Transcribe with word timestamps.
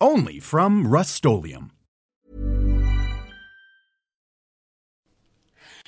Only 0.00 0.40
from 0.40 0.86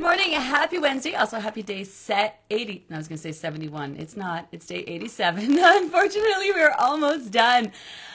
Rust 0.00 0.18
Morning, 0.18 0.32
happy 0.40 0.78
Wednesday. 0.78 1.14
Also, 1.14 1.40
happy 1.40 1.62
day 1.62 1.82
set 1.82 2.42
80. 2.50 2.86
I 2.90 2.96
was 2.96 3.08
going 3.08 3.16
to 3.16 3.22
say 3.22 3.32
71. 3.32 3.96
It's 3.98 4.16
not, 4.16 4.46
it's 4.52 4.66
day 4.66 4.84
87. 4.86 5.58
Unfortunately, 5.58 6.52
we're 6.52 6.74
almost 6.78 7.30
done. 7.32 7.72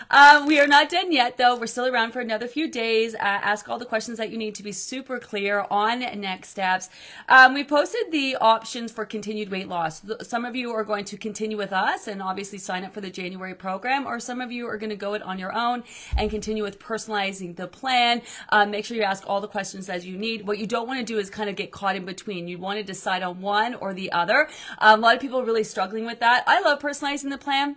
Uh, 0.10 0.44
we 0.48 0.60
are 0.60 0.68
not 0.68 0.90
done 0.90 1.12
yet, 1.12 1.38
though. 1.38 1.58
We're 1.58 1.68
still 1.68 1.88
around 1.88 2.12
for 2.12 2.20
another 2.20 2.48
few 2.48 2.70
days. 2.70 3.16
Uh, 3.16 3.20
ask 3.22 3.68
all 3.68 3.80
the 3.80 3.86
questions 3.86 4.18
that 4.18 4.30
you 4.30 4.38
need 4.38 4.56
to 4.56 4.64
be 4.64 4.72
super 4.72 5.20
clear 5.20 5.66
on 5.72 6.00
next 6.20 6.50
steps. 6.50 6.90
Um, 7.28 7.54
we 7.54 7.64
posted 7.64 8.12
the 8.12 8.38
options 8.38 8.92
for 8.92 9.06
continued 9.06 9.50
weight 9.50 9.68
loss. 9.68 10.04
Some 10.22 10.46
of 10.46 10.56
you 10.56 10.72
are 10.72 10.84
going 10.84 11.06
to 11.06 11.18
continue 11.18 11.58
with 11.58 11.74
us 11.74 12.08
and 12.08 12.22
obviously 12.22 12.60
sign 12.60 12.84
up 12.84 12.94
for 12.94 13.02
the 13.02 13.10
January 13.10 13.56
program, 13.56 14.06
or 14.06 14.20
some 14.20 14.40
of 14.40 14.52
you 14.52 14.68
are 14.68 14.78
going 14.78 14.90
to 14.90 14.96
go 14.96 15.16
it 15.16 15.22
on 15.22 15.40
your 15.40 15.54
own 15.54 15.84
and 16.16 16.30
continue 16.30 16.64
with 16.64 16.80
personalizing 16.80 17.56
the 17.56 17.68
plan. 17.68 18.22
Uh, 18.50 18.66
make 18.66 18.86
sure 18.86 18.96
you 18.96 19.04
ask 19.04 19.24
all 19.28 19.42
the 19.42 19.48
questions 19.48 19.90
as 19.90 20.06
you 20.06 20.18
need. 20.18 20.48
What 20.48 20.60
you 20.60 20.68
don't 20.68 20.88
want 20.88 21.00
to 21.00 21.06
do 21.06 21.20
is 21.20 21.30
kind 21.30 21.50
of 21.50 21.56
get 21.56 21.73
caught 21.74 21.98
in 21.98 22.06
between. 22.06 22.48
You 22.48 22.58
want 22.58 22.78
to 22.78 22.84
decide 22.84 23.24
on 23.24 23.42
one 23.42 23.76
or 23.76 23.94
the 23.94 24.14
other. 24.14 24.48
Um, 24.78 25.00
a 25.00 25.02
lot 25.02 25.16
of 25.16 25.22
people 25.22 25.40
are 25.40 25.46
really 25.46 25.66
struggling 25.66 26.06
with 26.06 26.22
that. 26.22 26.46
I 26.48 26.62
love 26.62 26.80
personalizing 26.80 27.30
the 27.30 27.38
plan. 27.38 27.76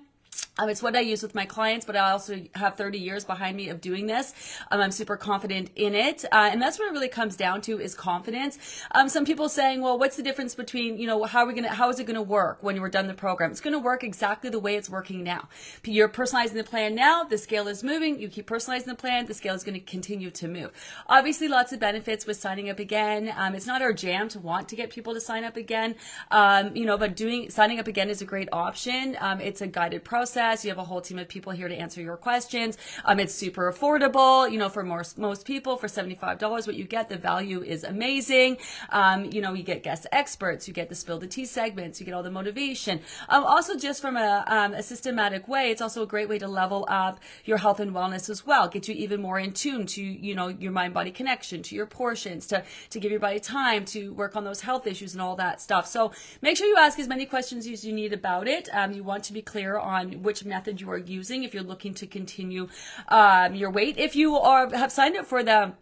Um, 0.59 0.71
it's 0.71 0.83
what 0.83 0.97
I 0.97 1.01
use 1.01 1.23
with 1.23 1.35
my 1.35 1.45
clients, 1.45 1.85
but 1.85 1.97
I 1.97 2.13
also 2.13 2.41
have 2.55 2.77
30 2.77 2.99
years 2.99 3.25
behind 3.25 3.57
me 3.57 3.69
of 3.69 3.81
doing 3.83 4.07
this. 4.07 4.33
Um, 4.71 4.81
I'm 4.81 4.91
super 4.91 5.17
confident 5.17 5.71
in 5.77 5.95
it. 5.95 6.25
Uh, 6.33 6.49
and 6.51 6.63
that's 6.63 6.79
what 6.79 6.89
it 6.89 6.93
really 6.93 7.09
comes 7.09 7.37
down 7.37 7.61
to 7.63 7.79
is 7.79 7.95
confidence. 7.95 8.59
Um, 8.93 9.11
some 9.11 9.27
people 9.27 9.51
saying, 9.51 9.83
well, 9.83 9.99
what's 9.99 10.17
the 10.17 10.23
difference 10.23 10.55
between, 10.55 10.97
you 10.97 11.07
know, 11.07 11.25
how 11.25 11.41
are 11.41 11.47
we 11.47 11.53
going 11.53 11.65
to, 11.65 11.71
how 11.71 11.91
is 11.91 11.99
it 11.99 12.05
going 12.05 12.17
to 12.17 12.23
work 12.23 12.63
when 12.63 12.81
we're 12.81 12.89
done 12.89 13.07
the 13.07 13.15
program? 13.15 13.51
It's 13.51 13.61
going 13.61 13.75
to 13.75 13.79
work 13.79 14.03
exactly 14.03 14.49
the 14.49 14.59
way 14.59 14.77
it's 14.77 14.89
working 14.89 15.23
now. 15.23 15.49
You're 15.85 16.09
personalizing 16.09 16.55
the 16.55 16.65
plan 16.65 16.95
now. 16.95 17.25
The 17.25 17.37
scale 17.37 17.69
is 17.69 17.85
moving. 17.85 18.19
You 18.19 18.29
keep 18.29 18.49
personalizing 18.49 18.87
the 18.87 18.95
plan. 18.95 19.27
The 19.27 19.35
scale 19.35 19.55
is 19.55 19.63
going 19.63 19.79
to 19.79 19.81
continue 19.81 20.31
to 20.31 20.49
move. 20.49 20.71
Obviously, 21.07 21.49
lots 21.49 21.73
of 21.75 21.81
benefits 21.81 22.27
with 22.27 22.39
signing 22.39 22.71
up 22.71 22.79
again. 22.79 23.33
Um, 23.37 23.55
it's 23.55 23.67
not 23.67 23.83
our 23.83 23.93
jam 23.93 24.31
to 24.31 24.39
want 24.39 24.71
to 24.71 24.77
get 24.77 24.89
people 24.89 25.13
to 25.13 25.21
sign 25.21 25.45
up 25.45 25.59
again. 25.59 25.97
Um, 26.31 26.75
you 26.75 26.87
know, 26.87 26.97
but 26.97 27.15
doing, 27.15 27.51
signing 27.51 27.79
up 27.79 27.89
again 27.89 28.09
is 28.09 28.23
a 28.23 28.25
great 28.25 28.49
option. 28.53 29.19
Um, 29.21 29.41
it's 29.43 29.61
a 29.61 29.67
guided 29.67 30.03
process 30.03 30.26
process. 30.27 30.65
You 30.65 30.71
have 30.71 30.79
a 30.79 30.85
whole 30.85 31.01
team 31.01 31.21
of 31.21 31.29
people 31.29 31.53
here 31.53 31.69
to 31.69 31.75
answer 31.75 32.03
your 32.03 32.17
questions. 32.17 32.77
Um, 33.05 33.21
it's 33.21 33.33
super 33.33 33.73
affordable, 33.73 34.51
you 34.51 34.59
know, 34.59 34.69
for 34.69 34.83
most, 34.83 35.19
most 35.19 35.47
people 35.47 35.77
for 35.77 35.87
$75, 35.87 36.67
what 36.67 36.75
you 36.75 36.85
get, 36.85 37.09
the 37.09 37.17
value 37.17 37.63
is 37.63 37.85
amazing. 37.85 38.57
Um, 38.91 39.27
you 39.27 39.41
know, 39.41 39.53
you 39.53 39.63
get 39.63 39.85
guest 39.85 40.05
experts, 40.11 40.67
you 40.67 40.75
get 40.75 40.89
the 40.89 40.97
spill 40.97 41.21
the 41.21 41.29
tea 41.29 41.45
segments, 41.45 42.01
you 42.01 42.07
get 42.07 42.13
all 42.13 42.25
the 42.25 42.31
motivation. 42.31 43.01
Um, 43.29 43.45
also 43.45 43.77
just 43.77 44.03
from 44.03 44.17
a, 44.17 44.45
um, 44.49 44.75
a 44.75 44.83
systematic 44.83 45.47
way, 45.47 45.71
it's 45.71 45.81
also 45.81 46.03
a 46.03 46.07
great 46.07 46.29
way 46.29 46.41
to 46.41 46.49
level 46.49 46.85
up 46.89 47.21
your 47.45 47.59
health 47.59 47.79
and 47.79 47.93
wellness 47.93 48.29
as 48.29 48.45
well. 48.45 48.67
Get 48.67 48.89
you 48.89 48.95
even 48.97 49.23
more 49.23 49.39
in 49.39 49.53
tune 49.53 49.87
to, 49.87 50.03
you 50.03 50.35
know, 50.35 50.49
your 50.49 50.73
mind 50.73 50.93
body 50.93 51.13
connection, 51.13 51.63
to 51.63 51.77
your 51.77 51.87
portions, 51.87 52.49
to, 52.49 52.65
to 52.91 52.99
give 52.99 53.13
your 53.13 53.21
body 53.21 53.39
time 53.39 53.85
to 53.87 54.13
work 54.15 54.35
on 54.35 54.43
those 54.43 54.63
health 54.63 54.89
issues 54.89 55.13
and 55.13 55.23
all 55.23 55.37
that 55.37 55.61
stuff. 55.61 55.87
So 55.87 56.11
make 56.43 56.57
sure 56.57 56.67
you 56.67 56.77
ask 56.77 56.99
as 56.99 57.07
many 57.07 57.27
questions 57.27 57.69
as 57.69 57.85
you 57.85 57.93
need 57.93 58.13
about 58.13 58.49
it. 58.49 58.69
Um, 58.73 58.91
you 58.91 59.05
want 59.05 59.23
to 59.25 59.33
be 59.33 59.43
clear 59.43 59.79
on 59.79 60.16
which 60.17 60.45
method 60.45 60.81
you 60.81 60.91
are 60.91 60.99
using 60.99 61.45
if 61.45 61.55
you're 61.55 61.63
looking 61.63 61.95
to 61.95 62.07
continue 62.07 62.69
um, 63.09 63.55
your 63.55 63.71
weight. 63.71 63.99
If 63.99 64.17
you 64.17 64.37
are 64.37 64.69
have 64.75 64.93
signed 64.93 65.17
up 65.17 65.27
for 65.27 65.43
the 65.43 65.73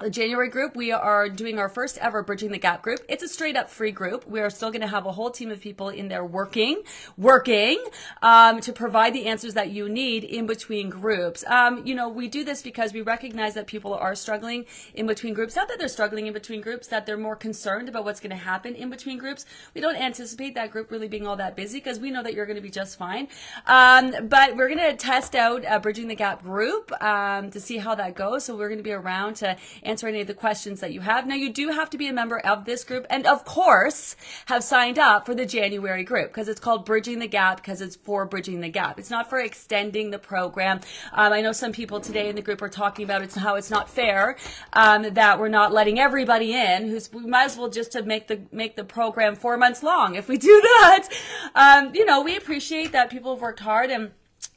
the 0.00 0.10
January 0.10 0.48
group, 0.48 0.74
we 0.74 0.90
are 0.92 1.28
doing 1.28 1.58
our 1.58 1.68
first 1.68 1.98
ever 1.98 2.22
Bridging 2.22 2.50
the 2.50 2.58
Gap 2.58 2.82
group. 2.82 3.00
It's 3.08 3.22
a 3.22 3.28
straight 3.28 3.56
up 3.56 3.70
free 3.70 3.92
group. 3.92 4.26
We 4.26 4.40
are 4.40 4.50
still 4.50 4.70
going 4.70 4.80
to 4.80 4.88
have 4.88 5.06
a 5.06 5.12
whole 5.12 5.30
team 5.30 5.50
of 5.50 5.60
people 5.60 5.88
in 5.88 6.08
there 6.08 6.24
working, 6.24 6.82
working, 7.16 7.82
um, 8.22 8.60
to 8.62 8.72
provide 8.72 9.14
the 9.14 9.26
answers 9.26 9.54
that 9.54 9.70
you 9.70 9.88
need 9.88 10.24
in 10.24 10.46
between 10.46 10.90
groups. 10.90 11.44
Um, 11.46 11.86
you 11.86 11.94
know, 11.94 12.08
we 12.08 12.28
do 12.28 12.44
this 12.44 12.60
because 12.62 12.92
we 12.92 13.02
recognize 13.02 13.54
that 13.54 13.66
people 13.66 13.94
are 13.94 14.14
struggling 14.14 14.64
in 14.94 15.06
between 15.06 15.32
groups. 15.32 15.54
Not 15.54 15.68
that 15.68 15.78
they're 15.78 15.88
struggling 15.88 16.26
in 16.26 16.32
between 16.32 16.60
groups, 16.60 16.88
that 16.88 17.06
they're 17.06 17.16
more 17.16 17.36
concerned 17.36 17.88
about 17.88 18.04
what's 18.04 18.20
going 18.20 18.30
to 18.30 18.36
happen 18.36 18.74
in 18.74 18.90
between 18.90 19.18
groups. 19.18 19.46
We 19.74 19.80
don't 19.80 19.96
anticipate 19.96 20.54
that 20.56 20.70
group 20.70 20.90
really 20.90 21.08
being 21.08 21.26
all 21.26 21.36
that 21.36 21.56
busy 21.56 21.78
because 21.78 22.00
we 22.00 22.10
know 22.10 22.22
that 22.22 22.34
you're 22.34 22.46
going 22.46 22.56
to 22.56 22.62
be 22.62 22.70
just 22.70 22.98
fine. 22.98 23.28
Um, 23.66 24.28
but 24.28 24.56
we're 24.56 24.68
going 24.68 24.90
to 24.90 24.96
test 24.96 25.34
out 25.34 25.62
a 25.68 25.78
Bridging 25.78 26.08
the 26.08 26.14
Gap 26.16 26.42
group, 26.42 26.90
um, 27.02 27.50
to 27.50 27.60
see 27.60 27.78
how 27.78 27.94
that 27.94 28.16
goes. 28.16 28.44
So 28.44 28.56
we're 28.56 28.68
going 28.68 28.78
to 28.78 28.84
be 28.84 28.92
around 28.92 29.34
to 29.36 29.56
answer 29.82 30.08
any 30.08 30.20
of 30.20 30.26
the 30.26 30.34
questions 30.34 30.80
that 30.80 30.92
you 30.92 31.00
have. 31.00 31.26
Now, 31.26 31.34
you 31.34 31.52
do 31.52 31.70
have 31.70 31.90
to 31.90 31.98
be 31.98 32.08
a 32.08 32.12
member 32.12 32.38
of 32.38 32.64
this 32.64 32.84
group 32.84 33.06
and, 33.10 33.26
of 33.26 33.44
course, 33.44 34.16
have 34.46 34.62
signed 34.62 34.98
up 34.98 35.26
for 35.26 35.34
the 35.34 35.46
January 35.46 36.04
group 36.04 36.28
because 36.28 36.48
it's 36.48 36.60
called 36.60 36.84
Bridging 36.84 37.18
the 37.18 37.26
Gap 37.26 37.56
because 37.56 37.80
it's 37.80 37.96
for 37.96 38.24
Bridging 38.24 38.60
the 38.60 38.68
Gap. 38.68 38.98
It's 38.98 39.10
not 39.10 39.28
for 39.28 39.38
extending 39.38 40.10
the 40.10 40.18
program. 40.18 40.80
Um, 41.12 41.32
I 41.32 41.40
know 41.40 41.52
some 41.52 41.72
people 41.72 42.00
today 42.00 42.28
in 42.28 42.36
the 42.36 42.42
group 42.42 42.62
are 42.62 42.68
talking 42.68 43.04
about 43.04 43.22
it's 43.22 43.34
how 43.34 43.54
it's 43.56 43.70
not 43.70 43.88
fair 43.88 44.36
um, 44.72 45.14
that 45.14 45.38
we're 45.38 45.48
not 45.48 45.72
letting 45.72 45.98
everybody 45.98 46.54
in. 46.54 46.88
Who's 46.88 47.12
we 47.12 47.26
might 47.26 47.44
as 47.44 47.56
well 47.56 47.68
just 47.68 47.92
to 47.92 48.02
make 48.02 48.28
the 48.28 48.40
make 48.52 48.76
the 48.76 48.84
program 48.84 49.34
four 49.34 49.56
months 49.56 49.82
long 49.82 50.14
if 50.14 50.28
we 50.28 50.38
do 50.38 50.60
that. 50.60 51.08
Um, 51.54 51.94
you 51.94 52.04
know, 52.04 52.22
we 52.22 52.36
appreciate 52.36 52.92
that 52.92 53.10
people 53.10 53.34
have 53.34 53.42
worked 53.42 53.60
hard 53.60 53.90
and 53.90 54.12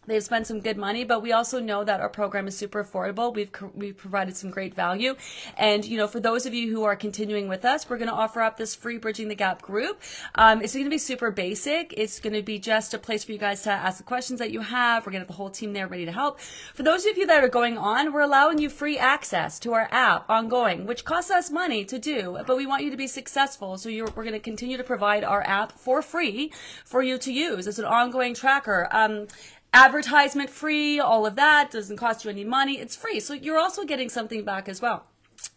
They've 0.08 0.24
spent 0.24 0.48
some 0.48 0.62
good 0.62 0.78
money, 0.78 1.04
but 1.04 1.22
we 1.22 1.34
also 1.34 1.60
know 1.60 1.84
that 1.84 2.00
our 2.00 2.10
program 2.10 2.48
is 2.48 2.58
super 2.58 2.84
affordable. 2.84 3.34
We've 3.34 3.52
we've 3.76 3.98
provided 3.98 4.36
some 4.38 4.50
great 4.50 4.74
value, 4.74 5.16
and 5.58 5.84
you 5.86 5.98
know, 5.98 6.08
for 6.08 6.20
those 6.20 6.46
of 6.46 6.54
you 6.54 6.72
who 6.72 6.84
are 6.86 6.96
continuing 6.96 7.48
with 7.48 7.66
us, 7.66 7.90
we're 7.90 7.98
going 7.98 8.10
to 8.10 8.14
offer 8.14 8.42
up 8.42 8.58
this 8.58 8.74
free 8.74 8.98
bridging 8.98 9.28
the 9.28 9.36
gap 9.36 9.62
group. 9.62 10.02
Um, 10.36 10.62
it's 10.62 10.74
going 10.74 10.86
to 10.86 10.90
be 10.90 10.98
super 10.98 11.30
basic. 11.30 11.94
It's 11.98 12.20
going 12.20 12.34
to 12.34 12.42
be 12.42 12.58
just 12.58 12.94
a 12.94 12.98
place 12.98 13.26
for 13.26 13.34
you 13.34 13.38
guys 13.38 13.64
to 13.64 13.72
ask 13.72 13.98
the 13.98 14.04
questions 14.04 14.40
that 14.40 14.52
you 14.52 14.62
have. 14.62 15.06
We're 15.06 15.12
going 15.12 15.24
to 15.24 15.28
have 15.28 15.28
the 15.28 15.34
whole 15.34 15.50
team 15.50 15.74
there 15.74 15.88
ready 15.88 16.06
to 16.06 16.12
help. 16.12 16.40
For 16.40 16.84
those 16.84 17.06
of 17.06 17.18
you 17.18 17.28
that 17.28 17.44
are 17.44 17.50
going 17.50 17.78
on, 17.78 18.14
we're 18.14 18.22
allowing 18.22 18.60
you 18.60 18.70
free 18.70 18.98
access 18.98 19.60
to 19.60 19.74
our 19.74 19.90
app 19.92 20.30
ongoing, 20.30 20.86
which 20.86 21.04
costs 21.04 21.32
us 21.32 21.52
money 21.52 21.84
to 21.86 22.00
do, 22.00 22.40
but 22.48 22.56
we 22.56 22.66
want 22.66 22.84
you 22.84 22.92
to 22.92 22.98
be 22.98 23.08
successful. 23.08 23.78
So 23.78 23.90
we're 23.90 24.24
going 24.24 24.32
to 24.32 24.40
continue 24.40 24.78
to 24.78 24.84
provide 24.84 25.24
our 25.24 25.44
app 25.44 25.74
for 25.74 26.02
free 26.02 26.52
for 26.86 27.04
you 27.04 27.18
to 27.18 27.32
use. 27.32 27.68
It's 27.68 27.80
an 27.80 27.86
ongoing 27.86 28.34
tracker. 28.34 28.88
Um, 28.92 29.28
advertisement 29.74 30.50
free, 30.50 31.00
all 31.00 31.26
of 31.26 31.36
that 31.36 31.72
doesn't 31.72 31.98
cost 31.98 32.24
you 32.24 32.32
any 32.32 32.44
money. 32.44 32.80
It's 32.80 32.96
free. 32.96 33.20
So 33.20 33.34
you're 33.34 33.60
also 33.60 33.86
getting 33.86 34.10
something 34.10 34.44
back 34.44 34.68
as 34.68 34.82
well. 34.82 35.06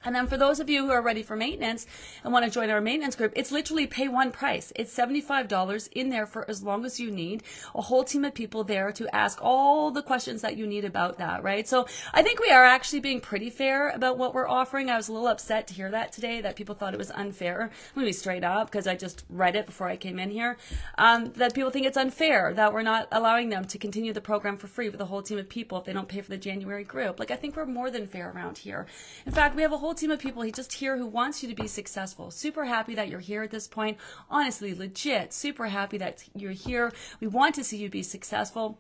And 0.03 0.15
then 0.15 0.27
for 0.27 0.39
those 0.39 0.61
of 0.61 0.71
you 0.71 0.87
who 0.87 0.93
are 0.93 1.03
ready 1.03 1.23
for 1.23 1.37
maintenance 1.37 1.87
and 2.25 2.33
want 2.33 2.47
to 2.47 2.51
join 2.51 2.71
our 2.71 2.81
maintenance 2.81 3.17
group, 3.17 3.35
it's 3.37 3.53
literally 3.53 3.87
pay 3.87 4.09
one 4.09 4.31
price. 4.31 4.73
It's 4.75 4.97
$75 4.97 5.89
in 5.93 6.09
there 6.09 6.25
for 6.25 6.49
as 6.49 6.63
long 6.63 6.87
as 6.87 6.99
you 6.99 7.11
need. 7.11 7.43
A 7.75 7.83
whole 7.83 8.03
team 8.03 8.25
of 8.25 8.33
people 8.33 8.65
there 8.65 8.93
to 8.93 9.15
ask 9.15 9.39
all 9.43 9.91
the 9.91 10.03
questions 10.03 10.41
that 10.41 10.57
you 10.57 10.67
need 10.67 10.87
about 10.87 11.19
that, 11.19 11.43
right? 11.43 11.69
So 11.69 11.87
I 12.15 12.23
think 12.23 12.41
we 12.41 12.51
are 12.51 12.65
actually 12.65 13.01
being 13.01 13.21
pretty 13.21 13.51
fair 13.51 13.91
about 13.91 14.17
what 14.17 14.33
we're 14.33 14.49
offering. 14.49 14.89
I 14.89 14.97
was 14.97 15.09
a 15.09 15.13
little 15.13 15.29
upset 15.29 15.67
to 15.67 15.75
hear 15.75 15.91
that 15.91 16.13
today, 16.13 16.41
that 16.41 16.57
people 16.57 16.75
thought 16.75 16.95
it 16.95 16.99
was 16.99 17.11
unfair. 17.11 17.65
I'm 17.65 17.95
going 17.95 18.07
to 18.07 18.09
be 18.09 18.13
straight 18.15 18.45
up 18.45 18.71
because 18.71 18.87
I 18.87 18.97
just 18.97 19.25
read 19.29 19.55
it 19.55 19.67
before 19.67 19.89
I 19.89 19.97
came 19.97 20.19
in 20.19 20.31
here. 20.31 20.57
Um, 20.97 21.33
that 21.33 21.53
people 21.53 21.71
think 21.71 21.85
it's 21.85 21.99
unfair 21.99 22.55
that 22.55 22.73
we're 22.73 22.81
not 22.81 23.07
allowing 23.13 23.51
them 23.51 23.67
to 23.67 23.77
continue 23.77 24.15
the 24.15 24.23
program 24.23 24.57
for 24.57 24.67
free 24.67 24.89
with 24.89 25.01
a 25.03 25.07
whole 25.07 25.21
team 25.21 25.37
of 25.37 25.51
people 25.51 25.77
if 25.77 25.85
they 25.85 25.93
don't 25.93 26.09
pay 26.09 26.23
for 26.23 26.31
the 26.31 26.39
January 26.39 26.85
group. 26.85 27.21
Like 27.21 27.31
I 27.31 27.37
think 27.37 27.55
we're 27.55 27.67
more 27.67 27.91
than 27.91 28.07
fair 28.07 28.33
around 28.35 28.57
here. 28.57 28.87
In 29.27 29.33
fact, 29.33 29.55
we 29.57 29.61
have 29.61 29.73
a 29.73 29.77
whole 29.81 29.95
team 29.95 30.11
of 30.11 30.21
people 30.21 30.43
he 30.43 30.53
just 30.53 30.75
here 30.75 30.99
who 30.99 31.07
wants 31.07 31.43
you 31.43 31.49
to 31.49 31.55
be 31.55 31.67
successful. 31.67 32.31
Super 32.31 32.67
happy 32.67 32.95
that 32.95 33.09
you're 33.09 33.19
here 33.19 33.43
at 33.43 33.51
this 33.51 33.67
point. 33.67 33.97
Honestly, 34.31 34.75
legit, 34.75 35.33
super 35.33 35.67
happy 35.67 35.97
that 35.97 36.23
you're 36.35 36.53
here. 36.53 36.93
We 37.19 37.27
want 37.27 37.55
to 37.55 37.65
see 37.65 37.79
you 37.79 37.89
be 37.89 38.03
successful. 38.03 38.79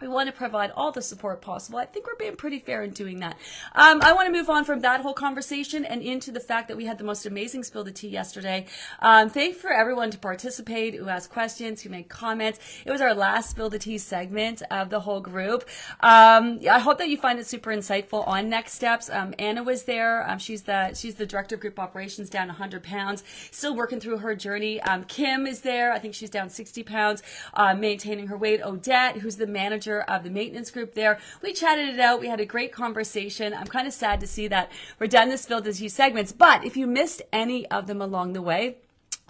We 0.00 0.08
want 0.08 0.28
to 0.28 0.32
provide 0.32 0.70
all 0.72 0.92
the 0.92 1.02
support 1.02 1.40
possible. 1.40 1.78
I 1.78 1.84
think 1.84 2.06
we're 2.06 2.16
being 2.16 2.36
pretty 2.36 2.58
fair 2.58 2.82
in 2.82 2.90
doing 2.90 3.20
that. 3.20 3.36
Um, 3.74 4.00
I 4.02 4.12
want 4.12 4.26
to 4.26 4.32
move 4.32 4.50
on 4.50 4.64
from 4.64 4.80
that 4.80 5.00
whole 5.00 5.12
conversation 5.12 5.84
and 5.84 6.02
into 6.02 6.30
the 6.30 6.40
fact 6.40 6.68
that 6.68 6.76
we 6.76 6.86
had 6.86 6.98
the 6.98 7.04
most 7.04 7.26
amazing 7.26 7.64
spill 7.64 7.84
the 7.84 7.92
tea 7.92 8.08
yesterday. 8.08 8.66
Um, 9.00 9.30
thank 9.30 9.56
for 9.56 9.72
everyone 9.72 10.10
to 10.10 10.18
participate, 10.18 10.94
who 10.94 11.08
asked 11.08 11.30
questions, 11.30 11.82
who 11.82 11.90
made 11.90 12.08
comments. 12.08 12.58
It 12.84 12.90
was 12.90 13.00
our 13.00 13.14
last 13.14 13.50
spill 13.50 13.70
the 13.70 13.78
tea 13.78 13.98
segment 13.98 14.62
of 14.70 14.90
the 14.90 15.00
whole 15.00 15.20
group. 15.20 15.68
Um, 16.00 16.60
I 16.70 16.78
hope 16.78 16.98
that 16.98 17.08
you 17.08 17.16
find 17.16 17.38
it 17.38 17.46
super 17.46 17.70
insightful 17.70 18.26
on 18.26 18.48
next 18.48 18.72
steps. 18.72 19.10
Um, 19.10 19.34
Anna 19.38 19.62
was 19.62 19.84
there. 19.84 20.28
Um, 20.28 20.38
she's 20.38 20.62
the 20.62 20.94
she's 20.94 21.14
the 21.14 21.26
director 21.26 21.54
of 21.54 21.60
group 21.60 21.78
operations, 21.78 22.30
down 22.30 22.48
100 22.48 22.82
pounds, 22.82 23.24
still 23.50 23.74
working 23.74 24.00
through 24.00 24.18
her 24.18 24.34
journey. 24.34 24.80
Um, 24.82 25.04
Kim 25.04 25.46
is 25.46 25.60
there. 25.60 25.92
I 25.92 25.98
think 25.98 26.14
she's 26.14 26.30
down 26.30 26.48
60 26.50 26.82
pounds, 26.82 27.22
uh, 27.54 27.74
maintaining 27.74 28.26
her 28.26 28.36
weight. 28.36 28.62
Odette, 28.62 29.18
who's 29.18 29.36
the 29.36 29.46
man 29.46 29.69
manager 29.70 30.00
of 30.00 30.24
the 30.24 30.30
maintenance 30.30 30.68
group 30.68 30.94
there. 30.94 31.20
We 31.42 31.52
chatted 31.52 31.90
it 31.90 32.00
out. 32.00 32.18
We 32.18 32.26
had 32.26 32.40
a 32.40 32.44
great 32.44 32.72
conversation. 32.72 33.54
I'm 33.54 33.68
kind 33.68 33.86
of 33.86 33.92
sad 33.92 34.18
to 34.18 34.26
see 34.26 34.48
that 34.48 34.68
we're 34.98 35.06
done 35.06 35.28
this 35.28 35.42
spill 35.42 35.60
the 35.60 35.72
tea 35.72 35.88
segments, 35.88 36.32
but 36.32 36.64
if 36.64 36.76
you 36.76 36.88
missed 36.88 37.22
any 37.32 37.70
of 37.70 37.86
them 37.86 38.02
along 38.02 38.32
the 38.32 38.42
way, 38.42 38.78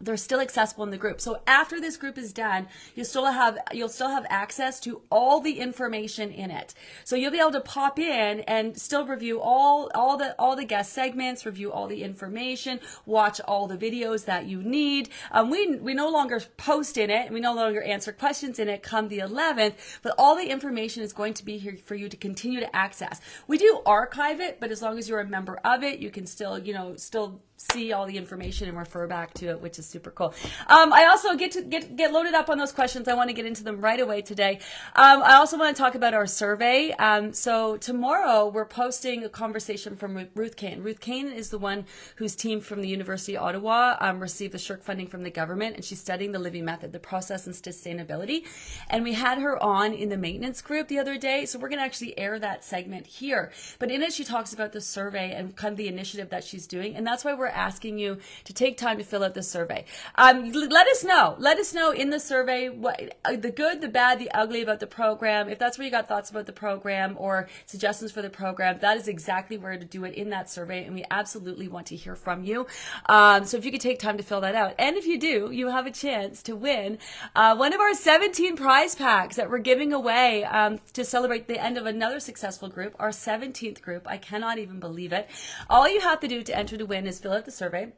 they're 0.01 0.17
still 0.17 0.41
accessible 0.41 0.85
in 0.85 0.91
the 0.91 0.97
group. 0.97 1.21
So 1.21 1.43
after 1.47 1.81
this 1.81 1.97
group 1.97 2.17
is 2.17 2.33
done, 2.33 2.69
you 2.95 3.05
still 3.05 3.27
have 3.27 3.59
you'll 3.73 3.89
still 3.89 4.09
have 4.09 4.27
access 4.31 4.81
to 4.81 5.03
all 5.11 5.41
the 5.41 5.61
information 5.61 6.31
in 6.31 6.51
it. 6.51 6.75
So 7.05 7.17
you'll 7.17 7.31
be 7.33 7.41
able 7.41 7.53
to 7.53 7.61
pop 7.61 7.99
in 7.99 8.41
and 8.41 8.79
still 8.79 9.07
review 9.07 9.41
all 9.41 9.91
all 9.95 10.17
the 10.17 10.35
all 10.39 10.57
the 10.57 10.65
guest 10.65 10.93
segments, 10.93 11.45
review 11.45 11.71
all 11.71 11.87
the 11.87 12.03
information, 12.03 12.81
watch 13.05 13.41
all 13.43 13.67
the 13.67 13.77
videos 13.77 14.25
that 14.25 14.47
you 14.47 14.63
need. 14.63 15.11
Um, 15.31 15.51
we 15.51 15.77
we 15.77 15.93
no 15.93 16.09
longer 16.09 16.41
post 16.57 16.97
in 16.97 17.11
it, 17.11 17.31
we 17.31 17.41
no 17.41 17.55
longer 17.55 17.83
answer 17.83 18.13
questions 18.13 18.59
in 18.59 18.69
it. 18.69 18.83
Come 18.83 19.09
the 19.09 19.19
11th, 19.19 19.75
but 20.03 20.15
all 20.19 20.37
the 20.37 20.49
information 20.49 21.03
is 21.03 21.13
going 21.13 21.35
to 21.35 21.45
be 21.45 21.59
here 21.59 21.77
for 21.85 21.95
you 21.95 22.09
to 22.09 22.17
continue 22.17 22.61
to 22.61 22.77
access. 22.77 23.21
We 23.47 23.59
do 23.59 23.81
archive 23.85 24.41
it, 24.41 24.61
but 24.61 24.71
as 24.71 24.83
long 24.83 24.99
as 24.99 25.09
you're 25.09 25.21
a 25.21 25.27
member 25.27 25.59
of 25.65 25.83
it, 25.83 25.99
you 25.99 26.11
can 26.11 26.27
still 26.27 26.59
you 26.59 26.73
know 26.73 26.97
still 26.97 27.41
see 27.73 27.93
all 27.93 28.07
the 28.07 28.17
information 28.17 28.69
and 28.69 28.79
refer 28.79 29.07
back 29.07 29.35
to 29.35 29.47
it, 29.51 29.61
which 29.61 29.79
is 29.79 29.87
super 29.87 30.11
cool. 30.11 30.35
Um, 30.67 30.93
I 30.93 31.07
also 31.07 31.37
get 31.37 31.53
to 31.53 31.63
get 31.63 31.97
get 31.97 32.13
loaded 32.13 32.35
up 32.35 32.49
on 32.49 32.59
those 32.59 32.73
questions. 32.73 33.07
I 33.07 33.15
want 33.15 33.29
to 33.29 33.35
get 33.35 33.47
into 33.47 33.63
them 33.63 33.81
right 33.81 34.01
away 34.01 34.23
today. 34.23 34.61
Um, 34.97 35.23
I 35.23 35.35
also 35.35 35.59
want 35.59 35.77
to 35.77 35.81
talk 35.81 35.95
about 35.95 36.15
our 36.15 36.27
survey. 36.27 36.93
Um, 36.93 37.33
so 37.33 37.77
tomorrow 37.77 38.49
we're 38.49 38.65
posting 38.65 39.25
a 39.25 39.29
conversation 39.29 39.97
from 39.97 40.29
Ruth 40.35 40.57
Kane. 40.57 40.83
Ruth 40.83 41.01
Kane 41.01 41.29
is 41.29 41.51
the 41.51 41.59
one 41.59 41.85
whose 42.17 42.35
team 42.35 42.61
from 42.61 42.81
the 42.81 42.89
University 42.89 43.37
of 43.37 43.43
Ottawa 43.43 43.97
um, 44.01 44.21
received 44.21 44.55
the 44.55 44.59
SSHRC 44.59 44.83
funding 44.83 45.07
from 45.07 45.23
the 45.23 45.31
government, 45.31 45.77
and 45.77 45.85
she's 45.85 46.01
studying 46.01 46.33
the 46.33 46.39
Livy 46.39 46.63
method, 46.63 46.93
the 46.93 46.99
process 46.99 47.47
and 47.47 47.55
sustainability. 47.55 48.47
And 48.89 49.05
we 49.05 49.13
had 49.13 49.39
her 49.39 49.63
on 49.63 49.93
in 49.93 50.09
the 50.09 50.17
maintenance 50.17 50.63
group 50.63 50.89
the 50.89 50.99
other 50.99 51.19
day, 51.19 51.45
so 51.45 51.59
we're 51.59 51.69
going 51.69 51.79
to 51.79 51.85
actually 51.85 52.19
air 52.19 52.39
that 52.39 52.65
segment 52.65 53.07
here. 53.07 53.53
But 53.79 53.91
in 53.91 54.03
it, 54.03 54.13
she 54.13 54.25
talks 54.25 54.53
about 54.53 54.73
the 54.73 54.81
survey 54.81 55.33
and 55.33 55.55
kind 55.55 55.73
of 55.73 55.79
the 55.79 55.89
initiative 55.89 56.31
that 56.31 56.45
she's 56.45 56.67
doing, 56.67 56.97
and 56.97 57.07
that's 57.07 57.25
why 57.25 57.35
we're 57.35 57.50
asking 57.51 57.99
you 57.99 58.19
to 58.45 58.53
take 58.53 58.77
time 58.77 58.99
to 58.99 59.05
fill 59.05 59.25
out 59.25 59.35
the 59.35 59.43
survey. 59.43 59.85
Um, 60.15 60.53
let 60.53 60.87
us 60.89 61.05
know. 61.05 61.37
Let 61.39 61.59
us 61.59 61.75
know 61.75 61.93
in 61.93 62.11
the 62.11 62.21
survey 62.21 62.69
what 62.69 63.17
uh, 63.25 63.37
the 63.37 63.51
good, 63.51 63.81
the 63.81 63.89
bad, 63.89 64.19
the 64.19 64.31
ugly 64.33 64.63
about 64.63 64.81
the 64.81 64.87
program. 64.87 65.49
If 65.49 65.59
that's 65.59 65.79
where 65.79 65.85
you 65.85 65.91
got 65.91 66.09
thoughts 66.09 66.31
about 66.31 66.47
the 66.47 66.53
program 66.53 67.17
or 67.19 67.49
suggestions 67.67 68.13
for 68.13 68.23
the 68.23 68.31
program, 68.31 68.79
that 68.81 68.97
is 68.97 69.09
exactly 69.09 69.59
where 69.59 69.77
to 69.77 69.85
do 69.85 70.05
it 70.05 70.15
in 70.15 70.31
that 70.31 70.51
survey, 70.51 70.85
and 70.85 70.95
we 70.95 71.05
absolutely 71.11 71.69
want 71.69 71.87
to 71.89 71.97
hear 71.97 72.15
from 72.15 72.45
you. 72.45 72.67
Um, 73.07 73.45
so 73.45 73.57
if 73.57 73.65
you 73.65 73.71
could 73.71 73.81
take 73.81 73.99
time 73.99 74.17
to 74.17 74.23
fill 74.23 74.41
that 74.43 74.55
out, 74.55 74.75
and 74.79 74.97
if 74.97 75.07
you 75.07 75.19
do, 75.19 75.51
you 75.53 75.69
have 75.69 75.87
a 75.87 75.91
chance 75.91 76.43
to 76.45 76.57
win 76.57 76.99
uh, 77.35 77.57
one 77.57 77.73
of 77.73 77.81
our 77.81 77.95
17 77.95 78.57
prize 78.57 78.95
packs 78.95 79.37
that 79.37 79.51
we're 79.51 79.59
giving 79.59 79.93
away 79.93 80.45
um, 80.45 80.79
to 80.93 81.05
celebrate 81.05 81.49
the 81.49 81.63
end 81.63 81.79
of 81.79 81.87
another 81.87 82.21
successful 82.21 82.69
group, 82.69 82.95
our 82.99 83.11
17th 83.11 83.81
group. 83.81 84.07
I 84.09 84.17
cannot 84.17 84.59
even 84.59 84.81
believe 84.81 85.13
it. 85.13 85.29
All 85.69 85.89
you 85.89 86.01
have 86.01 86.21
to 86.21 86.29
do 86.29 86.43
to 86.43 86.57
enter 86.57 86.77
to 86.77 86.87
win 86.87 87.07
is 87.07 87.19
fill 87.19 87.33
out 87.33 87.40
the 87.45 87.51
survey 87.51 87.93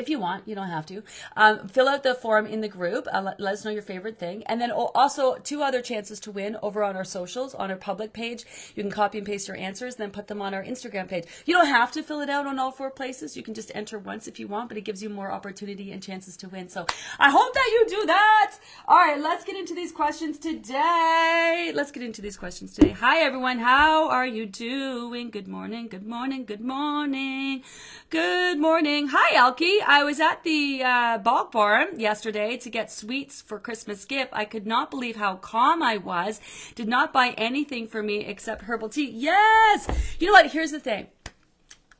if 0.00 0.08
you 0.08 0.18
want, 0.18 0.48
you 0.48 0.54
don't 0.54 0.68
have 0.68 0.86
to. 0.86 1.02
Um, 1.36 1.68
fill 1.68 1.88
out 1.88 2.02
the 2.02 2.14
form 2.14 2.46
in 2.46 2.60
the 2.60 2.68
group. 2.68 3.06
Uh, 3.12 3.22
let, 3.22 3.40
let, 3.40 3.54
us 3.54 3.64
know 3.64 3.70
your 3.70 3.82
favorite 3.82 4.18
thing. 4.18 4.42
And 4.46 4.60
then 4.60 4.70
also 4.70 5.36
two 5.36 5.62
other 5.62 5.82
chances 5.82 6.18
to 6.20 6.30
win 6.30 6.56
over 6.62 6.82
on 6.82 6.96
our 6.96 7.04
socials, 7.04 7.54
on 7.54 7.70
our 7.70 7.76
public 7.76 8.12
page. 8.12 8.44
You 8.74 8.82
can 8.82 8.90
copy 8.90 9.18
and 9.18 9.26
paste 9.26 9.48
your 9.48 9.56
answers, 9.56 9.96
then 9.96 10.10
put 10.10 10.28
them 10.28 10.40
on 10.40 10.54
our 10.54 10.64
Instagram 10.64 11.08
page. 11.08 11.24
You 11.44 11.54
don't 11.54 11.66
have 11.66 11.92
to 11.92 12.02
fill 12.02 12.20
it 12.20 12.30
out 12.30 12.46
on 12.46 12.58
all 12.58 12.72
four 12.72 12.90
places. 12.90 13.36
You 13.36 13.42
can 13.42 13.54
just 13.54 13.70
enter 13.74 13.98
once 13.98 14.26
if 14.26 14.40
you 14.40 14.48
want, 14.48 14.68
but 14.68 14.78
it 14.78 14.82
gives 14.82 15.02
you 15.02 15.10
more 15.10 15.30
opportunity 15.30 15.92
and 15.92 16.02
chances 16.02 16.36
to 16.38 16.48
win. 16.48 16.68
So 16.68 16.86
I 17.18 17.30
hope 17.30 17.52
that 17.52 17.68
you 17.72 17.86
do 17.88 18.06
that. 18.06 18.56
All 18.88 18.96
right, 18.96 19.20
let's 19.20 19.44
get 19.44 19.56
into 19.56 19.74
these 19.74 19.92
questions 19.92 20.38
today. 20.38 21.72
Let's 21.74 21.90
get 21.90 22.02
into 22.02 22.22
these 22.22 22.36
questions 22.36 22.74
today. 22.74 22.92
Hi, 22.92 23.18
everyone. 23.18 23.58
How 23.58 24.08
are 24.08 24.26
you 24.26 24.46
doing? 24.46 25.30
Good 25.30 25.48
morning. 25.48 25.88
Good 25.88 26.06
morning. 26.06 26.44
Good 26.44 26.60
morning. 26.60 27.62
Good 28.08 28.58
morning. 28.58 29.08
Hi, 29.12 29.36
I 29.78 30.02
was 30.04 30.20
at 30.20 30.42
the 30.42 30.82
uh, 30.82 31.18
Bulk 31.18 31.52
Barn 31.52 32.00
yesterday 32.00 32.56
to 32.56 32.70
get 32.70 32.90
sweets 32.90 33.40
for 33.40 33.58
Christmas 33.58 34.04
gift. 34.04 34.30
I 34.32 34.44
could 34.44 34.66
not 34.66 34.90
believe 34.90 35.16
how 35.16 35.36
calm 35.36 35.82
I 35.82 35.96
was. 35.96 36.40
Did 36.74 36.88
not 36.88 37.12
buy 37.12 37.34
anything 37.36 37.86
for 37.86 38.02
me 38.02 38.24
except 38.24 38.62
herbal 38.62 38.88
tea. 38.88 39.10
Yes! 39.10 39.88
You 40.18 40.26
know 40.26 40.32
what? 40.32 40.50
Here's 40.50 40.72
the 40.72 40.80
thing 40.80 41.08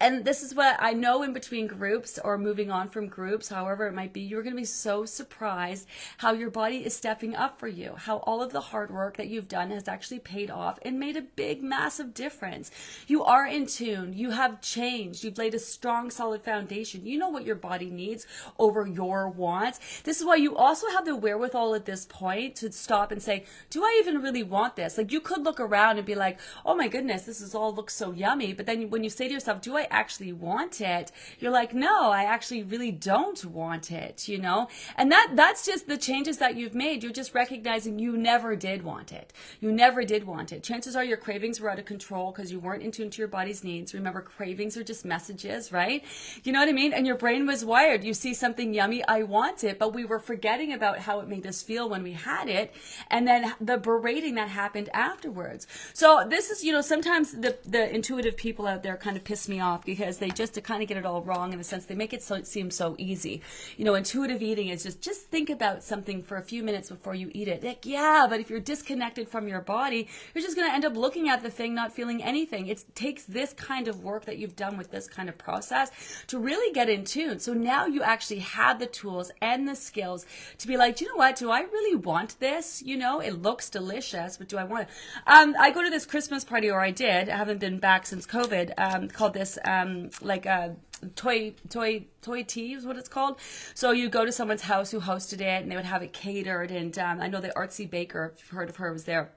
and 0.01 0.25
this 0.25 0.43
is 0.43 0.55
what 0.55 0.77
I 0.79 0.95
know 0.95 1.23
in 1.23 1.33
between 1.33 1.67
groups 1.67 2.19
or 2.23 2.39
moving 2.39 2.71
on 2.71 2.89
from 2.89 3.07
groups, 3.07 3.49
however 3.49 3.87
it 3.87 3.95
might 3.95 4.13
be, 4.15 4.23
you're 4.23 4.43
going 4.43 4.55
to 4.55 4.61
be 4.61 4.65
so 4.65 5.05
surprised 5.05 5.87
how 6.17 6.33
your 6.33 6.51
body 6.51 6.79
is 6.79 6.97
stepping 6.97 7.37
up 7.37 7.59
for 7.59 7.69
you, 7.69 7.95
how 7.97 8.19
all 8.19 8.43
of 8.43 8.53
the 8.53 8.61
hard 8.61 8.91
work 8.91 9.19
that 9.19 9.29
you've 9.29 9.49
done 9.49 9.71
has 9.71 9.89
actually 9.89 10.19
paid 10.19 10.51
off 10.51 10.79
and 10.83 10.99
made 10.99 11.17
a 11.17 11.23
big, 11.23 11.63
massive 11.63 12.15
difference. 12.15 12.71
You 13.07 13.23
are 13.25 13.47
in 13.47 13.67
tune. 13.67 14.15
You 14.15 14.31
have 14.31 14.63
changed. 14.63 15.23
You've 15.23 15.39
laid 15.39 15.55
a 15.55 15.59
strong, 15.59 16.11
solid 16.11 16.43
foundation. 16.43 17.05
You 17.05 17.19
know 17.19 17.29
what 17.29 17.45
your 17.45 17.57
body 17.57 17.91
needs 17.91 18.27
over 18.59 18.87
your 18.87 19.29
wants. 19.29 19.81
This 20.05 20.19
is 20.19 20.27
why 20.27 20.37
you 20.37 20.57
also 20.57 20.89
have 20.89 21.05
the 21.05 21.15
wherewithal 21.15 21.75
at 21.75 21.85
this 21.85 22.07
point 22.07 22.57
to 22.57 22.73
stop 22.73 23.13
and 23.13 23.23
say, 23.23 23.45
do 23.69 23.85
I 23.85 24.01
even 24.03 24.23
really 24.23 24.43
want 24.43 24.77
this? 24.77 24.97
Like 24.97 25.13
you 25.13 25.21
could 25.21 25.43
look 25.43 25.61
around 25.61 25.99
and 25.99 26.07
be 26.07 26.15
like, 26.15 26.39
oh 26.65 26.75
my 26.75 26.89
goodness, 26.89 27.23
this 27.23 27.43
is 27.43 27.55
all 27.55 27.75
looks 27.75 27.95
so 27.95 28.13
yummy. 28.13 28.55
But 28.55 28.65
then 28.65 28.89
when 28.89 29.05
you 29.05 29.11
say 29.11 29.29
to 29.29 29.35
yourself, 29.35 29.61
do 29.61 29.77
I 29.77 29.89
actually 29.91 30.33
want 30.33 30.81
it, 30.81 31.13
you're 31.39 31.51
like, 31.51 31.75
no, 31.75 32.11
I 32.11 32.25
actually 32.25 32.63
really 32.63 32.93
don't 32.93 33.45
want 33.45 33.91
it, 33.91 34.29
you 34.29 34.39
know? 34.39 34.69
And 34.97 35.11
that, 35.13 35.33
that's 35.35 35.65
just 35.65 35.87
the 35.87 35.99
changes 35.99 36.39
that 36.39 36.57
you've 36.57 36.75
made. 36.75 37.03
You're 37.03 37.13
just 37.13 37.35
recognizing 37.35 37.99
you 37.99 38.17
never 38.17 38.57
did 38.57 38.83
want 38.83 39.13
it. 39.13 39.33
You 39.61 39.73
never 39.73 40.05
did 40.05 40.25
want 40.25 40.53
it. 40.53 40.63
Chances 40.63 40.97
are 40.97 41.05
your 41.05 41.17
cravings 41.17 41.61
were 41.61 41.71
out 41.71 41.79
of 41.79 41.85
control 41.85 42.33
because 42.33 42.51
you 42.53 42.61
weren't 42.61 42.83
in 42.83 42.91
tune 42.91 43.11
to 43.11 43.19
your 43.19 43.29
body's 43.29 43.65
needs. 43.65 43.95
Remember, 43.95 44.21
cravings 44.21 44.77
are 44.77 44.85
just 44.85 45.05
messages, 45.05 45.73
right? 45.73 46.05
You 46.45 46.53
know 46.53 46.61
what 46.61 46.69
I 46.69 46.73
mean? 46.73 46.93
And 46.93 47.07
your 47.07 47.17
brain 47.17 47.47
was 47.47 47.65
wired. 47.65 48.05
You 48.05 48.15
see 48.15 48.35
something 48.35 48.75
yummy, 48.75 49.05
I 49.07 49.23
want 49.23 49.65
it, 49.65 49.79
but 49.79 49.95
we 49.95 50.05
were 50.05 50.19
forgetting 50.19 50.73
about 50.73 51.01
how 51.01 51.21
it 51.21 51.29
made 51.29 51.47
us 51.47 51.63
feel 51.63 51.89
when 51.89 52.03
we 52.03 52.13
had 52.13 52.49
it. 52.49 52.73
And 53.09 53.27
then 53.27 53.55
the 53.61 53.77
berating 53.77 54.35
that 54.37 54.49
happened 54.49 54.89
afterwards. 54.93 55.67
So 55.93 56.27
this 56.29 56.51
is, 56.51 56.65
you 56.65 56.73
know, 56.73 56.81
sometimes 56.81 57.33
the, 57.33 57.57
the 57.67 57.93
intuitive 57.95 58.37
people 58.37 58.67
out 58.67 58.83
there 58.83 58.97
kind 58.97 59.17
of 59.17 59.25
piss 59.25 59.49
me 59.49 59.61
off 59.61 59.80
because 59.85 60.19
they 60.19 60.31
just 60.31 60.55
to 60.55 60.61
kind 60.61 60.83
of 60.83 60.89
get 60.89 60.97
it 60.97 61.07
all 61.07 61.23
wrong 61.23 61.53
in 61.53 61.61
a 61.61 61.65
sense 61.65 61.87
they 61.87 61.95
make 61.95 62.13
it 62.13 62.23
so 62.23 62.35
it 62.35 62.47
seems 62.47 62.75
so 62.75 62.95
easy. 62.99 63.43
You 63.77 63.85
know 63.85 63.95
intuitive 63.95 64.43
eating 64.43 64.69
is 64.69 64.83
just 64.83 65.01
just 65.01 65.23
think 65.27 65.51
about 65.51 65.83
something 65.83 66.23
for 66.23 66.37
a 66.37 66.43
few 66.43 66.63
minutes 66.63 66.91
before 66.91 67.15
you 67.15 67.31
eat 67.35 67.49
it. 67.49 67.63
Like 67.63 67.87
yeah 67.87 68.27
but 68.29 68.41
if 68.41 68.51
you're 68.51 68.61
disconnected 68.61 69.29
from 69.29 69.49
your 69.49 69.61
body 69.61 70.09
you're 70.35 70.43
just 70.43 70.57
going 70.57 70.69
to 70.69 70.75
end 70.75 70.85
up 70.85 70.97
looking 70.97 71.29
at 71.29 71.43
the 71.43 71.51
thing 71.51 71.75
not 71.75 71.93
feeling 71.93 72.23
anything. 72.23 72.67
It 72.67 72.85
takes 72.95 73.25
this 73.25 73.53
kind 73.53 73.89
of 73.89 74.03
work 74.03 74.25
that 74.27 74.39
you've 74.39 74.57
done 74.57 74.77
with 74.77 74.91
this 74.91 75.09
kind 75.09 75.29
of 75.29 75.39
process 75.39 75.91
to 76.29 76.39
really 76.39 76.73
get 76.73 76.89
in 76.89 77.05
tune. 77.05 77.39
So 77.39 77.53
now 77.53 77.87
you 77.87 78.03
actually 78.03 78.41
have 78.41 78.79
the 78.79 78.87
tools 78.87 79.31
and 79.41 79.69
the 79.69 79.77
skills 79.77 80.27
to 80.59 80.69
be 80.69 80.77
like 80.77 81.01
you 81.01 81.09
know 81.09 81.17
what? 81.17 81.37
Do 81.37 81.51
i 81.51 81.61
really 81.61 81.97
want 81.97 82.39
this? 82.41 82.83
You 82.83 82.97
know 82.97 83.21
it 83.21 83.43
looks 83.43 83.71
delicious 83.71 84.37
but 84.37 84.49
do 84.49 84.57
i 84.57 84.65
want 84.65 84.89
it? 84.89 84.89
Um, 85.27 85.55
i 85.59 85.71
go 85.71 85.83
to 85.83 85.91
this 85.91 86.07
christmas 86.07 86.45
party 86.45 86.71
or 86.71 86.81
i 86.81 86.91
did 86.91 87.29
i 87.29 87.37
haven't 87.37 87.59
been 87.59 87.79
back 87.79 88.07
since 88.07 88.27
covid 88.27 88.73
um, 88.79 89.09
called 89.09 89.35
this 89.35 89.59
um, 89.71 90.11
like 90.21 90.47
a 90.47 90.77
toy 91.17 91.55
toy 91.69 92.05
toy 92.23 92.43
tea 92.43 92.73
is 92.75 92.85
what 92.85 92.97
it's 92.97 93.09
called. 93.09 93.39
So 93.75 93.91
you 93.93 94.09
go 94.09 94.25
to 94.25 94.33
someone's 94.33 94.63
house 94.63 94.91
who 94.91 95.01
hosted 95.01 95.41
it, 95.41 95.63
and 95.63 95.71
they 95.71 95.77
would 95.77 95.85
have 95.85 96.03
it 96.03 96.13
catered. 96.13 96.71
And 96.71 96.99
um, 96.99 97.21
I 97.21 97.29
know 97.29 97.41
the 97.41 97.51
artsy 97.51 97.89
baker, 97.89 98.33
if 98.35 98.41
you've 98.41 98.51
heard 98.51 98.69
of 98.69 98.77
her, 98.77 98.93
was 98.93 99.05
there 99.05 99.31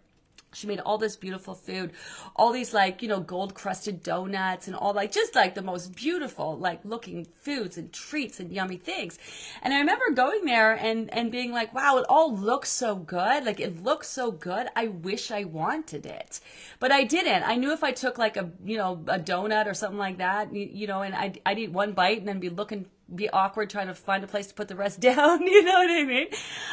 she 0.54 0.68
made 0.68 0.80
all 0.80 0.98
this 0.98 1.16
beautiful 1.16 1.54
food 1.54 1.92
all 2.36 2.52
these 2.52 2.74
like 2.74 3.02
you 3.02 3.08
know 3.08 3.20
gold 3.20 3.54
crusted 3.54 4.04
donuts 4.04 4.68
and 4.68 4.76
all 4.76 4.94
like 4.94 5.12
just 5.12 5.36
like 5.36 5.56
the 5.56 5.62
most 5.62 5.96
beautiful 5.96 6.58
like 6.58 6.80
looking 6.84 7.26
foods 7.42 7.78
and 7.78 7.92
treats 7.94 8.40
and 8.40 8.52
yummy 8.52 8.78
things. 8.78 9.18
And 9.62 9.74
i 9.74 9.80
remember 9.80 10.12
going 10.12 10.46
there 10.46 10.74
and 10.74 11.14
and 11.14 11.32
being 11.32 11.52
like 11.52 11.74
wow 11.74 11.98
it 11.98 12.06
all 12.10 12.36
looks 12.36 12.70
so 12.70 12.96
good. 12.96 13.46
Like 13.46 13.60
it 13.60 13.84
looks 13.84 14.08
so 14.10 14.32
good. 14.32 14.68
I 14.76 14.88
wish 14.88 15.32
i 15.32 15.44
wanted 15.44 16.06
it. 16.06 16.40
But 16.80 16.92
i 16.92 17.04
didn't. 17.04 17.44
I 17.44 17.56
knew 17.56 17.72
if 17.72 17.84
i 17.84 17.92
took 17.92 18.18
like 18.18 18.38
a 18.38 18.50
you 18.66 18.78
know 18.78 18.94
a 19.08 19.20
donut 19.20 19.68
or 19.68 19.74
something 19.74 20.00
like 20.00 20.18
that 20.18 20.54
you, 20.54 20.70
you 20.72 20.88
know 20.88 21.02
and 21.02 21.16
i'd, 21.16 21.40
I'd 21.46 21.60
eat 21.60 21.72
one 21.72 21.94
bite 21.94 22.20
and 22.20 22.28
then 22.28 22.40
be 22.40 22.50
looking 22.50 22.86
be 23.14 23.30
awkward 23.30 23.70
trying 23.70 23.88
to 23.88 23.94
find 23.94 24.24
a 24.24 24.28
place 24.28 24.48
to 24.48 24.54
put 24.54 24.68
the 24.68 24.76
rest 24.76 25.00
down. 25.00 25.46
You 25.46 25.64
know 25.64 25.74
what 25.74 25.92
I 25.92 26.04
mean? 26.04 26.28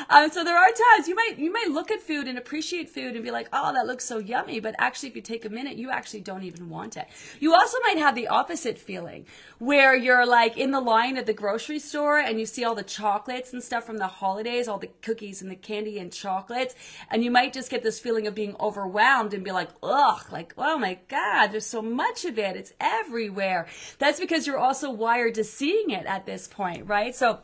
Um, 0.08 0.30
so 0.30 0.44
there 0.44 0.56
are 0.56 0.68
times 0.68 1.08
you 1.08 1.14
might 1.14 1.38
you 1.38 1.52
might 1.52 1.68
look 1.68 1.90
at 1.90 2.00
food 2.00 2.26
and 2.26 2.38
appreciate 2.38 2.88
food 2.88 3.14
and 3.14 3.24
be 3.24 3.30
like, 3.30 3.48
oh, 3.52 3.72
that 3.72 3.86
looks 3.86 4.04
so 4.04 4.18
yummy. 4.18 4.60
But 4.60 4.74
actually, 4.78 5.10
if 5.10 5.16
you 5.16 5.22
take 5.22 5.44
a 5.44 5.48
minute, 5.48 5.76
you 5.76 5.90
actually 5.90 6.20
don't 6.20 6.44
even 6.44 6.68
want 6.68 6.96
it. 6.96 7.06
You 7.40 7.54
also 7.54 7.78
might 7.82 7.98
have 7.98 8.14
the 8.14 8.28
opposite 8.28 8.78
feeling 8.78 9.26
where 9.58 9.94
you're 9.94 10.24
like 10.24 10.56
in 10.56 10.70
the 10.70 10.80
line 10.80 11.16
at 11.16 11.26
the 11.26 11.32
grocery 11.34 11.78
store 11.78 12.18
and 12.18 12.40
you 12.40 12.46
see 12.46 12.64
all 12.64 12.74
the 12.74 12.82
chocolates 12.82 13.52
and 13.52 13.62
stuff 13.62 13.84
from 13.84 13.98
the 13.98 14.06
holidays, 14.06 14.68
all 14.68 14.78
the 14.78 14.90
cookies 15.02 15.42
and 15.42 15.50
the 15.50 15.56
candy 15.56 15.98
and 15.98 16.12
chocolates, 16.12 16.74
and 17.10 17.22
you 17.22 17.30
might 17.30 17.52
just 17.52 17.70
get 17.70 17.82
this 17.82 18.00
feeling 18.00 18.26
of 18.26 18.34
being 18.34 18.56
overwhelmed 18.58 19.34
and 19.34 19.44
be 19.44 19.52
like, 19.52 19.68
ugh, 19.82 20.24
like 20.32 20.54
oh 20.56 20.78
my 20.78 20.98
god, 21.08 21.48
there's 21.48 21.66
so 21.66 21.82
much 21.82 22.24
of 22.24 22.38
it. 22.38 22.56
It's 22.56 22.72
everywhere. 22.80 23.66
That's 23.98 24.20
because 24.20 24.46
you're 24.46 24.58
also 24.58 24.90
wired 24.90 25.34
to 25.34 25.44
seeing 25.44 25.90
it 25.90 26.06
at 26.06 26.19
this 26.26 26.46
point, 26.48 26.86
right? 26.86 27.14
So 27.14 27.40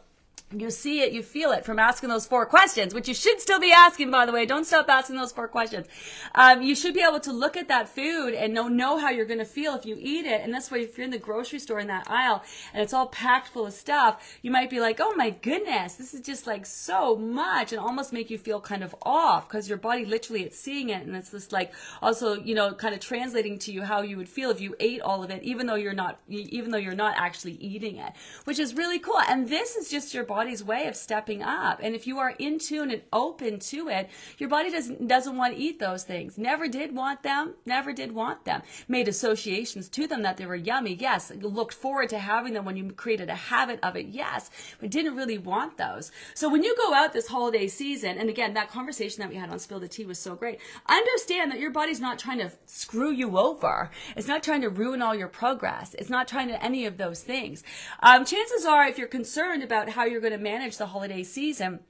you 0.52 0.70
see 0.70 1.00
it, 1.00 1.12
you 1.12 1.24
feel 1.24 1.50
it 1.50 1.64
from 1.64 1.80
asking 1.80 2.08
those 2.08 2.24
four 2.24 2.46
questions, 2.46 2.94
which 2.94 3.08
you 3.08 3.14
should 3.14 3.40
still 3.40 3.58
be 3.58 3.72
asking, 3.72 4.12
by 4.12 4.24
the 4.24 4.30
way. 4.32 4.46
Don't 4.46 4.64
stop 4.64 4.88
asking 4.88 5.16
those 5.16 5.32
four 5.32 5.48
questions. 5.48 5.88
Um, 6.36 6.62
you 6.62 6.76
should 6.76 6.94
be 6.94 7.02
able 7.02 7.18
to 7.20 7.32
look 7.32 7.56
at 7.56 7.66
that 7.66 7.88
food 7.88 8.32
and 8.32 8.54
know, 8.54 8.68
know 8.68 8.96
how 8.96 9.10
you're 9.10 9.26
going 9.26 9.40
to 9.40 9.44
feel 9.44 9.74
if 9.74 9.84
you 9.84 9.96
eat 9.98 10.24
it. 10.24 10.42
And 10.42 10.54
that's 10.54 10.70
why 10.70 10.78
if 10.78 10.96
you're 10.96 11.04
in 11.04 11.10
the 11.10 11.18
grocery 11.18 11.58
store 11.58 11.80
in 11.80 11.88
that 11.88 12.08
aisle 12.08 12.44
and 12.72 12.80
it's 12.80 12.92
all 12.92 13.08
packed 13.08 13.48
full 13.48 13.66
of 13.66 13.72
stuff, 13.72 14.38
you 14.40 14.52
might 14.52 14.70
be 14.70 14.78
like, 14.78 15.00
oh 15.00 15.14
my 15.16 15.30
goodness, 15.30 15.94
this 15.94 16.14
is 16.14 16.20
just 16.20 16.46
like 16.46 16.64
so 16.64 17.16
much 17.16 17.72
and 17.72 17.80
almost 17.80 18.12
make 18.12 18.30
you 18.30 18.38
feel 18.38 18.60
kind 18.60 18.84
of 18.84 18.94
off 19.02 19.48
because 19.48 19.68
your 19.68 19.78
body 19.78 20.04
literally 20.04 20.44
it's 20.44 20.58
seeing 20.58 20.90
it 20.90 21.04
and 21.04 21.16
it's 21.16 21.32
just 21.32 21.50
like 21.50 21.72
also, 22.00 22.34
you 22.34 22.54
know, 22.54 22.72
kind 22.72 22.94
of 22.94 23.00
translating 23.00 23.58
to 23.58 23.72
you 23.72 23.82
how 23.82 24.00
you 24.00 24.16
would 24.16 24.28
feel 24.28 24.50
if 24.50 24.60
you 24.60 24.76
ate 24.78 25.00
all 25.00 25.24
of 25.24 25.30
it, 25.30 25.42
even 25.42 25.66
though 25.66 25.74
you're 25.74 25.92
not, 25.92 26.20
even 26.28 26.70
though 26.70 26.78
you're 26.78 26.94
not 26.94 27.16
actually 27.16 27.54
eating 27.54 27.96
it, 27.96 28.12
which 28.44 28.60
is 28.60 28.74
really 28.74 29.00
cool. 29.00 29.20
And 29.28 29.48
this 29.48 29.74
is 29.74 29.90
just 29.90 30.14
your 30.14 30.22
body 30.22 30.35
body's 30.36 30.62
way 30.62 30.86
of 30.86 30.94
stepping 30.94 31.42
up. 31.42 31.80
And 31.82 31.94
if 31.94 32.06
you 32.06 32.18
are 32.18 32.34
in 32.38 32.58
tune 32.58 32.90
and 32.90 33.02
open 33.10 33.58
to 33.72 33.88
it, 33.88 34.10
your 34.36 34.50
body 34.50 34.70
doesn't 34.70 35.08
doesn't 35.08 35.36
want 35.40 35.54
to 35.54 35.60
eat 35.66 35.78
those 35.78 36.04
things. 36.04 36.36
Never 36.36 36.68
did 36.68 36.94
want 36.94 37.22
them, 37.22 37.54
never 37.64 37.90
did 38.00 38.12
want 38.12 38.44
them. 38.44 38.60
Made 38.86 39.08
associations 39.08 39.88
to 39.96 40.06
them 40.06 40.22
that 40.22 40.36
they 40.36 40.44
were 40.44 40.54
yummy, 40.70 40.94
yes. 40.94 41.32
Looked 41.40 41.72
forward 41.72 42.10
to 42.10 42.18
having 42.18 42.52
them 42.52 42.66
when 42.66 42.76
you 42.76 42.92
created 42.92 43.30
a 43.30 43.34
habit 43.34 43.78
of 43.82 43.96
it, 43.96 44.08
yes, 44.08 44.50
but 44.78 44.90
didn't 44.90 45.16
really 45.16 45.38
want 45.38 45.78
those. 45.78 46.12
So 46.34 46.50
when 46.50 46.62
you 46.62 46.76
go 46.76 46.92
out 46.92 47.14
this 47.14 47.28
holiday 47.28 47.66
season, 47.66 48.18
and 48.18 48.28
again, 48.28 48.52
that 48.54 48.70
conversation 48.70 49.22
that 49.22 49.30
we 49.30 49.36
had 49.36 49.48
on 49.48 49.58
Spill 49.58 49.80
the 49.80 49.88
Tea 49.88 50.04
was 50.04 50.18
so 50.18 50.34
great. 50.34 50.58
Understand 50.86 51.50
that 51.50 51.60
your 51.60 51.70
body's 51.70 52.00
not 52.00 52.18
trying 52.18 52.40
to 52.40 52.50
screw 52.66 53.10
you 53.10 53.38
over. 53.38 53.90
It's 54.16 54.28
not 54.28 54.42
trying 54.42 54.60
to 54.60 54.68
ruin 54.68 55.00
all 55.00 55.14
your 55.14 55.28
progress. 55.28 55.94
It's 55.98 56.10
not 56.10 56.28
trying 56.28 56.48
to 56.48 56.62
any 56.62 56.84
of 56.84 56.98
those 56.98 57.22
things. 57.22 57.64
Um, 58.02 58.26
chances 58.26 58.66
are, 58.66 58.86
if 58.86 58.98
you're 58.98 59.08
concerned 59.08 59.62
about 59.62 59.88
how 59.88 60.04
you're 60.04 60.25
going 60.28 60.38
to 60.38 60.42
manage 60.42 60.76
the 60.76 60.86
holiday 60.86 61.22
season, 61.22 61.80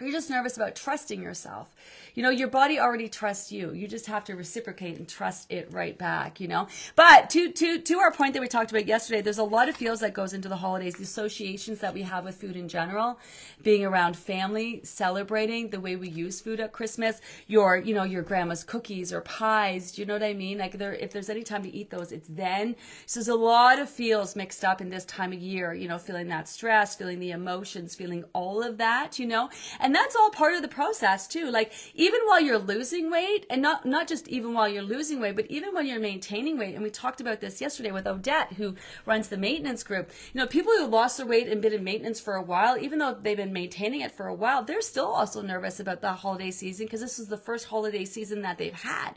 you're 0.00 0.10
just 0.10 0.30
nervous 0.30 0.56
about 0.56 0.74
trusting 0.74 1.22
yourself 1.22 1.74
you 2.16 2.22
know, 2.22 2.30
your 2.30 2.48
body 2.48 2.80
already 2.80 3.08
trusts 3.08 3.52
you. 3.52 3.72
You 3.72 3.86
just 3.86 4.06
have 4.06 4.24
to 4.24 4.34
reciprocate 4.34 4.96
and 4.96 5.06
trust 5.06 5.52
it 5.52 5.70
right 5.70 5.96
back, 5.96 6.40
you 6.40 6.48
know. 6.48 6.66
But 6.96 7.28
to 7.30 7.52
to 7.52 7.78
to 7.78 7.98
our 7.98 8.10
point 8.10 8.32
that 8.32 8.40
we 8.40 8.48
talked 8.48 8.70
about 8.70 8.86
yesterday, 8.86 9.20
there's 9.20 9.38
a 9.38 9.44
lot 9.44 9.68
of 9.68 9.76
feels 9.76 10.00
that 10.00 10.14
goes 10.14 10.32
into 10.32 10.48
the 10.48 10.56
holidays, 10.56 10.94
the 10.94 11.02
associations 11.02 11.80
that 11.80 11.92
we 11.92 12.02
have 12.02 12.24
with 12.24 12.34
food 12.34 12.56
in 12.56 12.68
general, 12.68 13.20
being 13.62 13.84
around 13.84 14.16
family, 14.16 14.80
celebrating 14.82 15.68
the 15.68 15.78
way 15.78 15.94
we 15.94 16.08
use 16.08 16.40
food 16.40 16.58
at 16.58 16.72
Christmas, 16.72 17.20
your, 17.48 17.76
you 17.76 17.94
know, 17.94 18.04
your 18.04 18.22
grandma's 18.22 18.64
cookies 18.64 19.12
or 19.12 19.20
pies, 19.20 19.92
do 19.92 20.00
you 20.00 20.06
know 20.06 20.14
what 20.14 20.22
I 20.22 20.32
mean? 20.32 20.56
Like 20.56 20.78
there 20.78 20.94
if 20.94 21.12
there's 21.12 21.28
any 21.28 21.42
time 21.42 21.62
to 21.64 21.74
eat 21.74 21.90
those, 21.90 22.12
it's 22.12 22.28
then. 22.28 22.76
So 23.04 23.20
there's 23.20 23.28
a 23.28 23.34
lot 23.34 23.78
of 23.78 23.90
feels 23.90 24.34
mixed 24.34 24.64
up 24.64 24.80
in 24.80 24.88
this 24.88 25.04
time 25.04 25.34
of 25.34 25.38
year, 25.38 25.74
you 25.74 25.86
know, 25.86 25.98
feeling 25.98 26.28
that 26.28 26.48
stress, 26.48 26.96
feeling 26.96 27.20
the 27.20 27.32
emotions, 27.32 27.94
feeling 27.94 28.24
all 28.32 28.62
of 28.62 28.78
that, 28.78 29.18
you 29.18 29.26
know. 29.26 29.50
And 29.80 29.94
that's 29.94 30.16
all 30.16 30.30
part 30.30 30.54
of 30.54 30.62
the 30.62 30.68
process 30.68 31.28
too. 31.28 31.50
Like 31.50 31.72
even 31.94 32.05
while 32.36 32.40
you're 32.40 32.58
losing 32.58 33.10
weight 33.10 33.46
and 33.48 33.62
not 33.62 33.86
not 33.86 34.06
just 34.06 34.28
even 34.28 34.52
while 34.52 34.68
you're 34.68 34.82
losing 34.82 35.20
weight 35.20 35.34
but 35.36 35.46
even 35.46 35.72
when 35.72 35.86
you're 35.86 35.98
maintaining 35.98 36.58
weight 36.58 36.74
and 36.74 36.82
we 36.82 36.90
talked 36.90 37.20
about 37.20 37.40
this 37.40 37.60
yesterday 37.60 37.90
with 37.90 38.06
odette 38.06 38.52
who 38.54 38.74
runs 39.06 39.28
the 39.28 39.36
maintenance 39.36 39.82
group. 39.82 40.10
You 40.34 40.40
know 40.40 40.46
people 40.46 40.72
who 40.72 40.86
lost 40.86 41.16
their 41.16 41.26
weight 41.26 41.48
and 41.48 41.62
been 41.62 41.72
in 41.72 41.84
maintenance 41.84 42.20
for 42.20 42.34
a 42.34 42.42
while 42.42 42.76
even 42.76 42.98
though 42.98 43.14
they've 43.14 43.36
been 43.36 43.52
maintaining 43.52 44.02
it 44.02 44.12
for 44.12 44.26
a 44.26 44.34
while 44.34 44.62
they're 44.62 44.82
still 44.82 45.06
also 45.06 45.40
nervous 45.40 45.80
about 45.80 46.02
the 46.02 46.12
holiday 46.12 46.50
season 46.50 46.86
because 46.86 47.00
this 47.00 47.18
is 47.18 47.28
the 47.28 47.38
first 47.38 47.66
holiday 47.66 48.04
season 48.04 48.42
that 48.42 48.58
they've 48.58 48.74
had 48.74 49.12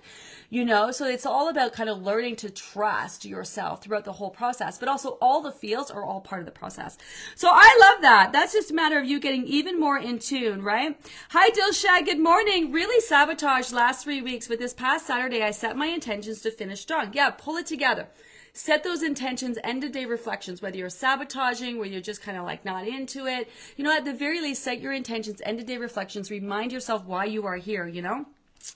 you 0.50 0.65
know? 0.65 0.91
So 0.91 1.05
it's 1.05 1.25
all 1.25 1.50
about 1.50 1.74
kind 1.74 1.89
of 1.89 2.01
learning 2.01 2.38
to 2.38 2.50
trust 2.50 3.24
yourself 3.25 3.84
throughout 3.84 4.05
the 4.05 4.13
whole 4.13 4.31
process 4.31 4.77
but 4.77 4.88
also 4.88 5.17
all 5.22 5.41
the 5.41 5.51
feels 5.51 5.91
are 5.91 6.03
all 6.03 6.22
part 6.22 6.41
of 6.41 6.46
the 6.46 6.51
process. 6.51 6.98
So 7.36 7.50
i 7.51 7.77
love 7.79 8.01
that. 8.01 8.31
That's 8.31 8.53
just 8.53 8.72
a 8.72 8.74
matter 8.74 8.98
of 8.98 9.05
you 9.05 9.19
getting 9.19 9.46
even 9.46 9.79
more 9.79 9.98
in 9.98 10.19
tune 10.19 10.62
right? 10.62 11.00
Hi 11.31 11.50
dilshad 11.50 12.05
good 12.05 12.19
morning 12.19 12.72
really 12.79 13.01
sabotaged 13.01 13.74
last 13.74 14.05
three 14.05 14.21
weeks 14.21 14.48
but 14.48 14.57
this 14.57 14.74
past 14.74 15.05
saturday 15.05 15.43
i 15.43 15.51
set 15.51 15.75
my 15.75 15.88
intentions 15.88 16.39
to 16.39 16.50
finish 16.50 16.79
strong. 16.79 17.12
Yeah 17.12 17.29
pull 17.29 17.57
it 17.57 17.65
together. 17.65 18.07
Set 18.53 18.86
those 18.86 19.03
intentions 19.03 19.57
end 19.65 19.83
of 19.83 19.91
day 19.91 20.05
reflections 20.05 20.62
whether 20.62 20.77
you're 20.77 20.89
sabotaging 20.89 21.77
where 21.77 21.89
you're 21.89 22.00
just 22.00 22.21
kind 22.21 22.38
of 22.38 22.45
like 22.45 22.63
not 22.63 22.88
into 22.88 23.25
it. 23.25 23.50
You 23.75 23.83
know 23.83 23.91
at 23.91 24.05
the 24.05 24.13
very 24.13 24.39
least 24.39 24.63
set 24.63 24.79
your 24.79 24.93
intentions 24.93 25.41
end 25.43 25.59
of 25.59 25.65
day 25.65 25.77
reflections. 25.77 26.31
Remind 26.31 26.71
yourself 26.71 27.03
why 27.03 27.25
you 27.25 27.45
are 27.45 27.57
here 27.57 27.86
you 27.86 28.01
know 28.01 28.25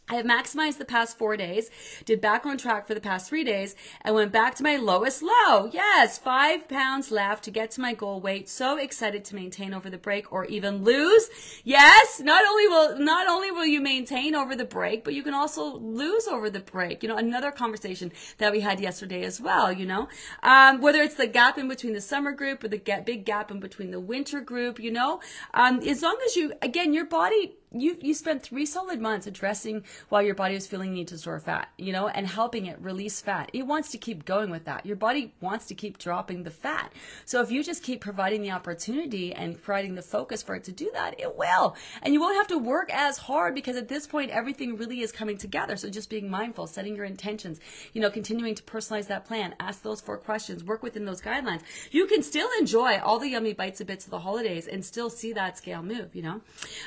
I 0.10 0.16
have 0.16 0.26
maximized 0.26 0.78
the 0.78 0.86
past 0.86 1.18
four 1.18 1.38
days, 1.38 1.70
did 2.06 2.22
back 2.22 2.46
on 2.46 2.58
track 2.58 2.88
for 2.88 2.94
the 2.94 3.02
past 3.02 3.30
three 3.30 3.44
days, 3.44 3.76
and 4.02 4.14
went 4.14 4.32
back 4.32 4.56
to 4.56 4.64
my 4.64 4.76
lowest 4.76 5.24
low. 5.24 5.70
Yes, 5.72 6.18
five 6.18 6.68
pounds 6.68 7.10
left 7.10 7.44
to 7.46 7.52
get 7.52 7.72
to 7.72 7.82
my 7.82 7.94
goal 7.94 8.20
weight. 8.20 8.48
So 8.50 8.78
excited 8.78 9.24
to 9.26 9.36
maintain 9.36 9.74
over 9.74 9.90
the 9.90 9.98
break 9.98 10.32
or 10.32 10.46
even 10.46 10.84
lose. 10.84 11.30
Yes, 11.64 12.20
not 12.20 12.44
only 12.46 12.68
will, 12.68 13.00
not 13.00 13.28
only 13.28 13.52
will 13.52 13.66
you 13.66 13.82
maintain 13.82 14.36
over 14.36 14.56
the 14.56 14.66
break, 14.66 15.04
but 15.04 15.14
you 15.14 15.24
can 15.24 15.34
also 15.34 15.78
lose 15.78 16.28
over 16.28 16.50
the 16.50 16.60
break. 16.60 17.02
You 17.02 17.10
know, 17.10 17.18
another 17.18 17.52
conversation 17.52 18.12
that 18.38 18.52
we 18.52 18.60
had 18.60 18.80
yesterday 18.80 19.24
as 19.24 19.40
well, 19.40 19.72
you 19.72 19.86
know, 19.86 20.10
um, 20.44 20.82
whether 20.82 21.02
it's 21.02 21.16
the 21.16 21.28
gap 21.28 21.58
in 21.58 21.68
between 21.68 21.94
the 21.94 22.02
summer 22.02 22.32
group 22.32 22.64
or 22.64 22.68
the 22.68 22.78
get 22.78 23.06
big 23.06 23.26
gap 23.26 23.52
in 23.52 23.60
between 23.60 23.92
the 23.92 24.00
winter 24.00 24.42
group, 24.42 24.80
you 24.80 24.92
know, 24.92 25.22
um, 25.54 25.80
as 25.80 26.02
long 26.02 26.18
as 26.26 26.36
you, 26.36 26.54
again, 26.62 26.94
your 26.94 27.06
body 27.06 27.56
you 27.74 27.98
you 28.02 28.14
spent 28.14 28.44
three 28.44 28.66
solid 28.66 29.02
months 29.02 29.28
addressing 29.28 29.84
why 30.10 30.22
your 30.22 30.36
body 30.36 30.54
was 30.54 30.68
feeling 30.68 30.94
need 30.94 31.08
to 31.10 31.18
store 31.18 31.40
fat, 31.40 31.70
you 31.78 31.92
know, 31.92 32.08
and 32.08 32.28
helping 32.28 32.68
it 32.68 32.80
release 32.80 33.20
fat. 33.22 33.50
It 33.54 33.64
wants 33.64 33.92
to 33.92 33.98
keep 33.98 34.26
going 34.26 34.50
with 34.50 34.66
that. 34.66 34.86
Your 34.86 34.96
body 34.96 35.34
wants 35.42 35.66
to 35.68 35.76
keep 35.76 35.98
dropping 35.98 36.44
the 36.44 36.52
fat. 36.52 36.94
So 37.26 37.42
if 37.42 37.52
you 37.52 37.64
just 37.64 37.84
keep 37.84 38.02
providing 38.02 38.42
the 38.42 38.52
opportunity 38.52 39.34
and 39.34 39.62
providing 39.62 39.96
the 39.96 40.02
focus 40.02 40.44
for 40.44 40.56
it 40.56 40.64
to 40.66 40.72
do 40.72 40.92
that, 40.94 41.20
it 41.20 41.36
will. 41.36 41.76
And 42.02 42.14
you 42.14 42.20
won't 42.20 42.38
have 42.38 42.48
to 42.48 42.58
work 42.58 42.94
as 42.94 43.18
hard 43.18 43.56
because 43.56 43.76
at 43.76 43.88
this 43.88 44.06
point 44.08 44.32
everything 44.32 44.78
really 44.78 45.02
is 45.02 45.12
coming 45.12 45.38
together. 45.38 45.76
So 45.76 45.90
just 45.90 46.10
being 46.10 46.30
mindful, 46.30 46.68
setting 46.68 46.96
your 46.96 47.06
intentions, 47.06 47.60
you 47.94 48.02
know, 48.02 48.10
continuing 48.10 48.56
to 48.56 48.64
personalize 48.64 49.08
that 49.08 49.26
plan, 49.26 49.56
ask 49.60 49.82
those 49.82 50.02
four 50.02 50.18
questions, 50.18 50.64
work 50.64 50.84
within 50.84 51.06
those 51.06 51.22
guidelines. 51.22 51.62
You 51.92 52.06
can 52.08 52.24
still 52.24 52.50
enjoy 52.60 53.00
all 53.00 53.20
the 53.20 53.30
yummy 53.30 53.54
bites 53.54 53.80
and 53.80 53.88
bits 53.88 54.06
of 54.06 54.12
the 54.12 54.20
holidays 54.20 54.68
and 54.68 54.84
still 54.84 55.10
see 55.10 55.34
that 55.34 55.58
scale 55.58 55.82
move, 55.82 56.16
you 56.16 56.22
know. 56.22 56.42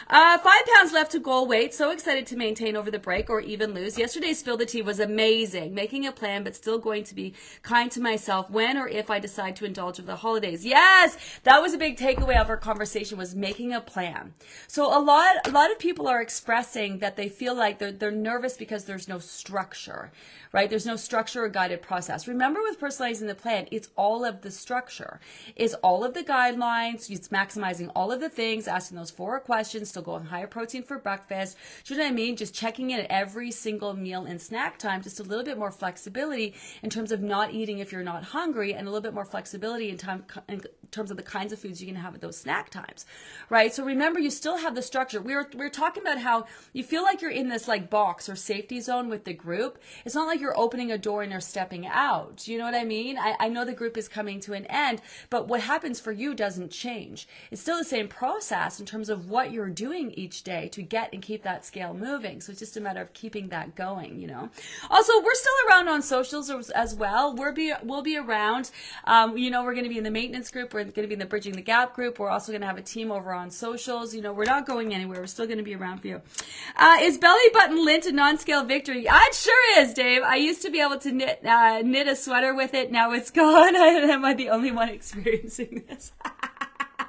Uh, 0.08 0.38
five 0.38 0.66
pounds 0.76 0.92
left 0.92 1.12
to 1.12 1.18
goal 1.18 1.46
weight. 1.46 1.72
So 1.72 1.90
excited 1.90 2.26
to 2.26 2.36
maintain 2.36 2.76
over 2.76 2.90
the 2.90 2.98
break 2.98 3.30
or 3.30 3.40
even 3.40 3.72
lose. 3.72 3.96
Yesterday's 3.96 4.40
spill 4.40 4.58
the 4.58 4.66
tea 4.66 4.82
was 4.82 5.00
amazing. 5.00 5.72
Making 5.72 6.06
a 6.06 6.12
plan, 6.12 6.44
but 6.44 6.54
still 6.54 6.78
going 6.78 7.02
to 7.04 7.14
be 7.14 7.32
kind 7.62 7.90
to 7.92 8.00
myself 8.00 8.50
when 8.50 8.76
or 8.76 8.86
if 8.86 9.08
I 9.08 9.18
decide 9.18 9.56
to 9.56 9.64
indulge 9.64 9.98
over 9.98 10.06
the 10.06 10.16
holidays. 10.16 10.66
Yes, 10.66 11.16
that 11.44 11.62
was 11.62 11.72
a 11.72 11.78
big 11.78 11.96
takeaway 11.96 12.38
of 12.38 12.50
our 12.50 12.58
conversation 12.58 13.16
was 13.16 13.34
making 13.34 13.72
a 13.72 13.80
plan. 13.80 14.34
So 14.66 14.86
a 14.86 15.00
lot, 15.00 15.48
a 15.48 15.50
lot 15.50 15.72
of 15.72 15.78
people 15.78 16.08
are 16.08 16.20
expressing 16.20 16.98
that 16.98 17.16
they 17.16 17.30
feel 17.30 17.54
like 17.54 17.78
they're, 17.78 17.92
they're 17.92 18.10
nervous 18.10 18.58
because 18.58 18.84
there's 18.84 19.08
no 19.08 19.18
structure, 19.18 20.12
right? 20.52 20.68
There's 20.68 20.84
no 20.84 20.96
structure 20.96 21.44
or 21.44 21.48
guided 21.48 21.80
process. 21.80 22.28
Remember 22.28 22.60
with 22.60 22.78
personalizing 22.78 23.28
the 23.28 23.34
plan, 23.34 23.66
it's 23.70 23.88
all 23.96 24.26
of 24.26 24.42
the 24.42 24.50
structure. 24.50 25.20
It's 25.54 25.74
all 25.74 26.04
of 26.04 26.12
the 26.12 26.22
guidelines. 26.22 27.08
It's 27.08 27.28
maximizing 27.28 27.90
all 27.96 28.12
of 28.12 28.20
the 28.20 28.28
things, 28.28 28.68
asking 28.68 28.98
those 28.98 29.10
four 29.10 29.40
questions, 29.40 29.88
still 29.88 30.02
going 30.02 30.26
higher 30.26 30.46
protein 30.66 30.82
for 30.82 30.98
breakfast. 30.98 31.56
Do 31.84 31.94
you 31.94 31.98
know 31.98 32.06
what 32.06 32.10
I 32.10 32.14
mean? 32.14 32.34
Just 32.34 32.52
checking 32.52 32.90
in 32.90 32.98
at 32.98 33.06
every 33.08 33.52
single 33.52 33.94
meal 33.94 34.24
and 34.24 34.42
snack 34.42 34.78
time, 34.78 35.00
just 35.00 35.20
a 35.20 35.22
little 35.22 35.44
bit 35.44 35.56
more 35.56 35.70
flexibility 35.70 36.54
in 36.82 36.90
terms 36.90 37.12
of 37.12 37.22
not 37.22 37.54
eating 37.54 37.78
if 37.78 37.92
you're 37.92 38.02
not 38.02 38.24
hungry 38.24 38.74
and 38.74 38.88
a 38.88 38.90
little 38.90 39.02
bit 39.02 39.14
more 39.14 39.24
flexibility 39.24 39.90
in 39.90 39.96
time 39.96 40.24
in 40.48 40.60
terms 40.90 41.10
of 41.10 41.16
the 41.16 41.22
kinds 41.22 41.52
of 41.52 41.58
foods 41.58 41.80
you 41.80 41.86
can 41.86 41.96
have 41.96 42.14
at 42.14 42.20
those 42.20 42.36
snack 42.36 42.70
times, 42.70 43.06
right? 43.50 43.72
So 43.72 43.84
remember, 43.84 44.18
you 44.18 44.30
still 44.30 44.56
have 44.56 44.74
the 44.74 44.82
structure. 44.82 45.20
We 45.20 45.34
were, 45.34 45.48
we 45.52 45.58
were 45.58 45.70
talking 45.70 46.02
about 46.02 46.18
how 46.18 46.46
you 46.72 46.82
feel 46.82 47.02
like 47.02 47.20
you're 47.20 47.30
in 47.30 47.48
this 47.48 47.68
like 47.68 47.90
box 47.90 48.28
or 48.28 48.34
safety 48.34 48.80
zone 48.80 49.08
with 49.08 49.24
the 49.24 49.34
group. 49.34 49.78
It's 50.04 50.14
not 50.14 50.26
like 50.26 50.40
you're 50.40 50.58
opening 50.58 50.90
a 50.90 50.98
door 50.98 51.22
and 51.22 51.30
you're 51.30 51.40
stepping 51.40 51.86
out. 51.86 52.48
You 52.48 52.58
know 52.58 52.64
what 52.64 52.74
I 52.74 52.84
mean? 52.84 53.18
I, 53.18 53.36
I 53.38 53.48
know 53.48 53.64
the 53.64 53.72
group 53.72 53.96
is 53.96 54.08
coming 54.08 54.40
to 54.40 54.52
an 54.52 54.66
end, 54.66 55.00
but 55.30 55.46
what 55.46 55.60
happens 55.60 56.00
for 56.00 56.12
you 56.12 56.34
doesn't 56.34 56.70
change. 56.70 57.28
It's 57.50 57.60
still 57.60 57.78
the 57.78 57.84
same 57.84 58.08
process 58.08 58.80
in 58.80 58.86
terms 58.86 59.08
of 59.08 59.28
what 59.28 59.52
you're 59.52 59.70
doing 59.70 60.12
each 60.12 60.42
day 60.42 60.55
to 60.72 60.82
get 60.82 61.12
and 61.12 61.22
keep 61.22 61.42
that 61.42 61.64
scale 61.64 61.94
moving. 61.94 62.40
So 62.40 62.50
it's 62.50 62.60
just 62.60 62.76
a 62.76 62.80
matter 62.80 63.00
of 63.00 63.12
keeping 63.12 63.48
that 63.48 63.74
going, 63.74 64.20
you 64.20 64.26
know. 64.26 64.50
Also, 64.90 65.12
we're 65.22 65.34
still 65.34 65.52
around 65.68 65.88
on 65.88 66.02
socials 66.02 66.50
as 66.70 66.94
well. 66.94 67.34
We'll 67.34 67.52
be 67.52 67.72
we'll 67.82 68.02
be 68.02 68.16
around. 68.16 68.70
Um, 69.04 69.36
you 69.36 69.50
know, 69.50 69.62
we're 69.62 69.74
going 69.74 69.84
to 69.84 69.90
be 69.90 69.98
in 69.98 70.04
the 70.04 70.10
maintenance 70.10 70.50
group. 70.50 70.74
We're 70.74 70.84
going 70.84 70.94
to 70.94 71.08
be 71.08 71.14
in 71.14 71.18
the 71.18 71.26
bridging 71.26 71.54
the 71.54 71.62
gap 71.62 71.94
group. 71.94 72.18
We're 72.18 72.30
also 72.30 72.52
going 72.52 72.62
to 72.62 72.66
have 72.66 72.78
a 72.78 72.82
team 72.82 73.12
over 73.12 73.32
on 73.32 73.50
socials. 73.50 74.14
You 74.14 74.22
know, 74.22 74.32
we're 74.32 74.44
not 74.44 74.66
going 74.66 74.94
anywhere. 74.94 75.20
We're 75.20 75.26
still 75.26 75.46
going 75.46 75.58
to 75.58 75.64
be 75.64 75.74
around 75.74 76.00
for 76.00 76.08
you. 76.08 76.22
Uh, 76.76 76.96
is 77.00 77.18
belly 77.18 77.48
button 77.52 77.84
lint 77.84 78.06
a 78.06 78.12
non-scale 78.12 78.64
victory? 78.64 79.08
Uh, 79.08 79.18
it 79.22 79.34
sure 79.34 79.80
is, 79.80 79.94
Dave. 79.94 80.22
I 80.22 80.36
used 80.36 80.62
to 80.62 80.70
be 80.70 80.80
able 80.80 80.98
to 80.98 81.12
knit 81.12 81.44
uh, 81.44 81.82
knit 81.82 82.08
a 82.08 82.16
sweater 82.16 82.54
with 82.54 82.74
it. 82.74 82.90
Now 82.90 83.12
it's 83.12 83.30
gone. 83.36 83.76
I 83.76 83.96
am 84.10 84.24
I 84.24 84.34
the 84.34 84.50
only 84.50 84.70
one 84.70 84.88
experiencing 84.88 85.84
this? 85.88 86.12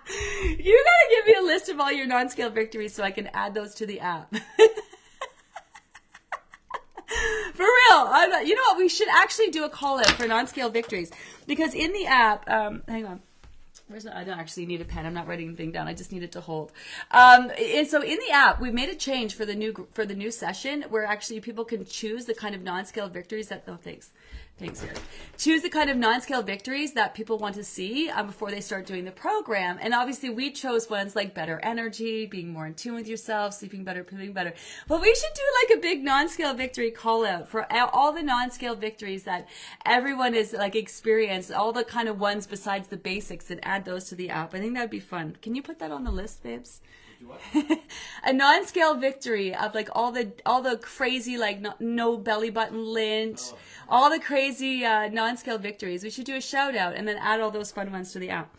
you 0.09 0.83
gotta 0.85 1.07
give 1.09 1.25
me 1.25 1.33
a 1.39 1.41
list 1.41 1.69
of 1.69 1.79
all 1.79 1.91
your 1.91 2.07
non-scale 2.07 2.49
victories 2.49 2.93
so 2.93 3.03
I 3.03 3.11
can 3.11 3.27
add 3.33 3.53
those 3.53 3.75
to 3.75 3.85
the 3.85 3.99
app. 3.99 4.33
for 7.53 7.63
real. 7.63 8.07
I'm, 8.09 8.45
you 8.45 8.55
know 8.55 8.61
what? 8.63 8.77
We 8.77 8.89
should 8.89 9.09
actually 9.09 9.49
do 9.49 9.65
a 9.65 9.69
call 9.69 9.99
out 9.99 10.11
for 10.11 10.27
non-scale 10.27 10.69
victories 10.69 11.11
because 11.45 11.73
in 11.73 11.93
the 11.93 12.05
app, 12.05 12.49
um, 12.49 12.83
hang 12.87 13.05
on. 13.05 13.21
Where's 13.87 14.05
I 14.05 14.25
don't 14.25 14.37
actually 14.37 14.65
need 14.65 14.81
a 14.81 14.85
pen. 14.85 15.05
I'm 15.05 15.13
not 15.13 15.27
writing 15.27 15.47
anything 15.47 15.71
down. 15.71 15.87
I 15.87 15.93
just 15.93 16.11
need 16.11 16.21
it 16.21 16.33
to 16.33 16.41
hold. 16.41 16.73
Um, 17.11 17.51
and 17.57 17.87
so 17.87 18.01
in 18.01 18.17
the 18.27 18.31
app, 18.33 18.59
we've 18.59 18.73
made 18.73 18.89
a 18.89 18.95
change 18.95 19.33
for 19.33 19.45
the 19.45 19.55
new 19.55 19.87
for 19.93 20.05
the 20.05 20.13
new 20.13 20.29
session 20.29 20.83
where 20.89 21.05
actually 21.05 21.39
people 21.39 21.63
can 21.63 21.85
choose 21.85 22.25
the 22.25 22.33
kind 22.33 22.53
of 22.53 22.61
non-scale 22.61 23.07
victories 23.07 23.47
that. 23.47 23.63
Oh, 23.65 23.77
thanks. 23.81 24.09
Thanks. 24.59 24.83
Choose 25.37 25.61
the 25.61 25.69
kind 25.69 25.87
of 25.87 25.97
non-scale 25.97 26.41
victories 26.41 26.93
that 26.93 27.13
people 27.13 27.37
want 27.37 27.53
to 27.55 27.63
see 27.63 28.09
um, 28.09 28.25
before 28.25 28.49
they 28.49 28.59
start 28.59 28.87
doing 28.87 29.05
the 29.05 29.11
program. 29.11 29.77
And 29.79 29.93
obviously, 29.93 30.31
we 30.31 30.49
chose 30.49 30.89
ones 30.89 31.15
like 31.15 31.35
better 31.35 31.59
energy, 31.61 32.25
being 32.25 32.49
more 32.49 32.65
in 32.65 32.73
tune 32.73 32.95
with 32.95 33.07
yourself, 33.07 33.53
sleeping 33.53 33.83
better, 33.83 34.03
feeling 34.03 34.33
better. 34.33 34.55
But 34.87 35.01
we 35.01 35.13
should 35.13 35.33
do 35.35 35.41
like 35.61 35.77
a 35.77 35.81
big 35.81 36.03
non-scale 36.03 36.55
victory 36.55 36.89
call 36.89 37.23
out 37.23 37.47
for 37.47 37.71
all 37.71 38.11
the 38.11 38.23
non-scale 38.23 38.75
victories 38.75 39.25
that 39.25 39.47
everyone 39.85 40.33
is 40.33 40.53
like 40.53 40.75
experienced, 40.75 41.51
all 41.51 41.71
the 41.71 41.83
kind 41.83 42.09
of 42.09 42.19
ones 42.19 42.47
besides 42.47 42.87
the 42.87 42.97
basics, 42.97 43.51
and 43.51 43.59
add 43.61 43.85
those 43.85 44.05
to 44.05 44.15
the 44.15 44.31
app. 44.31 44.55
I 44.55 44.59
think 44.59 44.73
that'd 44.73 44.89
be 44.89 44.99
fun. 44.99 45.37
Can 45.39 45.53
you 45.53 45.61
put 45.61 45.77
that 45.77 45.91
on 45.91 46.03
the 46.03 46.11
list, 46.11 46.41
babes? 46.41 46.81
a 48.23 48.33
non-scale 48.33 48.95
victory 48.95 49.55
of 49.55 49.73
like 49.73 49.89
all 49.93 50.11
the 50.11 50.31
all 50.45 50.61
the 50.61 50.77
crazy 50.77 51.37
like 51.37 51.59
no, 51.59 51.73
no 51.79 52.17
belly 52.17 52.49
button 52.49 52.85
lint. 52.85 53.53
Oh 53.53 53.57
all 53.89 54.09
the 54.09 54.19
crazy 54.19 54.85
uh, 54.85 55.07
non-scale 55.07 55.57
victories. 55.57 56.03
We 56.03 56.09
should 56.09 56.25
do 56.25 56.35
a 56.35 56.41
shout 56.41 56.75
out 56.75 56.95
and 56.95 57.07
then 57.07 57.17
add 57.17 57.39
all 57.39 57.51
those 57.51 57.71
fun 57.71 57.91
ones 57.91 58.11
to 58.13 58.19
the 58.19 58.29
app. 58.29 58.55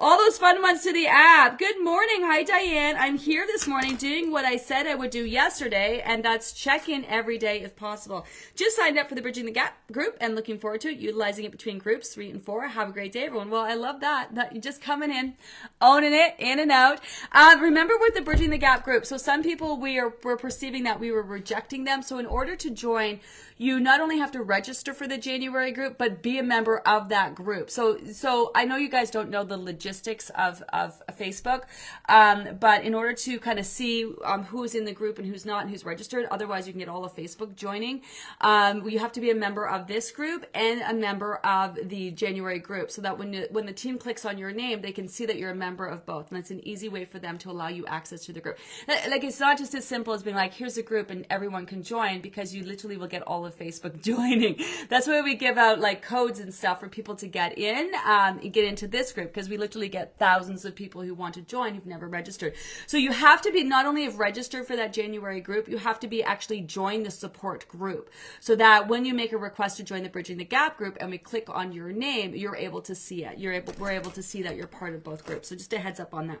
All 0.00 0.18
those 0.18 0.36
fun 0.36 0.60
ones 0.62 0.82
to 0.82 0.92
the 0.92 1.06
app. 1.06 1.58
Good 1.58 1.82
morning. 1.82 2.22
Hi, 2.22 2.42
Diane. 2.42 2.96
I'm 2.98 3.16
here 3.16 3.46
this 3.46 3.66
morning 3.66 3.96
doing 3.96 4.30
what 4.30 4.44
I 4.44 4.56
said 4.56 4.86
I 4.86 4.94
would 4.94 5.10
do 5.10 5.24
yesterday, 5.24 6.02
and 6.04 6.24
that's 6.24 6.52
check 6.52 6.88
in 6.88 7.04
every 7.06 7.38
day 7.38 7.60
if 7.62 7.76
possible. 7.76 8.26
Just 8.54 8.76
signed 8.76 8.98
up 8.98 9.08
for 9.08 9.14
the 9.14 9.22
Bridging 9.22 9.46
the 9.46 9.52
Gap 9.52 9.74
group 9.92 10.16
and 10.20 10.34
looking 10.34 10.58
forward 10.58 10.80
to 10.82 10.88
it, 10.88 10.98
utilizing 10.98 11.44
it 11.44 11.52
between 11.52 11.78
groups 11.78 12.10
three 12.10 12.30
and 12.30 12.44
four. 12.44 12.66
Have 12.68 12.90
a 12.90 12.92
great 12.92 13.12
day, 13.12 13.24
everyone. 13.24 13.48
Well, 13.48 13.62
I 13.62 13.74
love 13.74 14.00
that. 14.00 14.34
That 14.34 14.52
you're 14.52 14.62
just 14.62 14.82
coming 14.82 15.10
in, 15.10 15.34
owning 15.80 16.12
it, 16.12 16.34
in 16.38 16.58
and 16.58 16.72
out. 16.72 17.00
Uh, 17.32 17.56
remember 17.60 17.94
with 17.98 18.14
the 18.14 18.22
Bridging 18.22 18.50
the 18.50 18.58
Gap 18.58 18.84
group. 18.84 19.06
So 19.06 19.16
some 19.16 19.42
people 19.42 19.78
we 19.78 19.98
are 19.98 20.12
were 20.22 20.36
perceiving 20.36 20.82
that 20.82 21.00
we 21.00 21.10
were 21.10 21.22
rejecting 21.22 21.84
them. 21.84 22.02
So 22.02 22.18
in 22.18 22.26
order 22.26 22.56
to 22.56 22.70
join, 22.70 23.20
you 23.58 23.80
not 23.80 24.00
only 24.00 24.18
have 24.18 24.30
to 24.32 24.42
register 24.42 24.92
for 24.92 25.06
the 25.08 25.16
January 25.16 25.72
group, 25.72 25.96
but 25.98 26.22
be 26.22 26.38
a 26.38 26.42
member 26.42 26.78
of 26.78 27.08
that 27.08 27.34
group. 27.34 27.70
So, 27.70 27.98
so 28.12 28.50
I 28.54 28.64
know 28.64 28.76
you 28.76 28.88
guys 28.88 29.10
don't 29.10 29.30
know 29.30 29.44
the 29.44 29.56
logistics 29.56 30.30
of, 30.30 30.62
of 30.72 31.00
Facebook, 31.18 31.62
um, 32.08 32.56
but 32.60 32.84
in 32.84 32.94
order 32.94 33.14
to 33.14 33.38
kind 33.38 33.58
of 33.58 33.66
see 33.66 34.12
um, 34.24 34.44
who's 34.44 34.74
in 34.74 34.84
the 34.84 34.92
group 34.92 35.18
and 35.18 35.26
who's 35.26 35.46
not 35.46 35.62
and 35.62 35.70
who's 35.70 35.84
registered, 35.84 36.26
otherwise 36.30 36.66
you 36.66 36.72
can 36.72 36.80
get 36.80 36.88
all 36.88 37.04
of 37.04 37.14
Facebook 37.16 37.54
joining, 37.56 38.02
um, 38.42 38.86
you 38.88 38.98
have 38.98 39.12
to 39.12 39.20
be 39.20 39.30
a 39.30 39.34
member 39.34 39.66
of 39.66 39.86
this 39.86 40.10
group 40.10 40.44
and 40.54 40.82
a 40.82 40.94
member 40.94 41.36
of 41.36 41.78
the 41.88 42.10
January 42.10 42.58
group 42.58 42.90
so 42.90 43.00
that 43.00 43.18
when, 43.18 43.32
you, 43.32 43.46
when 43.50 43.64
the 43.64 43.72
team 43.72 43.96
clicks 43.96 44.24
on 44.24 44.36
your 44.36 44.52
name, 44.52 44.82
they 44.82 44.92
can 44.92 45.08
see 45.08 45.24
that 45.24 45.36
you're 45.36 45.50
a 45.50 45.54
member 45.54 45.86
of 45.86 46.04
both. 46.04 46.30
And 46.30 46.38
that's 46.38 46.50
an 46.50 46.66
easy 46.66 46.88
way 46.88 47.06
for 47.06 47.18
them 47.18 47.38
to 47.38 47.50
allow 47.50 47.68
you 47.68 47.86
access 47.86 48.26
to 48.26 48.32
the 48.32 48.40
group. 48.40 48.58
Like, 48.86 49.24
it's 49.24 49.40
not 49.40 49.56
just 49.56 49.74
as 49.74 49.86
simple 49.86 50.12
as 50.12 50.22
being 50.22 50.36
like, 50.36 50.52
here's 50.52 50.76
a 50.76 50.82
group 50.82 51.10
and 51.10 51.26
everyone 51.30 51.64
can 51.64 51.82
join 51.82 52.20
because 52.20 52.54
you 52.54 52.62
literally 52.62 52.96
will 52.96 53.06
get 53.06 53.22
all 53.22 53.45
of 53.46 53.58
Facebook 53.58 54.02
joining. 54.02 54.60
That's 54.88 55.06
why 55.06 55.22
we 55.22 55.34
give 55.34 55.56
out 55.56 55.80
like 55.80 56.02
codes 56.02 56.40
and 56.40 56.52
stuff 56.52 56.80
for 56.80 56.88
people 56.88 57.16
to 57.16 57.26
get 57.26 57.56
in, 57.58 57.92
um, 58.04 58.38
get 58.38 58.64
into 58.64 58.86
this 58.86 59.12
group 59.12 59.32
because 59.32 59.48
we 59.48 59.56
literally 59.56 59.88
get 59.88 60.18
thousands 60.18 60.64
of 60.64 60.74
people 60.74 61.02
who 61.02 61.14
want 61.14 61.34
to 61.34 61.42
join 61.42 61.74
who've 61.74 61.86
never 61.86 62.08
registered. 62.08 62.54
So 62.86 62.96
you 62.96 63.12
have 63.12 63.40
to 63.42 63.52
be 63.52 63.64
not 63.64 63.86
only 63.86 64.04
have 64.04 64.18
registered 64.18 64.66
for 64.66 64.76
that 64.76 64.92
January 64.92 65.40
group, 65.40 65.68
you 65.68 65.78
have 65.78 66.00
to 66.00 66.08
be 66.08 66.22
actually 66.22 66.60
join 66.62 67.02
the 67.02 67.10
support 67.10 67.66
group 67.68 68.10
so 68.40 68.56
that 68.56 68.88
when 68.88 69.04
you 69.04 69.14
make 69.14 69.32
a 69.32 69.38
request 69.38 69.76
to 69.78 69.82
join 69.82 70.02
the 70.02 70.08
Bridging 70.08 70.38
the 70.38 70.44
Gap 70.44 70.76
group 70.76 70.96
and 71.00 71.10
we 71.10 71.18
click 71.18 71.48
on 71.48 71.72
your 71.72 71.92
name, 71.92 72.34
you're 72.34 72.56
able 72.56 72.82
to 72.82 72.94
see 72.94 73.24
it. 73.24 73.38
You're 73.38 73.52
able, 73.52 73.74
we're 73.78 73.92
able 73.92 74.10
to 74.10 74.22
see 74.22 74.42
that 74.42 74.56
you're 74.56 74.66
part 74.66 74.94
of 74.94 75.04
both 75.04 75.24
groups. 75.24 75.48
So 75.48 75.56
just 75.56 75.72
a 75.72 75.78
heads 75.78 76.00
up 76.00 76.14
on 76.14 76.28
that. 76.28 76.40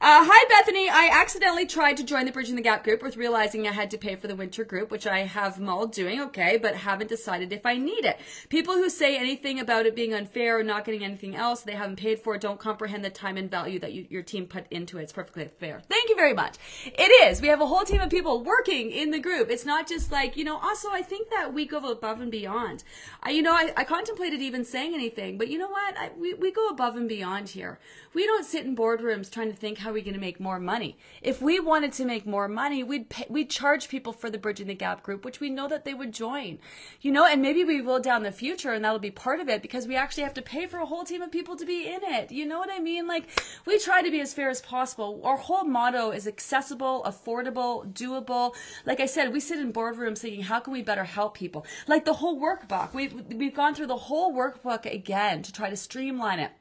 Uh, 0.00 0.24
hi, 0.24 0.44
Bethany. 0.48 0.88
I 0.88 1.10
accidentally 1.12 1.66
tried 1.66 1.96
to 1.96 2.04
join 2.04 2.24
the 2.24 2.30
Bridging 2.30 2.54
the 2.54 2.62
Gap 2.62 2.84
group 2.84 3.02
with 3.02 3.16
realizing 3.16 3.66
I 3.66 3.72
had 3.72 3.90
to 3.90 3.98
pay 3.98 4.14
for 4.14 4.28
the 4.28 4.36
winter 4.36 4.62
group, 4.62 4.92
which 4.92 5.08
I 5.08 5.24
have 5.24 5.58
mulled 5.58 5.90
doing 5.90 6.20
okay, 6.20 6.56
but 6.56 6.76
haven't 6.76 7.08
decided 7.08 7.52
if 7.52 7.66
I 7.66 7.78
need 7.78 8.04
it. 8.04 8.16
People 8.48 8.74
who 8.74 8.90
say 8.90 9.16
anything 9.16 9.58
about 9.58 9.86
it 9.86 9.96
being 9.96 10.14
unfair 10.14 10.56
or 10.56 10.62
not 10.62 10.84
getting 10.84 11.02
anything 11.02 11.34
else 11.34 11.62
they 11.62 11.72
haven't 11.72 11.96
paid 11.96 12.20
for 12.20 12.36
it, 12.36 12.42
don't 12.42 12.60
comprehend 12.60 13.04
the 13.04 13.10
time 13.10 13.36
and 13.36 13.50
value 13.50 13.80
that 13.80 13.92
you, 13.92 14.06
your 14.08 14.22
team 14.22 14.46
put 14.46 14.70
into 14.70 14.98
it. 14.98 15.02
It's 15.02 15.12
perfectly 15.12 15.50
fair. 15.58 15.82
Thank 15.88 16.08
you 16.08 16.14
very 16.14 16.32
much. 16.32 16.58
It 16.86 17.10
is. 17.28 17.42
We 17.42 17.48
have 17.48 17.60
a 17.60 17.66
whole 17.66 17.82
team 17.82 18.00
of 18.00 18.08
people 18.08 18.44
working 18.44 18.92
in 18.92 19.10
the 19.10 19.18
group. 19.18 19.50
It's 19.50 19.66
not 19.66 19.88
just 19.88 20.12
like, 20.12 20.36
you 20.36 20.44
know, 20.44 20.58
also 20.58 20.90
I 20.92 21.02
think 21.02 21.28
that 21.30 21.52
we 21.52 21.66
go 21.66 21.78
above 21.90 22.20
and 22.20 22.30
beyond. 22.30 22.84
I, 23.24 23.30
you 23.30 23.42
know, 23.42 23.52
I, 23.52 23.72
I 23.76 23.82
contemplated 23.82 24.40
even 24.40 24.64
saying 24.64 24.94
anything, 24.94 25.38
but 25.38 25.48
you 25.48 25.58
know 25.58 25.70
what? 25.70 25.98
I, 25.98 26.12
we, 26.16 26.34
we 26.34 26.52
go 26.52 26.68
above 26.68 26.94
and 26.94 27.08
beyond 27.08 27.48
here. 27.48 27.80
We 28.14 28.26
don't 28.26 28.44
sit 28.44 28.64
in 28.64 28.76
boardrooms 28.76 29.30
trying 29.30 29.50
to 29.50 29.56
think 29.56 29.78
how 29.78 29.87
are 29.88 29.92
we 29.92 30.02
going 30.02 30.14
to 30.14 30.20
make 30.20 30.38
more 30.38 30.60
money. 30.60 30.98
If 31.22 31.40
we 31.40 31.58
wanted 31.58 31.92
to 31.94 32.04
make 32.04 32.26
more 32.26 32.46
money, 32.46 32.82
we'd 32.82 33.08
pay, 33.08 33.26
we'd 33.28 33.50
charge 33.50 33.88
people 33.88 34.12
for 34.12 34.30
the 34.30 34.38
Bridging 34.38 34.66
the 34.66 34.74
Gap 34.74 35.02
group, 35.02 35.24
which 35.24 35.40
we 35.40 35.50
know 35.50 35.66
that 35.68 35.84
they 35.84 35.94
would 35.94 36.12
join. 36.12 36.58
You 37.00 37.12
know, 37.12 37.26
and 37.26 37.40
maybe 37.42 37.64
we 37.64 37.80
will 37.80 38.00
down 38.00 38.22
the 38.22 38.32
future 38.32 38.72
and 38.72 38.84
that'll 38.84 38.98
be 38.98 39.10
part 39.10 39.40
of 39.40 39.48
it 39.48 39.62
because 39.62 39.88
we 39.88 39.96
actually 39.96 40.22
have 40.24 40.34
to 40.34 40.42
pay 40.42 40.66
for 40.66 40.78
a 40.78 40.86
whole 40.86 41.04
team 41.04 41.22
of 41.22 41.32
people 41.32 41.56
to 41.56 41.64
be 41.64 41.86
in 41.86 42.00
it. 42.04 42.30
You 42.30 42.46
know 42.46 42.58
what 42.58 42.70
I 42.72 42.78
mean? 42.78 43.06
Like 43.06 43.28
we 43.66 43.78
try 43.78 44.02
to 44.02 44.10
be 44.10 44.20
as 44.20 44.34
fair 44.34 44.50
as 44.50 44.60
possible. 44.60 45.20
Our 45.24 45.36
whole 45.36 45.64
motto 45.64 46.10
is 46.10 46.26
accessible, 46.26 47.02
affordable, 47.06 47.90
doable. 47.92 48.54
Like 48.84 49.00
I 49.00 49.06
said, 49.06 49.32
we 49.32 49.40
sit 49.40 49.58
in 49.58 49.72
boardrooms 49.72 50.18
thinking 50.18 50.42
how 50.42 50.60
can 50.60 50.72
we 50.72 50.82
better 50.82 51.04
help 51.04 51.34
people? 51.34 51.64
Like 51.86 52.04
the 52.04 52.14
whole 52.14 52.40
workbook. 52.40 52.92
We've 52.92 53.14
we've 53.34 53.54
gone 53.54 53.74
through 53.74 53.86
the 53.86 53.96
whole 53.96 54.34
workbook 54.34 54.92
again 54.92 55.42
to 55.42 55.52
try 55.52 55.70
to 55.70 55.76
streamline 55.76 56.40
it 56.40 56.52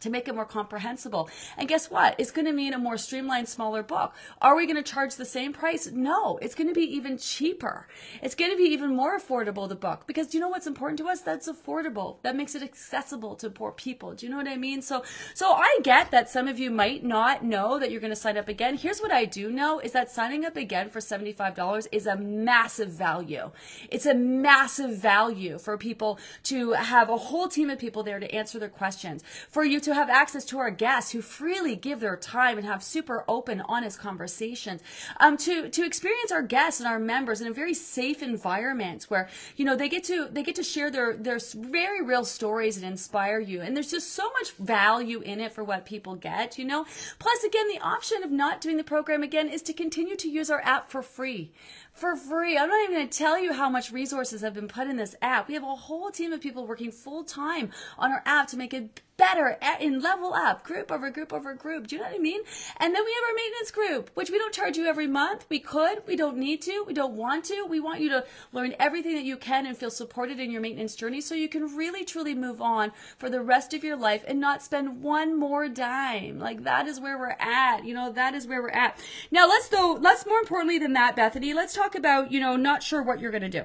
to 0.00 0.10
make 0.10 0.28
it 0.28 0.34
more 0.34 0.44
comprehensible. 0.44 1.28
And 1.56 1.68
guess 1.68 1.90
what? 1.90 2.14
It's 2.18 2.30
going 2.30 2.46
to 2.46 2.52
mean 2.52 2.74
a 2.74 2.78
more 2.78 2.96
streamlined, 2.96 3.48
smaller 3.48 3.82
book. 3.82 4.14
Are 4.40 4.56
we 4.56 4.66
going 4.66 4.82
to 4.82 4.82
charge 4.82 5.16
the 5.16 5.24
same 5.24 5.52
price? 5.52 5.90
No, 5.90 6.38
it's 6.42 6.54
going 6.54 6.68
to 6.68 6.74
be 6.74 6.94
even 6.96 7.18
cheaper. 7.18 7.86
It's 8.22 8.34
going 8.34 8.50
to 8.50 8.56
be 8.56 8.64
even 8.64 8.94
more 8.94 9.18
affordable, 9.18 9.68
the 9.68 9.74
book, 9.74 10.06
because 10.06 10.28
do 10.28 10.38
you 10.38 10.42
know 10.42 10.48
what's 10.48 10.66
important 10.66 10.98
to 10.98 11.08
us? 11.08 11.20
That's 11.20 11.48
affordable. 11.48 12.16
That 12.22 12.36
makes 12.36 12.54
it 12.54 12.62
accessible 12.62 13.36
to 13.36 13.50
poor 13.50 13.72
people. 13.72 14.14
Do 14.14 14.26
you 14.26 14.30
know 14.30 14.38
what 14.38 14.48
I 14.48 14.56
mean? 14.56 14.82
So, 14.82 15.04
so 15.34 15.52
I 15.52 15.78
get 15.82 16.10
that 16.10 16.28
some 16.28 16.48
of 16.48 16.58
you 16.58 16.70
might 16.70 17.04
not 17.04 17.44
know 17.44 17.78
that 17.78 17.90
you're 17.90 18.00
going 18.00 18.12
to 18.12 18.16
sign 18.16 18.36
up 18.36 18.48
again. 18.48 18.76
Here's 18.76 19.00
what 19.00 19.12
I 19.12 19.24
do 19.24 19.50
know 19.50 19.80
is 19.80 19.92
that 19.92 20.10
signing 20.10 20.44
up 20.44 20.56
again 20.56 20.90
for 20.90 21.00
$75 21.00 21.86
is 21.92 22.06
a 22.06 22.16
massive 22.16 22.90
value. 22.90 23.50
It's 23.90 24.06
a 24.06 24.14
massive 24.14 24.96
value 24.96 25.58
for 25.58 25.76
people 25.76 26.18
to 26.44 26.72
have 26.72 27.08
a 27.08 27.16
whole 27.16 27.48
team 27.48 27.70
of 27.70 27.78
people 27.78 28.02
there 28.02 28.18
to 28.18 28.34
answer 28.34 28.58
their 28.58 28.68
questions. 28.68 29.22
For 29.48 29.64
you 29.64 29.80
to 29.80 29.89
have 29.94 30.10
access 30.10 30.44
to 30.46 30.58
our 30.58 30.70
guests 30.70 31.12
who 31.12 31.22
freely 31.22 31.76
give 31.76 32.00
their 32.00 32.16
time 32.16 32.58
and 32.58 32.66
have 32.66 32.82
super 32.82 33.24
open, 33.28 33.60
honest 33.62 33.98
conversations, 33.98 34.82
um, 35.18 35.36
to, 35.38 35.68
to 35.68 35.84
experience 35.84 36.32
our 36.32 36.42
guests 36.42 36.80
and 36.80 36.88
our 36.88 36.98
members 36.98 37.40
in 37.40 37.46
a 37.46 37.52
very 37.52 37.74
safe 37.74 38.22
environment 38.22 39.04
where, 39.04 39.28
you 39.56 39.64
know, 39.64 39.76
they 39.76 39.88
get 39.88 40.04
to, 40.04 40.28
they 40.30 40.42
get 40.42 40.54
to 40.56 40.62
share 40.62 40.90
their, 40.90 41.16
their 41.16 41.38
very 41.54 42.02
real 42.02 42.24
stories 42.24 42.76
and 42.76 42.86
inspire 42.86 43.40
you. 43.40 43.60
And 43.60 43.76
there's 43.76 43.90
just 43.90 44.12
so 44.12 44.30
much 44.32 44.52
value 44.52 45.20
in 45.20 45.40
it 45.40 45.52
for 45.52 45.64
what 45.64 45.84
people 45.84 46.14
get, 46.14 46.58
you 46.58 46.64
know? 46.64 46.84
Plus, 47.18 47.44
again, 47.44 47.68
the 47.68 47.80
option 47.80 48.22
of 48.22 48.30
not 48.30 48.60
doing 48.60 48.76
the 48.76 48.84
program 48.84 49.22
again 49.22 49.48
is 49.48 49.62
to 49.62 49.72
continue 49.72 50.16
to 50.16 50.28
use 50.28 50.50
our 50.50 50.60
app 50.62 50.90
for 50.90 51.02
free 51.02 51.52
for 52.00 52.16
free. 52.16 52.56
I'm 52.56 52.70
not 52.70 52.82
even 52.84 52.96
going 52.96 53.08
to 53.08 53.18
tell 53.18 53.38
you 53.38 53.52
how 53.52 53.68
much 53.68 53.92
resources 53.92 54.40
have 54.40 54.54
been 54.54 54.68
put 54.68 54.88
in 54.88 54.96
this 54.96 55.14
app. 55.20 55.48
We 55.48 55.54
have 55.54 55.62
a 55.62 55.74
whole 55.74 56.10
team 56.10 56.32
of 56.32 56.40
people 56.40 56.66
working 56.66 56.90
full 56.90 57.24
time 57.24 57.70
on 57.98 58.10
our 58.10 58.22
app 58.24 58.48
to 58.48 58.56
make 58.56 58.72
it 58.72 59.02
better 59.20 59.58
in 59.80 60.00
level 60.00 60.32
up, 60.32 60.64
group 60.64 60.90
over 60.90 61.10
group 61.10 61.30
over 61.30 61.52
group. 61.52 61.86
Do 61.86 61.94
you 61.94 62.00
know 62.00 62.08
what 62.08 62.16
I 62.16 62.18
mean? 62.18 62.40
And 62.78 62.94
then 62.94 63.04
we 63.04 63.12
have 63.12 63.24
our 63.28 63.34
maintenance 63.36 63.70
group, 63.70 64.10
which 64.14 64.30
we 64.30 64.38
don't 64.38 64.54
charge 64.54 64.78
you 64.78 64.86
every 64.86 65.06
month. 65.06 65.44
We 65.50 65.58
could, 65.58 65.98
we 66.06 66.16
don't 66.16 66.38
need 66.38 66.62
to, 66.62 66.84
we 66.86 66.94
don't 66.94 67.12
want 67.12 67.44
to. 67.46 67.66
We 67.68 67.80
want 67.80 68.00
you 68.00 68.08
to 68.08 68.24
learn 68.50 68.74
everything 68.80 69.14
that 69.16 69.24
you 69.24 69.36
can 69.36 69.66
and 69.66 69.76
feel 69.76 69.90
supported 69.90 70.40
in 70.40 70.50
your 70.50 70.62
maintenance 70.62 70.96
journey 70.96 71.20
so 71.20 71.34
you 71.34 71.50
can 71.50 71.76
really 71.76 72.02
truly 72.02 72.34
move 72.34 72.62
on 72.62 72.92
for 73.18 73.28
the 73.28 73.42
rest 73.42 73.74
of 73.74 73.84
your 73.84 73.96
life 73.96 74.24
and 74.26 74.40
not 74.40 74.62
spend 74.62 75.02
one 75.02 75.38
more 75.38 75.68
dime. 75.68 76.38
Like 76.38 76.64
that 76.64 76.86
is 76.86 76.98
where 76.98 77.18
we're 77.18 77.36
at. 77.38 77.84
You 77.84 77.92
know, 77.92 78.10
that 78.10 78.34
is 78.34 78.46
where 78.46 78.62
we're 78.62 78.70
at. 78.70 78.98
Now 79.30 79.46
let's 79.46 79.68
though, 79.68 79.98
let's 80.00 80.24
more 80.24 80.38
importantly 80.38 80.78
than 80.78 80.94
that, 80.94 81.14
Bethany, 81.14 81.52
let's 81.52 81.74
talk 81.74 81.89
about, 81.94 82.32
you 82.32 82.40
know, 82.40 82.56
not 82.56 82.82
sure 82.82 83.02
what 83.02 83.20
you're 83.20 83.30
going 83.30 83.42
to 83.42 83.48
do. 83.48 83.64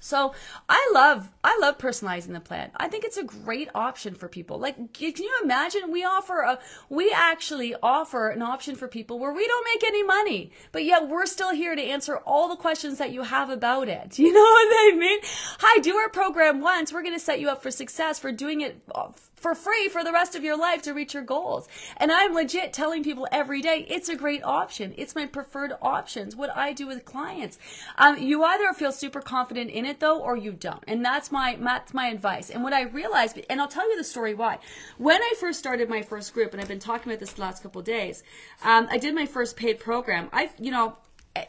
So 0.00 0.32
I 0.68 0.90
love 0.94 1.30
I 1.44 1.58
love 1.60 1.78
personalizing 1.78 2.32
the 2.32 2.40
plan. 2.40 2.70
I 2.76 2.88
think 2.88 3.04
it's 3.04 3.16
a 3.16 3.24
great 3.24 3.68
option 3.74 4.14
for 4.14 4.28
people. 4.28 4.58
Like 4.58 4.76
can 4.92 5.12
you 5.16 5.40
imagine 5.42 5.90
we 5.90 6.04
offer 6.04 6.40
a 6.40 6.58
we 6.88 7.12
actually 7.12 7.74
offer 7.82 8.28
an 8.28 8.42
option 8.42 8.74
for 8.74 8.88
people 8.88 9.18
where 9.18 9.32
we 9.32 9.46
don't 9.46 9.66
make 9.74 9.84
any 9.84 10.02
money, 10.02 10.52
but 10.72 10.84
yet 10.84 11.08
we're 11.08 11.26
still 11.26 11.54
here 11.54 11.74
to 11.74 11.82
answer 11.82 12.16
all 12.18 12.48
the 12.48 12.56
questions 12.56 12.98
that 12.98 13.12
you 13.12 13.22
have 13.22 13.50
about 13.50 13.88
it. 13.88 14.18
You 14.28 14.34
know 14.34 14.40
what 14.40 14.68
I 14.70 14.96
mean? 14.96 15.20
Hi, 15.60 15.80
do 15.80 15.96
our 15.96 16.10
program 16.10 16.60
once. 16.60 16.92
We're 16.92 17.02
going 17.02 17.14
to 17.14 17.20
set 17.20 17.40
you 17.40 17.48
up 17.48 17.62
for 17.62 17.70
success 17.70 18.18
for 18.18 18.30
doing 18.30 18.60
it 18.60 18.82
uh, 18.94 19.08
for 19.38 19.54
free 19.54 19.88
for 19.88 20.04
the 20.04 20.12
rest 20.12 20.34
of 20.34 20.44
your 20.44 20.56
life 20.56 20.82
to 20.82 20.92
reach 20.92 21.14
your 21.14 21.22
goals. 21.22 21.68
And 21.96 22.12
I'm 22.12 22.34
legit 22.34 22.72
telling 22.72 23.02
people 23.02 23.26
every 23.32 23.62
day 23.62 23.86
it's 23.88 24.08
a 24.08 24.16
great 24.16 24.42
option. 24.44 24.94
It's 24.96 25.14
my 25.14 25.26
preferred 25.26 25.72
options. 25.80 26.36
What 26.36 26.56
I 26.56 26.72
do 26.72 26.86
with 26.86 27.04
clients. 27.04 27.58
Um, 27.96 28.18
you 28.18 28.42
either 28.44 28.72
feel 28.72 28.92
super 28.92 29.20
confident 29.20 29.70
in 29.70 29.86
it 29.86 30.00
though, 30.00 30.20
or 30.20 30.36
you 30.36 30.52
don't. 30.52 30.84
And 30.86 31.04
that's 31.04 31.30
my 31.30 31.56
that's 31.60 31.94
my 31.94 32.08
advice. 32.08 32.50
And 32.50 32.62
what 32.62 32.72
I 32.72 32.82
realized, 32.82 33.40
and 33.48 33.60
I'll 33.60 33.68
tell 33.68 33.88
you 33.88 33.96
the 33.96 34.04
story 34.04 34.34
why. 34.34 34.58
When 34.96 35.20
I 35.20 35.32
first 35.40 35.58
started 35.58 35.88
my 35.88 36.02
first 36.02 36.34
group, 36.34 36.52
and 36.52 36.60
I've 36.60 36.68
been 36.68 36.78
talking 36.78 37.10
about 37.10 37.20
this 37.20 37.32
the 37.32 37.40
last 37.40 37.62
couple 37.62 37.82
days, 37.82 38.22
um, 38.62 38.88
I 38.90 38.98
did 38.98 39.14
my 39.14 39.26
first 39.26 39.56
paid 39.56 39.78
program. 39.78 40.28
I, 40.32 40.50
you 40.58 40.70
know, 40.70 40.96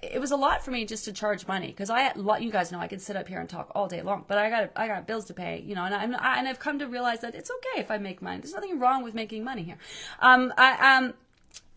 it 0.02 0.20
was 0.20 0.32
a 0.32 0.36
lot 0.36 0.64
for 0.64 0.72
me 0.72 0.86
just 0.86 1.06
to 1.06 1.14
charge 1.14 1.48
money 1.48 1.68
because 1.68 1.90
I, 1.90 2.14
you 2.40 2.52
guys 2.52 2.72
know, 2.72 2.80
I 2.80 2.88
can 2.88 3.00
sit 3.00 3.16
up 3.16 3.28
here 3.28 3.40
and 3.40 3.50
talk 3.50 3.72
all 3.76 3.88
day 3.88 4.02
long, 4.02 4.26
but 4.28 4.38
I 4.38 4.50
got, 4.50 4.72
I 4.76 4.88
got 4.88 5.08
bills 5.08 5.26
to 5.26 5.34
pay, 5.34 5.64
you 5.66 5.76
know, 5.76 5.86
and 5.86 5.94
I'm, 5.94 6.16
I, 6.16 6.38
and 6.40 6.48
I've 6.48 6.60
come 6.60 6.80
to 6.80 6.88
realize 6.88 7.22
that 7.22 7.36
it's 7.36 7.52
okay 7.52 7.82
if 7.82 7.92
I 7.92 7.98
make 7.98 8.22
money. 8.22 8.40
There's 8.40 8.54
nothing 8.54 8.80
wrong 8.80 9.04
with 9.04 9.14
making 9.14 9.44
money 9.44 9.64
here. 9.64 9.78
Um, 10.20 10.54
I, 10.58 10.98
um, 10.98 11.14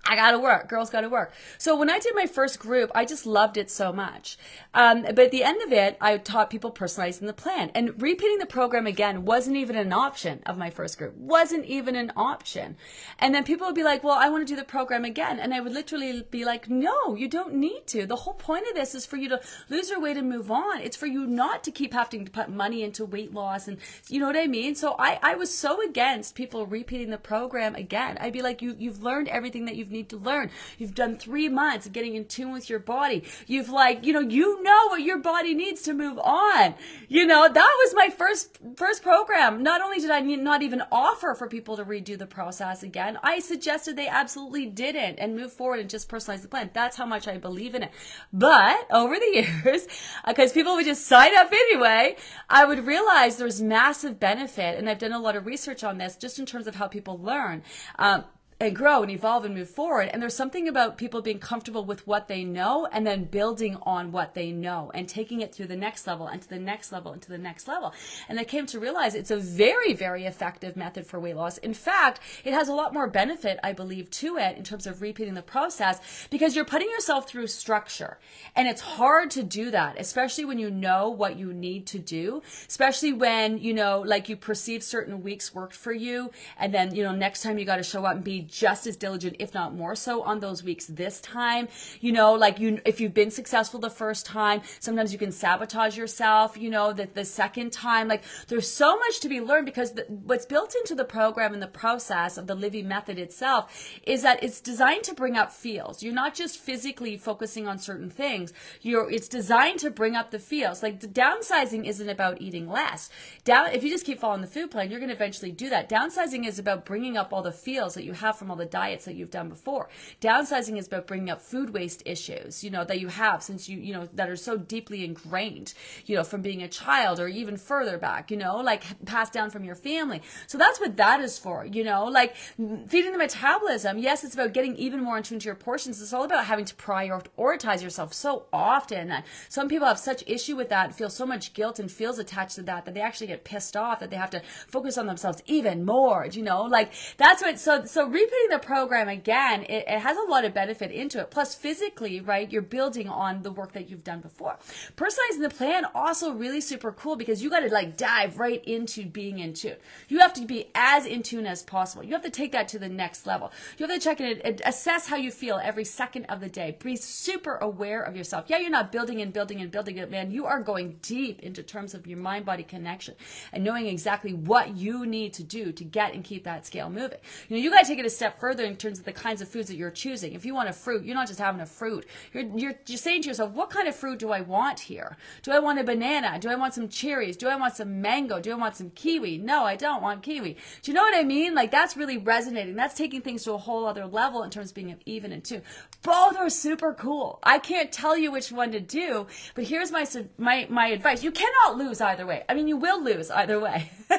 I 0.04 0.16
gotta 0.16 0.38
work. 0.38 0.68
Girls 0.68 0.90
gotta 0.90 1.08
work. 1.08 1.32
So 1.58 1.76
when 1.76 1.88
I 1.88 2.00
did 2.00 2.14
my 2.16 2.26
first 2.26 2.58
group, 2.58 2.90
I 2.92 3.04
just 3.04 3.24
loved 3.24 3.56
it 3.56 3.70
so 3.70 3.92
much. 3.92 4.36
Um, 4.74 5.02
but 5.02 5.18
at 5.20 5.30
the 5.30 5.44
end 5.44 5.62
of 5.62 5.72
it, 5.72 5.96
I 6.00 6.18
taught 6.18 6.50
people 6.50 6.72
personalizing 6.72 7.26
the 7.26 7.32
plan. 7.32 7.70
And 7.72 8.02
repeating 8.02 8.38
the 8.38 8.46
program 8.46 8.86
again 8.86 9.24
wasn't 9.24 9.56
even 9.58 9.76
an 9.76 9.92
option 9.92 10.42
of 10.44 10.58
my 10.58 10.70
first 10.70 10.98
group. 10.98 11.16
Wasn't 11.16 11.66
even 11.66 11.94
an 11.94 12.12
option. 12.16 12.76
And 13.20 13.32
then 13.32 13.44
people 13.44 13.68
would 13.68 13.76
be 13.76 13.84
like, 13.84 14.02
well, 14.02 14.18
I 14.18 14.28
want 14.28 14.46
to 14.46 14.52
do 14.52 14.58
the 14.58 14.64
program 14.64 15.04
again. 15.04 15.38
And 15.38 15.54
I 15.54 15.60
would 15.60 15.72
literally 15.72 16.24
be 16.30 16.44
like, 16.44 16.68
no, 16.68 17.14
you 17.14 17.28
don't 17.28 17.54
need 17.54 17.86
to. 17.88 18.04
The 18.04 18.16
whole 18.16 18.34
point 18.34 18.66
of 18.68 18.74
this 18.74 18.96
is 18.96 19.06
for 19.06 19.16
you 19.16 19.28
to 19.28 19.40
lose 19.68 19.88
your 19.88 20.00
weight 20.00 20.16
and 20.16 20.28
move 20.28 20.50
on. 20.50 20.80
It's 20.80 20.96
for 20.96 21.06
you 21.06 21.28
not 21.28 21.62
to 21.64 21.70
keep 21.70 21.92
having 21.92 22.24
to 22.24 22.30
put 22.30 22.50
money 22.50 22.82
into 22.82 23.04
weight 23.04 23.32
loss. 23.32 23.68
And 23.68 23.78
you 24.08 24.18
know 24.18 24.26
what 24.26 24.36
I 24.36 24.48
mean? 24.48 24.74
So 24.74 24.96
I, 24.98 25.20
I 25.22 25.36
was 25.36 25.56
so 25.56 25.80
against 25.88 26.34
people 26.34 26.66
repeating 26.66 27.10
the 27.10 27.18
program 27.18 27.76
again. 27.76 28.18
I'd 28.20 28.32
be 28.32 28.42
like, 28.42 28.62
you, 28.62 28.74
you've 28.76 29.02
learned 29.02 29.28
everything 29.28 29.66
that 29.66 29.76
you've 29.76 29.91
need 29.92 30.08
to 30.10 30.16
learn. 30.16 30.50
You've 30.78 30.94
done 30.94 31.16
three 31.16 31.48
months 31.48 31.86
of 31.86 31.92
getting 31.92 32.16
in 32.16 32.24
tune 32.24 32.52
with 32.52 32.68
your 32.68 32.78
body. 32.78 33.24
You've 33.46 33.68
like, 33.68 34.04
you 34.04 34.12
know, 34.12 34.20
you 34.20 34.62
know 34.62 34.88
what 34.88 35.02
your 35.02 35.18
body 35.18 35.54
needs 35.54 35.82
to 35.82 35.94
move 35.94 36.18
on. 36.18 36.74
You 37.08 37.26
know, 37.26 37.48
that 37.48 37.76
was 37.84 37.94
my 37.94 38.08
first, 38.08 38.58
first 38.76 39.02
program. 39.02 39.62
Not 39.62 39.80
only 39.80 39.98
did 39.98 40.10
I 40.10 40.20
not 40.20 40.62
even 40.62 40.82
offer 40.90 41.34
for 41.34 41.46
people 41.46 41.76
to 41.76 41.84
redo 41.84 42.18
the 42.18 42.26
process 42.26 42.82
again, 42.82 43.18
I 43.22 43.38
suggested 43.38 43.96
they 43.96 44.08
absolutely 44.08 44.66
didn't 44.66 45.18
and 45.18 45.36
move 45.36 45.52
forward 45.52 45.80
and 45.80 45.90
just 45.90 46.08
personalize 46.08 46.42
the 46.42 46.48
plan. 46.48 46.70
That's 46.72 46.96
how 46.96 47.06
much 47.06 47.28
I 47.28 47.36
believe 47.36 47.74
in 47.74 47.82
it. 47.82 47.90
But 48.32 48.86
over 48.90 49.14
the 49.14 49.46
years, 49.64 49.86
because 50.26 50.52
people 50.52 50.74
would 50.74 50.86
just 50.86 51.06
sign 51.06 51.36
up 51.36 51.52
anyway, 51.52 52.16
I 52.48 52.64
would 52.64 52.86
realize 52.86 53.36
there's 53.36 53.60
massive 53.60 54.18
benefit. 54.18 54.78
And 54.78 54.88
I've 54.88 54.98
done 54.98 55.12
a 55.12 55.18
lot 55.18 55.36
of 55.36 55.46
research 55.46 55.84
on 55.84 55.98
this 55.98 56.16
just 56.16 56.38
in 56.38 56.46
terms 56.46 56.66
of 56.66 56.74
how 56.74 56.88
people 56.88 57.18
learn. 57.18 57.62
Um, 57.98 58.24
and 58.62 58.76
grow 58.76 59.02
and 59.02 59.10
evolve 59.10 59.44
and 59.44 59.56
move 59.56 59.68
forward. 59.68 60.08
And 60.12 60.22
there's 60.22 60.36
something 60.36 60.68
about 60.68 60.96
people 60.96 61.20
being 61.20 61.40
comfortable 61.40 61.84
with 61.84 62.06
what 62.06 62.28
they 62.28 62.44
know 62.44 62.86
and 62.92 63.04
then 63.04 63.24
building 63.24 63.76
on 63.82 64.12
what 64.12 64.34
they 64.34 64.52
know 64.52 64.92
and 64.94 65.08
taking 65.08 65.40
it 65.40 65.52
to 65.54 65.66
the 65.66 65.76
next 65.76 66.06
level 66.06 66.28
and 66.28 66.40
to 66.40 66.48
the 66.48 66.60
next 66.60 66.92
level 66.92 67.12
and 67.12 67.20
to 67.22 67.28
the 67.28 67.38
next 67.38 67.66
level. 67.66 67.92
And 68.28 68.38
I 68.38 68.44
came 68.44 68.66
to 68.66 68.78
realize 68.78 69.16
it's 69.16 69.32
a 69.32 69.36
very, 69.36 69.94
very 69.94 70.26
effective 70.26 70.76
method 70.76 71.08
for 71.08 71.18
weight 71.18 71.34
loss. 71.34 71.58
In 71.58 71.74
fact, 71.74 72.20
it 72.44 72.54
has 72.54 72.68
a 72.68 72.72
lot 72.72 72.94
more 72.94 73.08
benefit, 73.08 73.58
I 73.64 73.72
believe, 73.72 74.08
to 74.10 74.36
it 74.36 74.56
in 74.56 74.62
terms 74.62 74.86
of 74.86 75.02
repeating 75.02 75.34
the 75.34 75.42
process 75.42 76.28
because 76.30 76.54
you're 76.54 76.64
putting 76.64 76.88
yourself 76.88 77.28
through 77.28 77.48
structure. 77.48 78.18
And 78.54 78.68
it's 78.68 78.80
hard 78.80 79.32
to 79.32 79.42
do 79.42 79.72
that, 79.72 79.98
especially 79.98 80.44
when 80.44 80.60
you 80.60 80.70
know 80.70 81.10
what 81.10 81.36
you 81.36 81.52
need 81.52 81.84
to 81.88 81.98
do, 81.98 82.42
especially 82.68 83.12
when, 83.12 83.58
you 83.58 83.74
know, 83.74 84.04
like 84.06 84.28
you 84.28 84.36
perceive 84.36 84.84
certain 84.84 85.20
weeks 85.24 85.52
worked 85.52 85.74
for 85.74 85.92
you. 85.92 86.30
And 86.60 86.72
then, 86.72 86.94
you 86.94 87.02
know, 87.02 87.12
next 87.12 87.42
time 87.42 87.58
you 87.58 87.64
got 87.64 87.78
to 87.78 87.82
show 87.82 88.04
up 88.04 88.14
and 88.14 88.22
be 88.22 88.51
just 88.52 88.86
as 88.86 88.96
diligent, 88.96 89.36
if 89.38 89.54
not 89.54 89.74
more 89.74 89.96
so, 89.96 90.22
on 90.22 90.40
those 90.40 90.62
weeks 90.62 90.86
this 90.86 91.20
time. 91.20 91.68
You 92.00 92.12
know, 92.12 92.34
like 92.34 92.60
you, 92.60 92.80
if 92.84 93.00
you've 93.00 93.14
been 93.14 93.30
successful 93.30 93.80
the 93.80 93.90
first 93.90 94.26
time, 94.26 94.60
sometimes 94.78 95.12
you 95.12 95.18
can 95.18 95.32
sabotage 95.32 95.96
yourself, 95.96 96.56
you 96.56 96.68
know, 96.68 96.92
that 96.92 97.14
the 97.14 97.24
second 97.24 97.72
time, 97.72 98.08
like 98.08 98.22
there's 98.48 98.70
so 98.70 98.96
much 98.98 99.20
to 99.20 99.28
be 99.28 99.40
learned 99.40 99.64
because 99.64 99.92
the, 99.92 100.02
what's 100.02 100.44
built 100.44 100.74
into 100.74 100.94
the 100.94 101.04
program 101.04 101.54
and 101.54 101.62
the 101.62 101.66
process 101.66 102.36
of 102.36 102.46
the 102.46 102.54
Livy 102.54 102.82
method 102.82 103.18
itself 103.18 103.90
is 104.06 104.22
that 104.22 104.42
it's 104.42 104.60
designed 104.60 105.04
to 105.04 105.14
bring 105.14 105.36
up 105.36 105.50
feels. 105.50 106.02
You're 106.02 106.12
not 106.12 106.34
just 106.34 106.58
physically 106.58 107.16
focusing 107.16 107.66
on 107.66 107.78
certain 107.78 108.10
things. 108.10 108.52
You're, 108.82 109.10
it's 109.10 109.28
designed 109.28 109.78
to 109.80 109.90
bring 109.90 110.14
up 110.14 110.30
the 110.30 110.38
feels. 110.38 110.82
Like 110.82 111.00
the 111.00 111.08
downsizing 111.08 111.86
isn't 111.86 112.08
about 112.08 112.42
eating 112.42 112.68
less. 112.68 113.08
Down, 113.44 113.68
if 113.72 113.82
you 113.82 113.88
just 113.88 114.04
keep 114.04 114.20
following 114.20 114.42
the 114.42 114.46
food 114.46 114.70
plan, 114.70 114.90
you're 114.90 115.00
going 115.00 115.08
to 115.08 115.14
eventually 115.14 115.52
do 115.52 115.70
that. 115.70 115.88
Downsizing 115.88 116.46
is 116.46 116.58
about 116.58 116.84
bringing 116.84 117.16
up 117.16 117.32
all 117.32 117.42
the 117.42 117.52
feels 117.52 117.94
that 117.94 118.04
you 118.04 118.12
have 118.12 118.41
from 118.42 118.50
all 118.50 118.56
the 118.56 118.66
diets 118.66 119.04
that 119.04 119.14
you've 119.14 119.30
done 119.30 119.48
before. 119.48 119.88
Downsizing 120.20 120.76
is 120.76 120.88
about 120.88 121.06
bringing 121.06 121.30
up 121.30 121.40
food 121.40 121.70
waste 121.70 122.02
issues, 122.04 122.64
you 122.64 122.70
know, 122.70 122.84
that 122.84 122.98
you 123.00 123.08
have 123.08 123.42
since 123.42 123.68
you, 123.68 123.78
you 123.78 123.92
know, 123.92 124.08
that 124.14 124.28
are 124.28 124.36
so 124.36 124.56
deeply 124.56 125.04
ingrained, 125.04 125.74
you 126.06 126.16
know, 126.16 126.24
from 126.24 126.42
being 126.42 126.62
a 126.62 126.68
child 126.68 127.20
or 127.20 127.28
even 127.28 127.56
further 127.56 127.98
back, 127.98 128.30
you 128.30 128.36
know, 128.36 128.56
like 128.56 128.82
passed 129.04 129.32
down 129.32 129.50
from 129.50 129.62
your 129.62 129.76
family. 129.76 130.20
So 130.48 130.58
that's 130.58 130.80
what 130.80 130.96
that 130.96 131.20
is 131.20 131.38
for, 131.38 131.64
you 131.64 131.84
know, 131.84 132.06
like 132.06 132.34
feeding 132.34 133.12
the 133.12 133.18
metabolism. 133.18 133.98
Yes, 133.98 134.24
it's 134.24 134.34
about 134.34 134.52
getting 134.52 134.74
even 134.76 135.00
more 135.00 135.16
in 135.16 135.22
tune 135.22 135.38
to 135.38 135.46
your 135.46 135.54
portions. 135.54 136.02
It's 136.02 136.12
all 136.12 136.24
about 136.24 136.46
having 136.46 136.64
to 136.64 136.74
prioritize 136.74 137.82
yourself 137.82 138.12
so 138.12 138.46
often 138.52 139.08
that 139.08 139.24
some 139.48 139.68
people 139.68 139.86
have 139.86 139.98
such 139.98 140.24
issue 140.26 140.56
with 140.56 140.68
that, 140.70 140.94
feel 140.94 141.10
so 141.10 141.24
much 141.24 141.54
guilt 141.54 141.78
and 141.78 141.90
feels 141.90 142.18
attached 142.18 142.56
to 142.56 142.62
that 142.62 142.84
that 142.84 142.94
they 142.94 143.00
actually 143.00 143.28
get 143.28 143.44
pissed 143.44 143.76
off 143.76 144.00
that 144.00 144.10
they 144.10 144.16
have 144.16 144.30
to 144.30 144.42
focus 144.66 144.98
on 144.98 145.06
themselves 145.06 145.42
even 145.46 145.84
more, 145.84 146.26
you 146.26 146.42
know, 146.42 146.62
like 146.62 146.92
that's 147.16 147.42
what, 147.42 147.58
so, 147.58 147.84
so 147.84 148.08
repeat 148.24 148.50
the 148.50 148.58
program 148.58 149.08
again, 149.08 149.62
it, 149.62 149.84
it, 149.86 150.00
has 150.00 150.16
a 150.16 150.30
lot 150.30 150.44
of 150.44 150.54
benefit 150.54 150.90
into 150.90 151.20
it. 151.20 151.30
Plus, 151.30 151.54
physically, 151.54 152.20
right, 152.20 152.50
you're 152.50 152.62
building 152.62 153.08
on 153.08 153.42
the 153.42 153.50
work 153.50 153.72
that 153.72 153.88
you've 153.88 154.04
done 154.04 154.20
before. 154.20 154.56
Personalizing 154.96 155.42
the 155.42 155.50
plan 155.50 155.84
also 155.94 156.32
really 156.32 156.60
super 156.60 156.92
cool 156.92 157.16
because 157.16 157.42
you 157.42 157.50
got 157.50 157.60
to 157.60 157.72
like 157.72 157.96
dive 157.96 158.38
right 158.38 158.64
into 158.64 159.06
being 159.06 159.38
in 159.38 159.54
tune. 159.54 159.76
You 160.08 160.18
have 160.20 160.32
to 160.34 160.44
be 160.44 160.70
as 160.74 161.06
in 161.06 161.22
tune 161.22 161.46
as 161.46 161.62
possible. 161.62 162.04
You 162.04 162.12
have 162.12 162.22
to 162.22 162.30
take 162.30 162.52
that 162.52 162.68
to 162.68 162.78
the 162.78 162.88
next 162.88 163.26
level. 163.26 163.52
You 163.78 163.86
have 163.86 163.94
to 163.94 164.02
check 164.02 164.20
and 164.20 164.62
assess 164.64 165.06
how 165.06 165.16
you 165.16 165.30
feel 165.30 165.60
every 165.62 165.84
second 165.84 166.26
of 166.26 166.40
the 166.40 166.48
day. 166.48 166.76
Be 166.82 166.96
super 166.96 167.56
aware 167.56 168.02
of 168.02 168.16
yourself. 168.16 168.46
Yeah, 168.48 168.58
you're 168.58 168.70
not 168.70 168.92
building 168.92 169.20
and 169.20 169.32
building 169.32 169.60
and 169.60 169.70
building 169.70 169.98
it, 169.98 170.10
man. 170.10 170.30
You 170.30 170.46
are 170.46 170.60
going 170.60 170.98
deep 171.02 171.40
into 171.40 171.62
terms 171.62 171.94
of 171.94 172.06
your 172.06 172.18
mind 172.18 172.44
body 172.44 172.62
connection 172.62 173.14
and 173.52 173.64
knowing 173.64 173.86
exactly 173.86 174.32
what 174.32 174.76
you 174.76 175.06
need 175.06 175.32
to 175.34 175.42
do 175.42 175.72
to 175.72 175.84
get 175.84 176.14
and 176.14 176.24
keep 176.24 176.44
that 176.44 176.66
scale 176.66 176.90
moving. 176.90 177.18
You 177.48 177.56
know, 177.56 177.62
you 177.62 177.70
got 177.70 177.80
to 177.80 177.86
take 177.86 177.98
it 177.98 178.06
a 178.06 178.10
step 178.12 178.38
further 178.38 178.64
in 178.64 178.76
terms 178.76 178.98
of 178.98 179.04
the 179.04 179.12
kinds 179.12 179.40
of 179.40 179.48
foods 179.48 179.68
that 179.68 179.76
you're 179.76 179.90
choosing. 179.90 180.32
If 180.32 180.44
you 180.44 180.54
want 180.54 180.68
a 180.68 180.72
fruit, 180.72 181.04
you're 181.04 181.14
not 181.14 181.26
just 181.26 181.38
having 181.38 181.60
a 181.60 181.66
fruit. 181.66 182.06
You're, 182.32 182.44
you're, 182.56 182.74
you're 182.86 182.98
saying 182.98 183.22
to 183.22 183.28
yourself, 183.28 183.52
what 183.52 183.70
kind 183.70 183.88
of 183.88 183.96
fruit 183.96 184.18
do 184.18 184.30
I 184.32 184.40
want 184.40 184.80
here? 184.80 185.16
Do 185.42 185.52
I 185.52 185.58
want 185.58 185.78
a 185.78 185.84
banana? 185.84 186.38
Do 186.38 186.48
I 186.48 186.54
want 186.54 186.74
some 186.74 186.88
cherries? 186.88 187.36
Do 187.36 187.48
I 187.48 187.56
want 187.56 187.74
some 187.74 188.00
mango? 188.00 188.40
Do 188.40 188.52
I 188.52 188.56
want 188.56 188.76
some 188.76 188.90
kiwi? 188.90 189.38
No, 189.38 189.64
I 189.64 189.76
don't 189.76 190.02
want 190.02 190.22
kiwi. 190.22 190.56
Do 190.82 190.90
you 190.90 190.94
know 190.94 191.02
what 191.02 191.16
I 191.16 191.24
mean? 191.24 191.54
Like 191.54 191.70
that's 191.70 191.96
really 191.96 192.18
resonating. 192.18 192.76
That's 192.76 192.94
taking 192.94 193.20
things 193.20 193.44
to 193.44 193.52
a 193.52 193.58
whole 193.58 193.86
other 193.86 194.06
level 194.06 194.42
in 194.42 194.50
terms 194.50 194.70
of 194.70 194.74
being 194.74 194.96
even 195.06 195.32
and 195.32 195.44
two. 195.44 195.62
Both 196.02 196.36
are 196.36 196.50
super 196.50 196.94
cool. 196.94 197.38
I 197.42 197.58
can't 197.58 197.92
tell 197.92 198.16
you 198.16 198.32
which 198.32 198.52
one 198.52 198.72
to 198.72 198.80
do, 198.80 199.26
but 199.54 199.64
here's 199.64 199.90
my, 199.90 200.06
my, 200.38 200.66
my 200.68 200.88
advice. 200.88 201.22
You 201.22 201.30
cannot 201.30 201.76
lose 201.76 202.00
either 202.00 202.26
way. 202.26 202.44
I 202.48 202.54
mean, 202.54 202.68
you 202.68 202.76
will 202.76 203.02
lose 203.02 203.30
either 203.30 203.58
way. 203.60 203.90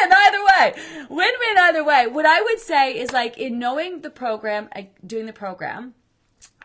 Win-win 0.00 0.18
either 0.26 0.44
way. 0.44 1.06
Win-win 1.08 1.58
either 1.58 1.84
way. 1.84 2.06
What 2.06 2.26
I 2.26 2.40
would 2.40 2.60
say 2.60 2.98
is 2.98 3.12
like 3.12 3.38
in 3.38 3.58
knowing 3.58 4.00
the 4.00 4.10
program, 4.10 4.68
uh, 4.74 4.82
doing 5.06 5.26
the 5.26 5.32
program, 5.32 5.94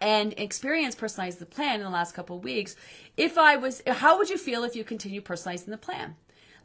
and 0.02 0.34
experience 0.38 0.96
personalizing 0.96 1.39
the 1.39 1.46
plan 1.46 1.76
in 1.76 1.82
the 1.82 1.89
last 1.89 2.13
couple 2.13 2.38
of 2.38 2.44
weeks. 2.44 2.76
If 3.18 3.38
I 3.38 3.58
was, 3.58 3.82
how 3.88 4.18
would 4.18 4.30
you 4.30 4.38
feel 4.38 4.63
if 4.63 4.76
you 4.76 4.84
continue 4.84 5.22
personalizing 5.22 5.68
the 5.68 5.78
plan? 5.78 6.15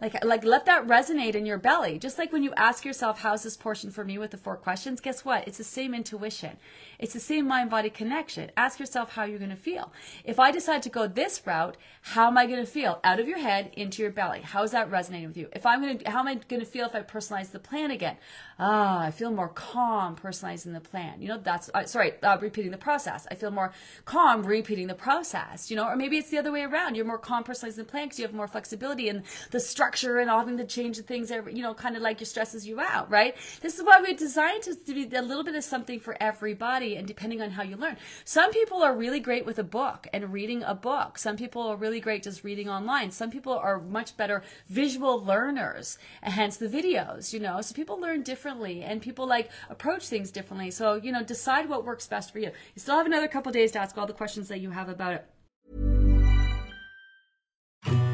Like, 0.04 0.22
like 0.22 0.44
let 0.44 0.66
that 0.66 0.86
resonate 0.86 1.34
in 1.34 1.46
your 1.46 1.56
belly. 1.56 1.98
Just 1.98 2.18
like 2.18 2.30
when 2.30 2.42
you 2.42 2.52
ask 2.58 2.84
yourself, 2.84 3.20
how's 3.20 3.42
this 3.42 3.56
portion 3.56 3.90
for 3.90 4.04
me 4.04 4.18
with 4.18 4.32
the 4.32 4.36
four 4.36 4.54
questions? 4.54 5.00
Guess 5.00 5.24
what? 5.24 5.48
It's 5.48 5.56
the 5.56 5.64
same 5.64 5.94
intuition. 5.94 6.58
It's 6.98 7.14
the 7.14 7.20
same 7.20 7.48
mind 7.48 7.70
body 7.70 7.88
connection. 7.88 8.50
Ask 8.54 8.78
yourself 8.78 9.14
how 9.14 9.24
you're 9.24 9.38
going 9.38 9.50
to 9.50 9.56
feel. 9.56 9.94
If 10.22 10.38
I 10.38 10.50
decide 10.50 10.82
to 10.82 10.90
go 10.90 11.08
this 11.08 11.40
route, 11.46 11.78
how 12.02 12.26
am 12.26 12.36
I 12.36 12.44
going 12.44 12.60
to 12.60 12.70
feel? 12.70 13.00
Out 13.02 13.18
of 13.18 13.26
your 13.26 13.38
head, 13.38 13.70
into 13.78 14.02
your 14.02 14.10
belly. 14.10 14.42
How 14.42 14.62
is 14.62 14.72
that 14.72 14.90
resonating 14.90 15.28
with 15.28 15.38
you? 15.38 15.48
If 15.54 15.64
I'm 15.64 15.80
going 15.80 15.96
to, 15.96 16.10
how 16.10 16.20
am 16.20 16.28
I 16.28 16.34
going 16.34 16.60
to 16.60 16.66
feel 16.66 16.84
if 16.84 16.94
I 16.94 17.00
personalize 17.00 17.50
the 17.50 17.58
plan 17.58 17.90
again? 17.90 18.18
Ah, 18.58 19.00
I 19.00 19.10
feel 19.10 19.30
more 19.30 19.48
calm 19.48 20.16
personalizing 20.16 20.74
the 20.74 20.80
plan. 20.80 21.22
You 21.22 21.28
know, 21.28 21.38
that's, 21.42 21.70
uh, 21.72 21.84
sorry, 21.86 22.12
uh, 22.22 22.36
repeating 22.42 22.72
the 22.72 22.78
process. 22.78 23.26
I 23.30 23.36
feel 23.36 23.50
more 23.50 23.72
calm 24.04 24.42
repeating 24.42 24.86
the 24.86 24.94
process, 24.94 25.70
you 25.70 25.76
know, 25.76 25.88
or 25.88 25.96
maybe 25.96 26.18
it's 26.18 26.28
the 26.28 26.38
other 26.38 26.52
way 26.52 26.62
around. 26.62 26.94
You're 26.94 27.06
more 27.06 27.18
calm 27.18 27.42
personalizing 27.42 27.76
the 27.76 27.84
plan 27.84 28.04
because 28.04 28.18
you 28.18 28.26
have 28.26 28.34
more 28.34 28.48
flexibility 28.48 29.08
and 29.08 29.22
the 29.50 29.60
structure 29.60 29.93
and 30.02 30.28
all 30.28 30.40
having 30.40 30.56
to 30.56 30.64
change 30.64 30.96
the 30.96 31.02
things, 31.02 31.30
every, 31.30 31.54
you 31.54 31.62
know, 31.62 31.74
kind 31.74 31.96
of 31.96 32.02
like 32.02 32.18
your 32.18 32.26
stresses 32.26 32.66
you 32.66 32.80
out, 32.80 33.10
right? 33.10 33.36
This 33.60 33.78
is 33.78 33.84
why 33.84 34.00
we 34.00 34.14
designed 34.14 34.62
to 34.62 34.74
be 34.86 35.08
a 35.14 35.22
little 35.22 35.44
bit 35.44 35.54
of 35.54 35.62
something 35.62 36.00
for 36.00 36.16
everybody 36.20 36.96
and 36.96 37.06
depending 37.06 37.40
on 37.40 37.50
how 37.50 37.62
you 37.62 37.76
learn. 37.76 37.96
Some 38.24 38.50
people 38.50 38.82
are 38.82 38.96
really 38.96 39.20
great 39.20 39.46
with 39.46 39.58
a 39.58 39.62
book 39.62 40.06
and 40.12 40.32
reading 40.32 40.62
a 40.62 40.74
book. 40.74 41.18
Some 41.18 41.36
people 41.36 41.62
are 41.62 41.76
really 41.76 42.00
great 42.00 42.22
just 42.22 42.42
reading 42.42 42.68
online. 42.68 43.10
Some 43.10 43.30
people 43.30 43.52
are 43.52 43.80
much 43.80 44.16
better 44.16 44.42
visual 44.68 45.24
learners, 45.24 45.98
hence 46.22 46.56
the 46.56 46.68
videos, 46.68 47.32
you 47.32 47.40
know. 47.40 47.60
So 47.60 47.74
people 47.74 48.00
learn 48.00 48.22
differently 48.22 48.82
and 48.82 49.00
people 49.00 49.26
like 49.26 49.50
approach 49.70 50.08
things 50.08 50.30
differently. 50.30 50.70
So, 50.70 50.94
you 50.94 51.12
know, 51.12 51.22
decide 51.22 51.68
what 51.68 51.84
works 51.84 52.06
best 52.06 52.32
for 52.32 52.38
you. 52.38 52.50
You 52.74 52.80
still 52.80 52.96
have 52.96 53.06
another 53.06 53.28
couple 53.28 53.52
days 53.52 53.72
to 53.72 53.78
ask 53.78 53.96
all 53.96 54.06
the 54.06 54.12
questions 54.12 54.48
that 54.48 54.60
you 54.60 54.70
have 54.70 54.88
about 54.88 55.12
it. 55.12 55.26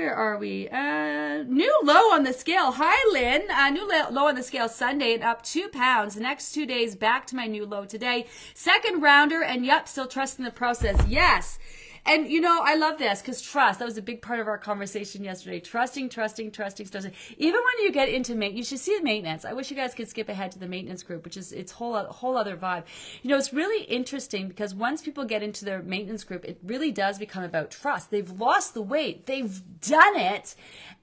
where 0.00 0.14
are 0.14 0.38
we? 0.38 0.66
Uh, 0.70 1.42
new 1.42 1.78
low 1.84 2.14
on 2.14 2.22
the 2.24 2.32
scale. 2.32 2.72
Hi, 2.72 2.96
Lynn. 3.12 3.50
Uh, 3.50 3.68
new 3.68 3.86
low 4.10 4.28
on 4.28 4.34
the 4.34 4.42
scale 4.42 4.66
Sunday 4.66 5.12
and 5.12 5.22
up 5.22 5.42
two 5.42 5.68
pounds. 5.68 6.14
The 6.14 6.22
next 6.22 6.52
two 6.52 6.64
days 6.64 6.96
back 6.96 7.26
to 7.26 7.36
my 7.36 7.46
new 7.46 7.66
low 7.66 7.84
today. 7.84 8.26
Second 8.54 9.02
rounder, 9.02 9.42
and 9.42 9.66
yep, 9.66 9.86
still 9.86 10.06
trusting 10.06 10.42
the 10.42 10.50
process. 10.50 10.98
Yes. 11.06 11.58
And 12.06 12.28
you 12.28 12.40
know, 12.40 12.60
I 12.64 12.76
love 12.76 12.98
this 12.98 13.20
because 13.20 13.40
trust, 13.40 13.78
that 13.78 13.84
was 13.84 13.98
a 13.98 14.02
big 14.02 14.22
part 14.22 14.40
of 14.40 14.48
our 14.48 14.58
conversation 14.58 15.22
yesterday. 15.22 15.60
Trusting, 15.60 16.08
trusting, 16.08 16.50
trusting, 16.50 16.88
trusting. 16.88 17.12
Even 17.38 17.60
when 17.60 17.84
you 17.84 17.92
get 17.92 18.08
into 18.08 18.34
maintenance, 18.34 18.58
you 18.58 18.64
should 18.64 18.82
see 18.82 18.96
the 18.96 19.04
maintenance. 19.04 19.44
I 19.44 19.52
wish 19.52 19.70
you 19.70 19.76
guys 19.76 19.94
could 19.94 20.08
skip 20.08 20.28
ahead 20.28 20.52
to 20.52 20.58
the 20.58 20.68
maintenance 20.68 21.02
group, 21.02 21.24
which 21.24 21.36
is 21.36 21.52
its 21.52 21.72
whole 21.72 21.96
whole 22.04 22.36
other 22.36 22.56
vibe. 22.56 22.84
You 23.22 23.30
know, 23.30 23.36
it's 23.36 23.52
really 23.52 23.84
interesting 23.84 24.48
because 24.48 24.74
once 24.74 25.02
people 25.02 25.24
get 25.24 25.42
into 25.42 25.64
their 25.64 25.82
maintenance 25.82 26.24
group, 26.24 26.44
it 26.44 26.58
really 26.64 26.90
does 26.90 27.18
become 27.18 27.44
about 27.44 27.70
trust. 27.70 28.10
They've 28.10 28.30
lost 28.30 28.74
the 28.74 28.82
weight. 28.82 29.26
They've 29.26 29.60
done 29.80 30.16
it. 30.16 30.54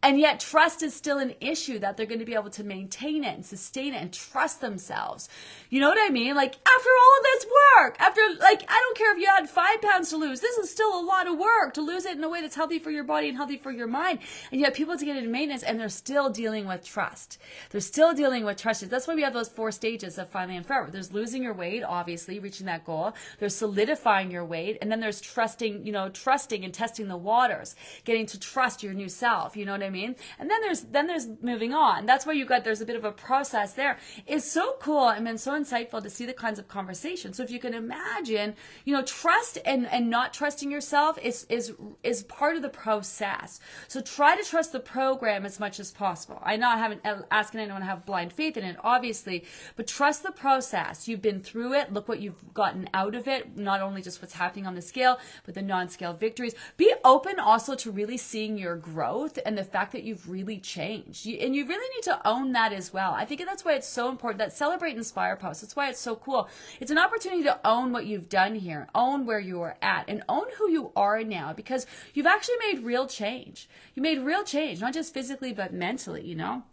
And 0.03 0.19
yet 0.19 0.39
trust 0.39 0.83
is 0.83 0.95
still 0.95 1.17
an 1.17 1.33
issue 1.41 1.79
that 1.79 1.97
they're 1.97 2.05
going 2.05 2.19
to 2.19 2.25
be 2.25 2.35
able 2.35 2.51
to 2.51 2.63
maintain 2.63 3.23
it 3.23 3.33
and 3.33 3.45
sustain 3.45 3.93
it 3.93 4.01
and 4.01 4.13
trust 4.13 4.61
themselves. 4.61 5.27
You 5.71 5.79
know 5.79 5.89
what 5.89 5.97
I 5.99 6.09
mean? 6.09 6.35
Like 6.35 6.53
after 6.53 6.89
all 6.89 7.17
of 7.17 7.23
this 7.23 7.45
work, 7.45 7.95
after 7.99 8.21
like, 8.39 8.63
I 8.67 8.79
don't 8.79 8.97
care 8.97 9.13
if 9.13 9.19
you 9.19 9.27
had 9.27 9.49
five 9.49 9.81
pounds 9.81 10.09
to 10.09 10.17
lose, 10.17 10.39
this 10.39 10.57
is 10.57 10.69
still 10.69 10.86
a 10.87 11.03
lot 11.05 11.27
of 11.27 11.37
work 11.37 11.73
to 11.73 11.81
lose 11.81 12.05
it 12.05 12.17
in 12.17 12.23
a 12.23 12.29
way 12.29 12.41
that's 12.41 12.55
healthy 12.55 12.79
for 12.79 12.91
your 12.91 13.03
body 13.03 13.27
and 13.29 13.37
healthy 13.37 13.57
for 13.57 13.71
your 13.71 13.87
mind. 13.87 14.19
And 14.51 14.61
yet 14.61 14.73
people 14.73 14.97
to 14.97 15.05
get 15.05 15.17
into 15.17 15.29
maintenance 15.29 15.63
and 15.63 15.79
they're 15.79 15.89
still 15.89 16.29
dealing 16.29 16.67
with 16.67 16.85
trust. 16.85 17.39
They're 17.69 17.81
still 17.81 18.13
dealing 18.13 18.45
with 18.45 18.57
trust. 18.57 18.89
That's 18.89 19.07
why 19.07 19.15
we 19.15 19.23
have 19.23 19.33
those 19.33 19.49
four 19.49 19.71
stages 19.71 20.17
of 20.17 20.29
finally 20.29 20.57
and 20.57 20.65
forever. 20.65 20.89
There's 20.91 21.13
losing 21.13 21.43
your 21.43 21.53
weight, 21.53 21.83
obviously, 21.83 22.39
reaching 22.39 22.65
that 22.67 22.85
goal. 22.85 23.13
There's 23.39 23.55
solidifying 23.55 24.31
your 24.31 24.45
weight. 24.45 24.77
And 24.81 24.91
then 24.91 24.99
there's 24.99 25.21
trusting, 25.21 25.85
you 25.85 25.91
know, 25.91 26.09
trusting 26.09 26.63
and 26.63 26.73
testing 26.73 27.07
the 27.07 27.17
waters, 27.17 27.75
getting 28.05 28.25
to 28.27 28.39
trust 28.39 28.83
your 28.83 28.93
new 28.93 29.09
self. 29.09 29.55
You 29.55 29.65
know 29.65 29.71
what 29.71 29.83
I 29.83 29.89
mean? 29.89 30.15
And 30.39 30.49
then 30.49 30.61
there's, 30.61 30.81
then 30.81 31.07
there's 31.07 31.27
moving 31.41 31.73
on. 31.73 32.05
That's 32.05 32.25
where 32.25 32.35
you 32.35 32.45
got, 32.45 32.63
there's 32.63 32.81
a 32.81 32.85
bit 32.85 32.95
of 32.95 33.03
a 33.03 33.11
process 33.11 33.73
there. 33.73 33.97
It's 34.25 34.49
so 34.49 34.75
cool 34.79 35.09
and 35.09 35.25
been 35.25 35.37
so 35.37 35.51
insightful 35.51 36.01
to 36.01 36.09
see 36.09 36.25
the 36.25 36.33
kinds 36.33 36.59
of 36.59 36.67
conversations. 36.67 37.37
So 37.37 37.43
if 37.43 37.51
you 37.51 37.59
can 37.59 37.73
imagine, 37.73 38.55
you 38.85 38.93
know, 38.93 39.03
trust 39.03 39.57
and, 39.65 39.85
and 39.87 40.09
not 40.09 40.33
trusting 40.33 40.71
yourself 40.77 41.17
is, 41.23 41.47
is, 41.49 41.73
is 42.03 42.21
part 42.23 42.55
of 42.55 42.61
the 42.61 42.69
process. 42.69 43.59
So 43.87 43.99
try 43.99 44.39
to 44.39 44.47
trust 44.47 44.71
the 44.73 44.79
program 44.79 45.43
as 45.43 45.59
much 45.59 45.79
as 45.79 45.89
possible. 45.91 46.39
I 46.43 46.55
know 46.55 46.69
I 46.69 46.77
haven't 46.77 47.01
uh, 47.03 47.23
asking 47.31 47.61
anyone 47.61 47.81
to 47.81 47.87
have 47.87 48.05
blind 48.05 48.31
faith 48.31 48.57
in 48.57 48.63
it, 48.63 48.77
obviously, 48.83 49.43
but 49.75 49.87
trust 49.87 50.21
the 50.21 50.31
process. 50.31 51.07
You've 51.07 51.21
been 51.23 51.41
through 51.41 51.73
it. 51.73 51.91
Look 51.91 52.07
what 52.07 52.19
you've 52.19 52.53
gotten 52.53 52.87
out 52.93 53.15
of 53.15 53.27
it. 53.27 53.57
Not 53.57 53.81
only 53.81 54.03
just 54.03 54.21
what's 54.21 54.35
happening 54.35 54.67
on 54.67 54.75
the 54.75 54.81
scale, 54.83 55.17
but 55.45 55.55
the 55.55 55.63
non-scale 55.63 56.13
victories. 56.13 56.53
Be 56.77 56.93
open 57.03 57.39
also 57.39 57.73
to 57.75 57.89
really 57.89 58.17
seeing 58.17 58.55
your 58.55 58.75
growth 58.75 59.39
and 59.45 59.57
the 59.57 59.63
fact 59.63 59.93
that 59.93 60.03
you've 60.03 60.29
really 60.29 60.59
changed. 60.59 61.25
You, 61.25 61.37
and 61.39 61.55
you 61.55 61.65
really 61.65 61.89
need 61.95 62.03
to 62.03 62.21
own 62.27 62.51
that 62.51 62.71
as 62.71 62.93
well. 62.93 63.13
I 63.13 63.25
think 63.25 63.43
that's 63.45 63.65
why 63.65 63.73
it's 63.73 63.87
so 63.87 64.09
important 64.09 64.37
that 64.39 64.53
celebrate 64.53 64.95
inspire 64.95 65.35
post. 65.35 65.61
That's 65.61 65.75
why 65.75 65.89
it's 65.89 65.99
so 65.99 66.15
cool. 66.15 66.47
It's 66.79 66.91
an 66.91 66.99
opportunity 66.99 67.43
to 67.43 67.59
own 67.65 67.91
what 67.91 68.05
you've 68.05 68.29
done 68.29 68.53
here, 68.53 68.87
own 68.93 69.25
where 69.25 69.39
you 69.39 69.61
are 69.61 69.77
at, 69.81 70.05
and 70.07 70.21
own 70.29 70.45
who 70.57 70.66
you 70.67 70.91
are 70.95 71.23
now 71.23 71.53
because 71.53 71.85
you've 72.13 72.25
actually 72.25 72.57
made 72.71 72.83
real 72.83 73.07
change. 73.07 73.69
You 73.95 74.01
made 74.01 74.19
real 74.19 74.43
change, 74.43 74.81
not 74.81 74.93
just 74.93 75.13
physically, 75.13 75.53
but 75.53 75.73
mentally, 75.73 76.25
you 76.25 76.35
know? 76.35 76.63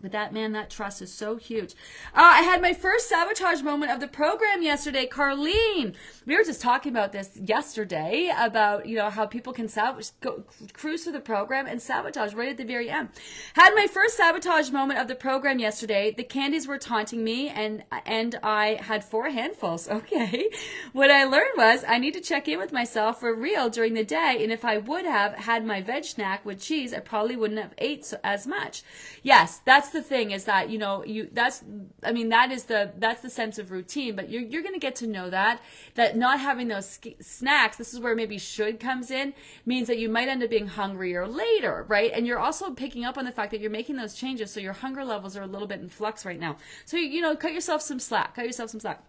But 0.00 0.12
that 0.12 0.34
man, 0.34 0.52
that 0.52 0.68
trust 0.68 1.00
is 1.00 1.12
so 1.12 1.36
huge. 1.36 1.72
Uh, 2.14 2.20
I 2.20 2.42
had 2.42 2.60
my 2.60 2.74
first 2.74 3.08
sabotage 3.08 3.62
moment 3.62 3.90
of 3.90 4.00
the 4.00 4.06
program 4.06 4.62
yesterday. 4.62 5.06
Carlene, 5.06 5.94
we 6.26 6.36
were 6.36 6.44
just 6.44 6.60
talking 6.60 6.92
about 6.92 7.12
this 7.12 7.30
yesterday 7.42 8.30
about 8.38 8.86
you 8.86 8.96
know 8.96 9.08
how 9.08 9.24
people 9.24 9.52
can 9.54 9.66
sab- 9.66 10.02
go, 10.20 10.44
cruise 10.74 11.04
through 11.04 11.12
the 11.14 11.20
program 11.20 11.66
and 11.66 11.80
sabotage 11.80 12.34
right 12.34 12.50
at 12.50 12.58
the 12.58 12.64
very 12.64 12.90
end. 12.90 13.08
Had 13.54 13.74
my 13.74 13.86
first 13.86 14.16
sabotage 14.16 14.70
moment 14.70 15.00
of 15.00 15.08
the 15.08 15.14
program 15.14 15.58
yesterday. 15.58 16.12
The 16.14 16.24
candies 16.24 16.66
were 16.66 16.78
taunting 16.78 17.24
me, 17.24 17.48
and 17.48 17.84
and 18.04 18.38
I 18.42 18.78
had 18.82 19.04
four 19.04 19.30
handfuls. 19.30 19.88
Okay, 20.04 20.50
what 20.92 21.10
I 21.10 21.24
learned 21.24 21.56
was 21.56 21.84
I 21.86 21.98
need 21.98 22.14
to 22.14 22.20
check 22.20 22.46
in 22.48 22.58
with 22.58 22.72
myself 22.72 23.20
for 23.20 23.32
real 23.34 23.70
during 23.70 23.94
the 23.94 24.04
day, 24.04 24.38
and 24.40 24.52
if 24.52 24.64
I 24.64 24.76
would 24.76 25.06
have 25.06 25.34
had 25.34 25.64
my 25.64 25.80
veg 25.80 26.04
snack 26.04 26.44
with 26.44 26.60
cheese, 26.60 26.92
I 26.92 26.98
probably 26.98 27.36
wouldn't 27.36 27.60
have 27.60 27.72
ate 27.78 28.04
so, 28.04 28.18
as 28.22 28.46
much. 28.46 28.82
Yes, 29.22 29.60
that's 29.64 29.83
the 29.90 30.02
thing 30.02 30.30
is 30.30 30.44
that 30.44 30.70
you 30.70 30.78
know 30.78 31.04
you 31.04 31.28
that's 31.32 31.62
i 32.02 32.12
mean 32.12 32.28
that 32.28 32.50
is 32.50 32.64
the 32.64 32.92
that's 32.98 33.22
the 33.22 33.30
sense 33.30 33.58
of 33.58 33.70
routine 33.70 34.16
but 34.16 34.30
you're, 34.30 34.42
you're 34.42 34.62
going 34.62 34.74
to 34.74 34.80
get 34.80 34.96
to 34.96 35.06
know 35.06 35.30
that 35.30 35.60
that 35.94 36.16
not 36.16 36.40
having 36.40 36.68
those 36.68 36.88
sk- 36.88 37.20
snacks 37.20 37.76
this 37.76 37.94
is 37.94 38.00
where 38.00 38.14
maybe 38.14 38.38
should 38.38 38.80
comes 38.80 39.10
in 39.10 39.32
means 39.64 39.86
that 39.86 39.98
you 39.98 40.08
might 40.08 40.28
end 40.28 40.42
up 40.42 40.50
being 40.50 40.66
hungrier 40.66 41.26
later 41.26 41.84
right? 41.88 42.10
And 42.12 42.26
you're 42.26 42.38
also 42.38 42.70
picking 42.70 43.04
up 43.04 43.18
on 43.18 43.24
the 43.24 43.32
fact 43.32 43.50
that 43.50 43.60
you're 43.60 43.70
making 43.70 43.96
those 43.96 44.14
changes 44.14 44.50
so 44.50 44.60
your 44.60 44.72
hunger 44.72 45.04
levels 45.04 45.36
are 45.36 45.42
a 45.42 45.46
little 45.46 45.68
bit 45.68 45.80
in 45.80 45.88
flux 45.88 46.24
right 46.24 46.38
now. 46.38 46.56
So 46.84 46.96
you 46.96 47.20
know 47.20 47.36
cut 47.36 47.52
yourself 47.52 47.82
some 47.82 47.98
slack 47.98 48.34
cut 48.34 48.46
yourself 48.46 48.70
some 48.70 48.80
slack 48.80 49.02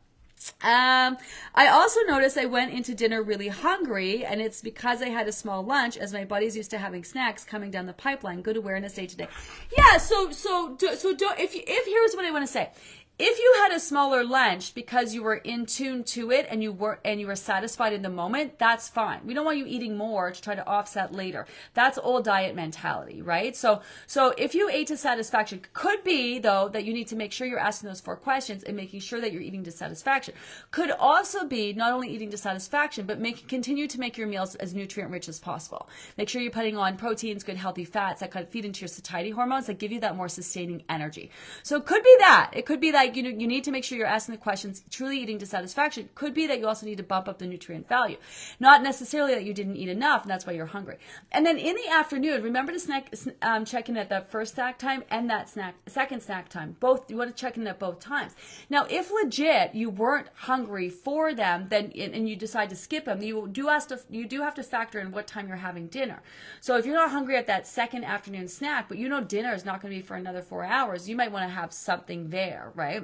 um, 0.62 1.18
I 1.54 1.68
also 1.68 2.00
noticed 2.08 2.38
I 2.38 2.46
went 2.46 2.74
into 2.74 2.94
dinner 2.96 3.22
really 3.24 3.48
hungry, 3.48 4.26
and 4.26 4.42
it's 4.42 4.62
because 4.62 5.02
I 5.02 5.10
had 5.10 5.28
a 5.28 5.32
small 5.32 5.64
lunch, 5.64 5.98
as 5.98 6.14
my 6.14 6.26
body's 6.26 6.56
used 6.56 6.72
to 6.72 6.78
having 6.78 7.04
snacks 7.04 7.44
coming 7.44 7.72
down 7.72 7.86
the 7.86 7.94
pipeline. 7.94 8.42
Good 8.42 8.58
awareness 8.58 8.94
day 8.94 9.08
today. 9.08 9.28
Yeah. 9.78 9.98
So 9.98 10.32
so 10.32 10.78
so 10.78 11.16
don't 11.16 11.40
if 11.40 11.56
you, 11.56 11.62
if 11.66 11.86
here's 11.86 12.16
what 12.16 12.26
I 12.26 12.32
want 12.32 12.46
to 12.46 12.52
say 12.52 12.70
if 13.18 13.40
you 13.40 13.54
had 13.62 13.72
a 13.72 13.80
smaller 13.80 14.26
lunch 14.26 14.76
because 14.76 15.14
you 15.14 15.24
were 15.24 15.36
in 15.36 15.66
tune 15.66 16.04
to 16.04 16.32
it 16.32 16.46
and 16.50 16.62
you 16.62 16.74
were 16.74 17.00
and 17.06 17.22
you 17.22 17.28
were 17.28 17.36
satisfied 17.36 17.94
in 17.94 18.02
the 18.02 18.10
moment 18.10 18.60
that's 18.60 18.90
fine. 18.90 19.22
We 19.26 19.34
don't 19.34 19.46
want 19.46 19.58
you 19.58 19.66
eating 19.66 19.96
more 19.96 20.32
to 20.32 20.42
try 20.42 20.54
to 20.54 20.68
offset 20.68 21.14
later. 21.14 21.48
That's 21.74 21.98
old 21.98 22.26
diet 22.26 22.56
mentality 22.56 23.22
right? 23.22 23.56
So 23.56 23.82
so 24.06 24.34
if 24.38 24.54
you 24.54 24.70
ate 24.70 24.88
to 24.88 24.98
satisfaction 24.98 25.62
could 25.72 26.04
be 26.04 26.40
though 26.40 26.68
that 26.68 26.84
you 26.84 26.94
need 26.94 27.08
to 27.08 27.16
make 27.16 27.32
sure 27.32 27.48
you're 27.48 27.58
asking 27.58 27.88
those 27.88 28.02
four 28.02 28.18
questions 28.18 28.64
and 28.64 28.76
making 28.76 29.00
sure 29.00 29.22
that 29.22 29.32
you're 29.32 29.42
eating 29.42 29.64
to 29.64 29.72
satisfaction. 29.72 30.34
Could 30.72 30.92
also 30.92 31.46
be 31.46 31.72
not 31.72 31.94
only 31.94 32.10
eating 32.10 32.32
to 32.32 32.38
satisfaction 32.38 33.06
but 33.06 33.22
make 33.22 33.48
continue 33.48 33.88
to 33.88 34.00
make 34.00 34.18
your 34.18 34.28
meals 34.28 34.56
as 34.56 34.74
nutrient 34.74 35.10
rich 35.10 35.30
as 35.30 35.40
possible. 35.40 35.88
Make 36.18 36.28
sure 36.28 36.42
you're 36.42 36.52
putting 36.52 36.76
on 36.76 36.98
proteins 36.98 37.46
good 37.46 37.56
healthy 37.56 37.86
fats 37.86 38.20
that 38.20 38.32
kind 38.32 38.46
of 38.46 38.52
feed 38.52 38.66
into 38.66 38.82
your 38.82 38.90
satiety 38.90 39.30
hormones 39.30 39.68
that 39.68 39.80
give 39.80 39.94
you 39.94 40.02
that 40.02 40.18
more 40.18 40.28
sustaining 40.28 40.84
energy. 40.90 41.32
So 41.64 41.78
it 41.78 41.86
could 41.86 42.04
be 42.04 42.16
that. 42.20 42.52
It 42.52 42.66
could 42.66 42.82
be 42.82 42.92
that 42.92 43.05
like 43.06 43.16
you 43.16 43.24
know 43.24 43.30
you 43.30 43.48
need 43.48 43.64
to 43.64 43.72
make 43.72 43.84
sure 43.84 43.98
you're 43.98 44.08
asking 44.08 44.34
the 44.34 44.42
questions 44.42 44.84
truly 44.90 45.20
eating 45.20 45.38
to 45.38 45.46
satisfaction 45.46 46.10
could 46.16 46.34
be 46.34 46.48
that 46.48 46.60
you 46.60 46.68
also 46.68 46.86
need 46.86 46.98
to 46.98 47.04
bump 47.04 47.28
up 47.28 47.38
the 47.38 47.46
nutrient 47.46 47.88
value. 47.88 48.18
Not 48.60 48.82
necessarily 48.82 49.34
that 49.36 49.44
you 49.44 49.54
didn't 49.54 49.76
eat 49.76 49.90
enough 49.90 50.24
and 50.24 50.32
that's 50.32 50.46
why 50.46 50.54
you're 50.54 50.66
hungry. 50.66 50.98
And 51.32 51.46
then 51.46 51.58
in 51.58 51.76
the 51.76 51.88
afternoon 51.90 52.42
remember 52.42 52.72
to 52.72 52.80
snack 52.80 53.14
um, 53.42 53.66
check 53.66 53.90
in 53.90 53.98
at 53.98 54.10
that 54.10 54.32
first 54.32 54.56
snack 54.56 54.80
time 54.80 55.04
and 55.10 55.30
that 55.30 55.50
snack 55.50 55.76
second 55.88 56.22
snack 56.22 56.50
time. 56.50 56.76
Both 56.80 57.10
you 57.10 57.18
want 57.18 57.36
to 57.36 57.40
check 57.40 57.58
in 57.58 57.68
at 57.68 57.80
both 57.80 58.00
times. 58.00 58.34
Now 58.70 58.88
if 58.90 59.12
legit 59.12 59.76
you 59.76 59.90
weren't 59.90 60.28
hungry 60.34 60.90
for 60.90 61.34
them 61.34 61.68
then 61.70 61.92
and 61.96 62.28
you 62.28 62.36
decide 62.36 62.70
to 62.72 62.76
skip 62.76 63.06
them 63.06 63.22
you 63.22 63.48
do 63.52 63.68
have 63.68 63.88
to 63.88 64.00
you 64.10 64.28
do 64.28 64.42
have 64.42 64.56
to 64.56 64.64
factor 64.64 65.00
in 65.00 65.12
what 65.12 65.28
time 65.28 65.48
you're 65.48 65.58
having 65.58 65.88
dinner. 65.88 66.22
So 66.60 66.78
if 66.78 66.86
you're 66.86 66.96
not 66.96 67.12
hungry 67.12 67.38
at 67.38 67.48
that 67.48 67.68
second 67.68 68.04
afternoon 68.04 68.48
snack 68.48 68.90
but 68.90 68.98
you 68.98 69.08
know 69.08 69.22
dinner 69.22 69.54
is 69.54 69.66
not 69.66 69.82
going 69.82 69.94
to 69.94 70.00
be 70.00 70.06
for 70.06 70.16
another 70.16 70.42
four 70.42 70.66
hours 70.66 71.08
you 71.08 71.16
might 71.16 71.32
want 71.32 71.48
to 71.48 71.54
have 71.54 71.72
something 71.72 72.30
there 72.30 72.72
right 72.74 72.95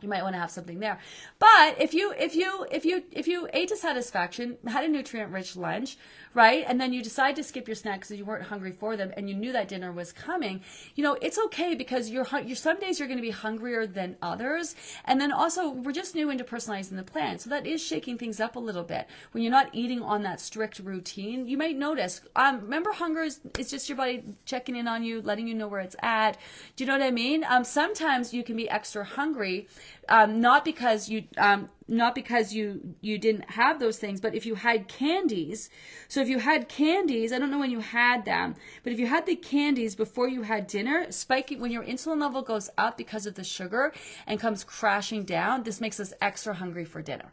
you 0.00 0.08
might 0.08 0.22
want 0.22 0.34
to 0.34 0.38
have 0.38 0.50
something 0.50 0.80
there 0.80 0.98
but 1.38 1.80
if 1.80 1.94
you 1.94 2.12
if 2.18 2.34
you 2.34 2.66
if 2.70 2.84
you 2.84 3.02
if 3.12 3.26
you 3.26 3.48
ate 3.52 3.68
to 3.68 3.76
satisfaction 3.76 4.56
had 4.66 4.84
a 4.84 4.88
nutrient 4.88 5.32
rich 5.32 5.56
lunch 5.56 5.96
right? 6.34 6.64
And 6.66 6.80
then 6.80 6.92
you 6.92 7.02
decide 7.02 7.36
to 7.36 7.42
skip 7.42 7.66
your 7.66 7.74
snacks 7.74 8.08
because 8.08 8.18
you 8.18 8.24
weren't 8.24 8.44
hungry 8.44 8.72
for 8.72 8.96
them 8.96 9.12
and 9.16 9.28
you 9.28 9.34
knew 9.34 9.52
that 9.52 9.68
dinner 9.68 9.92
was 9.92 10.12
coming, 10.12 10.60
you 10.94 11.02
know, 11.02 11.16
it's 11.20 11.38
okay 11.46 11.74
because 11.74 12.10
you're, 12.10 12.26
you're 12.44 12.56
some 12.56 12.78
days 12.78 12.98
you're 12.98 13.08
going 13.08 13.18
to 13.18 13.22
be 13.22 13.30
hungrier 13.30 13.86
than 13.86 14.16
others. 14.22 14.74
And 15.04 15.20
then 15.20 15.32
also, 15.32 15.70
we're 15.70 15.92
just 15.92 16.14
new 16.14 16.30
into 16.30 16.44
personalizing 16.44 16.96
the 16.96 17.02
plan. 17.02 17.38
So 17.38 17.50
that 17.50 17.66
is 17.66 17.84
shaking 17.84 18.18
things 18.18 18.40
up 18.40 18.56
a 18.56 18.60
little 18.60 18.82
bit. 18.82 19.06
When 19.32 19.42
you're 19.42 19.50
not 19.50 19.70
eating 19.72 20.02
on 20.02 20.22
that 20.22 20.40
strict 20.40 20.78
routine, 20.78 21.46
you 21.46 21.56
might 21.56 21.76
notice, 21.76 22.20
um, 22.36 22.60
remember, 22.60 22.92
hunger 22.92 23.22
is, 23.22 23.40
is 23.58 23.70
just 23.70 23.88
your 23.88 23.96
body 23.96 24.22
checking 24.44 24.76
in 24.76 24.88
on 24.88 25.02
you, 25.02 25.22
letting 25.22 25.48
you 25.48 25.54
know 25.54 25.68
where 25.68 25.80
it's 25.80 25.96
at. 26.02 26.36
Do 26.76 26.84
you 26.84 26.88
know 26.88 26.98
what 26.98 27.06
I 27.06 27.10
mean? 27.10 27.44
Um, 27.48 27.64
sometimes 27.64 28.32
you 28.32 28.44
can 28.44 28.56
be 28.56 28.68
extra 28.68 29.04
hungry 29.04 29.67
um, 30.08 30.40
not 30.40 30.64
because 30.64 31.08
you 31.08 31.24
um, 31.36 31.68
not 31.86 32.14
because 32.14 32.52
you 32.52 32.94
you 33.00 33.18
didn't 33.18 33.50
have 33.50 33.78
those 33.78 33.98
things, 33.98 34.20
but 34.20 34.34
if 34.34 34.46
you 34.46 34.54
had 34.54 34.88
candies. 34.88 35.70
So 36.08 36.20
if 36.20 36.28
you 36.28 36.38
had 36.38 36.68
candies, 36.68 37.32
I 37.32 37.38
don't 37.38 37.50
know 37.50 37.58
when 37.58 37.70
you 37.70 37.80
had 37.80 38.24
them, 38.24 38.54
but 38.82 38.92
if 38.92 38.98
you 38.98 39.06
had 39.06 39.26
the 39.26 39.36
candies 39.36 39.94
before 39.94 40.28
you 40.28 40.42
had 40.42 40.66
dinner, 40.66 41.10
spiking 41.10 41.60
when 41.60 41.70
your 41.70 41.84
insulin 41.84 42.20
level 42.20 42.42
goes 42.42 42.70
up 42.78 42.96
because 42.96 43.26
of 43.26 43.34
the 43.34 43.44
sugar 43.44 43.92
and 44.26 44.40
comes 44.40 44.64
crashing 44.64 45.24
down, 45.24 45.62
this 45.62 45.80
makes 45.80 46.00
us 46.00 46.12
extra 46.20 46.54
hungry 46.54 46.84
for 46.84 47.02
dinner. 47.02 47.32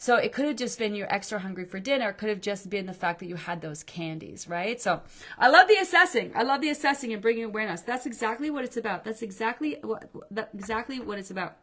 So 0.00 0.16
it 0.16 0.32
could 0.32 0.46
have 0.46 0.56
just 0.56 0.78
been 0.78 0.94
you're 0.94 1.12
extra 1.12 1.38
hungry 1.38 1.66
for 1.66 1.78
dinner. 1.78 2.08
It 2.08 2.16
could 2.16 2.30
have 2.30 2.40
just 2.40 2.70
been 2.70 2.86
the 2.86 2.94
fact 2.94 3.18
that 3.18 3.26
you 3.26 3.36
had 3.36 3.60
those 3.60 3.82
candies, 3.82 4.48
right? 4.48 4.80
So 4.80 5.02
I 5.38 5.48
love 5.48 5.68
the 5.68 5.76
assessing. 5.76 6.32
I 6.34 6.42
love 6.42 6.62
the 6.62 6.70
assessing 6.70 7.12
and 7.12 7.20
bringing 7.20 7.44
awareness. 7.44 7.82
That's 7.82 8.06
exactly 8.06 8.48
what 8.48 8.64
it's 8.64 8.78
about. 8.78 9.04
That's 9.04 9.20
exactly 9.20 9.76
what 9.82 10.08
exactly 10.54 11.00
what 11.00 11.18
it's 11.18 11.30
about. 11.30 11.58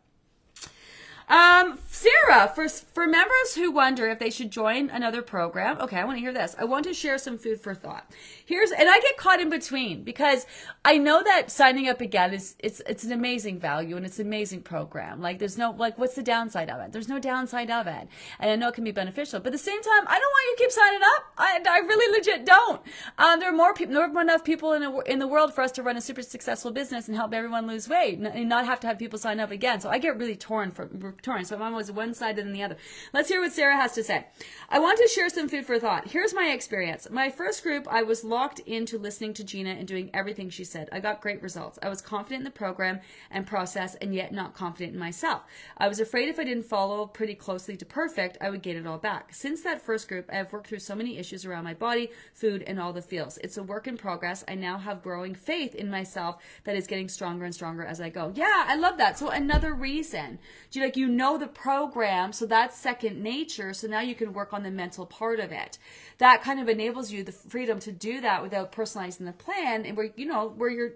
Um, 1.30 1.78
Sarah, 1.90 2.48
for 2.56 2.70
for 2.70 3.06
members 3.06 3.56
who 3.56 3.72
wonder 3.72 4.08
if 4.08 4.20
they 4.20 4.30
should 4.30 4.50
join 4.50 4.90
another 4.90 5.22
program, 5.22 5.78
okay, 5.82 5.98
I 5.98 6.06
want 6.06 6.18
to 6.18 6.22
hear 6.22 6.32
this. 6.32 6.56
I 6.58 6.64
want 6.64 6.86
to 6.86 6.94
share 6.94 7.18
some 7.18 7.38
food 7.38 7.60
for 7.60 7.74
thought. 7.76 8.10
Here's, 8.46 8.72
and 8.72 8.88
I 8.88 9.00
get 9.00 9.18
caught 9.18 9.42
in 9.42 9.50
between 9.50 10.04
because 10.04 10.46
I 10.86 10.98
know 10.98 11.22
that 11.22 11.52
signing 11.52 11.90
up 11.90 12.00
again 12.00 12.34
is 12.34 12.56
it's 12.60 12.82
it's 12.88 13.04
an 13.04 13.12
amazing 13.12 13.60
value 13.60 13.98
and 13.98 14.06
it's 14.06 14.20
an 14.20 14.28
amazing 14.28 14.62
program. 14.62 15.22
Like, 15.22 15.40
there's 15.40 15.58
no 15.58 15.72
like, 15.72 15.98
what's 15.98 16.16
the 16.16 16.24
downside 16.24 16.70
of 16.70 16.80
it? 16.82 16.94
There's 16.94 17.10
no 17.10 17.20
downside 17.20 17.72
of 17.72 17.88
it, 17.88 18.08
and 18.40 18.52
I 18.52 18.56
know 18.56 18.70
it 18.70 18.76
can 18.76 18.86
be 18.86 18.92
beneficial. 18.92 19.42
But 19.42 19.48
at 19.48 19.54
the 19.54 19.58
same 19.58 19.82
time, 19.82 20.04
I 20.08 20.20
don't 20.20 20.32
want 20.32 20.46
you 20.48 20.56
to 20.56 20.64
keep 20.64 20.72
signing 20.72 21.02
up. 21.18 21.26
I, 21.38 21.62
I 21.70 21.80
really 21.80 22.18
legit 22.18 22.46
don't. 22.46 22.82
Um, 23.18 23.40
there 23.42 23.50
are 23.50 23.56
more 23.56 23.74
people, 23.74 23.96
there 23.96 24.04
are 24.04 24.22
enough 24.22 24.46
people 24.46 24.74
in 24.74 24.84
a, 24.84 25.00
in 25.02 25.20
the 25.20 25.28
world 25.28 25.54
for 25.54 25.62
us 25.62 25.72
to 25.74 25.84
run 25.84 25.98
a 25.98 26.02
super 26.02 26.22
successful 26.22 26.72
business 26.72 27.08
and 27.08 27.18
help 27.18 27.34
everyone 27.34 27.68
lose 27.68 27.90
weight 27.90 28.20
and 28.20 28.48
not 28.48 28.66
have 28.66 28.80
to 28.82 28.88
have 28.88 28.98
people 28.98 29.20
sign 29.20 29.40
up 29.40 29.52
again. 29.52 29.82
So 29.82 29.90
I 29.90 29.98
get 29.98 30.18
really 30.18 30.36
torn 30.36 30.72
from 30.72 31.17
So 31.24 31.58
mine 31.58 31.74
was 31.74 31.92
one 31.92 32.14
side 32.14 32.38
than 32.38 32.54
the 32.54 32.64
other. 32.64 32.78
Let's 33.14 33.30
hear 33.30 33.42
what 33.42 33.52
Sarah 33.52 33.76
has 33.76 33.94
to 33.94 34.04
say. 34.04 34.28
I 34.70 34.80
want 34.80 34.98
to 35.00 35.08
share 35.08 35.30
some 35.30 35.50
food 35.50 35.66
for 35.66 35.80
thought. 35.80 36.10
Here's 36.10 36.34
my 36.34 36.52
experience. 36.54 37.10
My 37.10 37.30
first 37.30 37.64
group, 37.64 37.88
I 37.90 38.04
was 38.04 38.24
locked 38.24 38.60
into 38.60 38.98
listening 38.98 39.34
to 39.36 39.44
Gina 39.44 39.72
and 39.72 39.88
doing 39.88 40.10
everything 40.14 40.50
she 40.50 40.64
said. 40.64 40.90
I 40.92 41.00
got 41.00 41.22
great 41.22 41.42
results. 41.42 41.80
I 41.82 41.90
was 41.90 42.02
confident 42.02 42.42
in 42.42 42.46
the 42.46 42.52
program 42.52 43.02
and 43.30 43.46
process 43.46 43.96
and 43.96 44.14
yet 44.14 44.32
not 44.32 44.54
confident 44.54 44.94
in 44.94 45.00
myself. 45.00 45.44
I 45.78 45.88
was 45.88 46.00
afraid 46.00 46.30
if 46.30 46.40
I 46.40 46.44
didn't 46.44 46.66
follow 46.66 47.06
pretty 47.06 47.36
closely 47.36 47.76
to 47.78 47.86
perfect, 47.86 48.38
I 48.40 48.50
would 48.50 48.62
get 48.62 48.76
it 48.76 48.88
all 48.88 48.98
back. 48.98 49.34
Since 49.34 49.64
that 49.64 49.82
first 49.82 50.08
group, 50.08 50.30
I 50.32 50.36
have 50.36 50.54
worked 50.54 50.68
through 50.68 50.80
so 50.80 50.96
many 50.96 51.18
issues 51.18 51.46
around 51.46 51.64
my 51.64 51.74
body, 51.74 52.10
food, 52.34 52.64
and 52.64 52.80
all 52.80 52.94
the 52.94 53.02
feels. 53.02 53.38
It's 53.40 53.58
a 53.58 53.64
work 53.64 53.88
in 53.88 53.98
progress. 53.98 54.44
I 54.48 54.56
now 54.56 54.78
have 54.78 55.04
growing 55.04 55.36
faith 55.36 55.76
in 55.76 55.90
myself 55.90 56.38
that 56.64 56.76
is 56.76 56.88
getting 56.88 57.10
stronger 57.10 57.46
and 57.46 57.54
stronger 57.54 57.84
as 57.84 58.00
I 58.00 58.10
go. 58.10 58.32
Yeah, 58.36 58.66
I 58.68 58.76
love 58.76 58.98
that. 58.98 59.18
So 59.18 59.30
another 59.30 59.74
reason. 59.74 60.40
Do 60.72 60.80
you 60.80 60.86
like 60.86 60.98
you 60.98 61.07
know 61.08 61.38
the 61.38 61.48
program, 61.48 62.34
so 62.34 62.46
that's 62.46 62.78
second 62.78 63.22
nature. 63.22 63.74
So 63.74 63.88
now 63.88 64.02
you 64.02 64.16
can 64.16 64.34
work 64.34 64.54
on 64.54 64.64
the 64.64 64.72
mental 64.72 65.06
part 65.06 65.40
of 65.40 65.52
it. 65.52 65.78
That 66.18 66.42
kind 66.42 66.60
of 66.60 66.70
enables 66.70 67.12
you 67.12 67.24
the 67.24 67.32
freedom 67.32 67.80
to 67.80 67.92
do 67.92 68.22
that 68.22 68.42
without 68.42 68.72
personalizing 68.72 69.26
the 69.26 69.34
plan 69.34 69.86
and 69.86 69.98
where 69.98 70.12
you 70.16 70.26
know 70.26 70.50
where 70.50 70.70
you're 70.70 70.94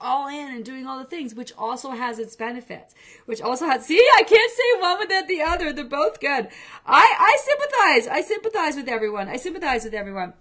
all 0.00 0.28
in 0.28 0.54
and 0.54 0.64
doing 0.64 0.86
all 0.86 0.98
the 0.98 1.04
things, 1.04 1.34
which 1.34 1.52
also 1.56 1.90
has 1.90 2.18
its 2.18 2.34
benefits. 2.36 2.94
Which 3.26 3.40
also 3.40 3.66
has 3.66 3.86
see, 3.86 4.04
I 4.16 4.22
can't 4.22 4.52
say 4.52 4.80
one 4.80 4.98
without 4.98 5.28
the 5.28 5.42
other. 5.42 5.72
They're 5.72 5.84
both 5.84 6.20
good. 6.20 6.48
I 6.86 7.16
I 7.18 7.38
sympathize. 7.42 8.08
I 8.08 8.20
sympathize 8.22 8.76
with 8.76 8.88
everyone. 8.88 9.28
I 9.28 9.36
sympathize 9.36 9.84
with 9.84 9.94
everyone. 9.94 10.34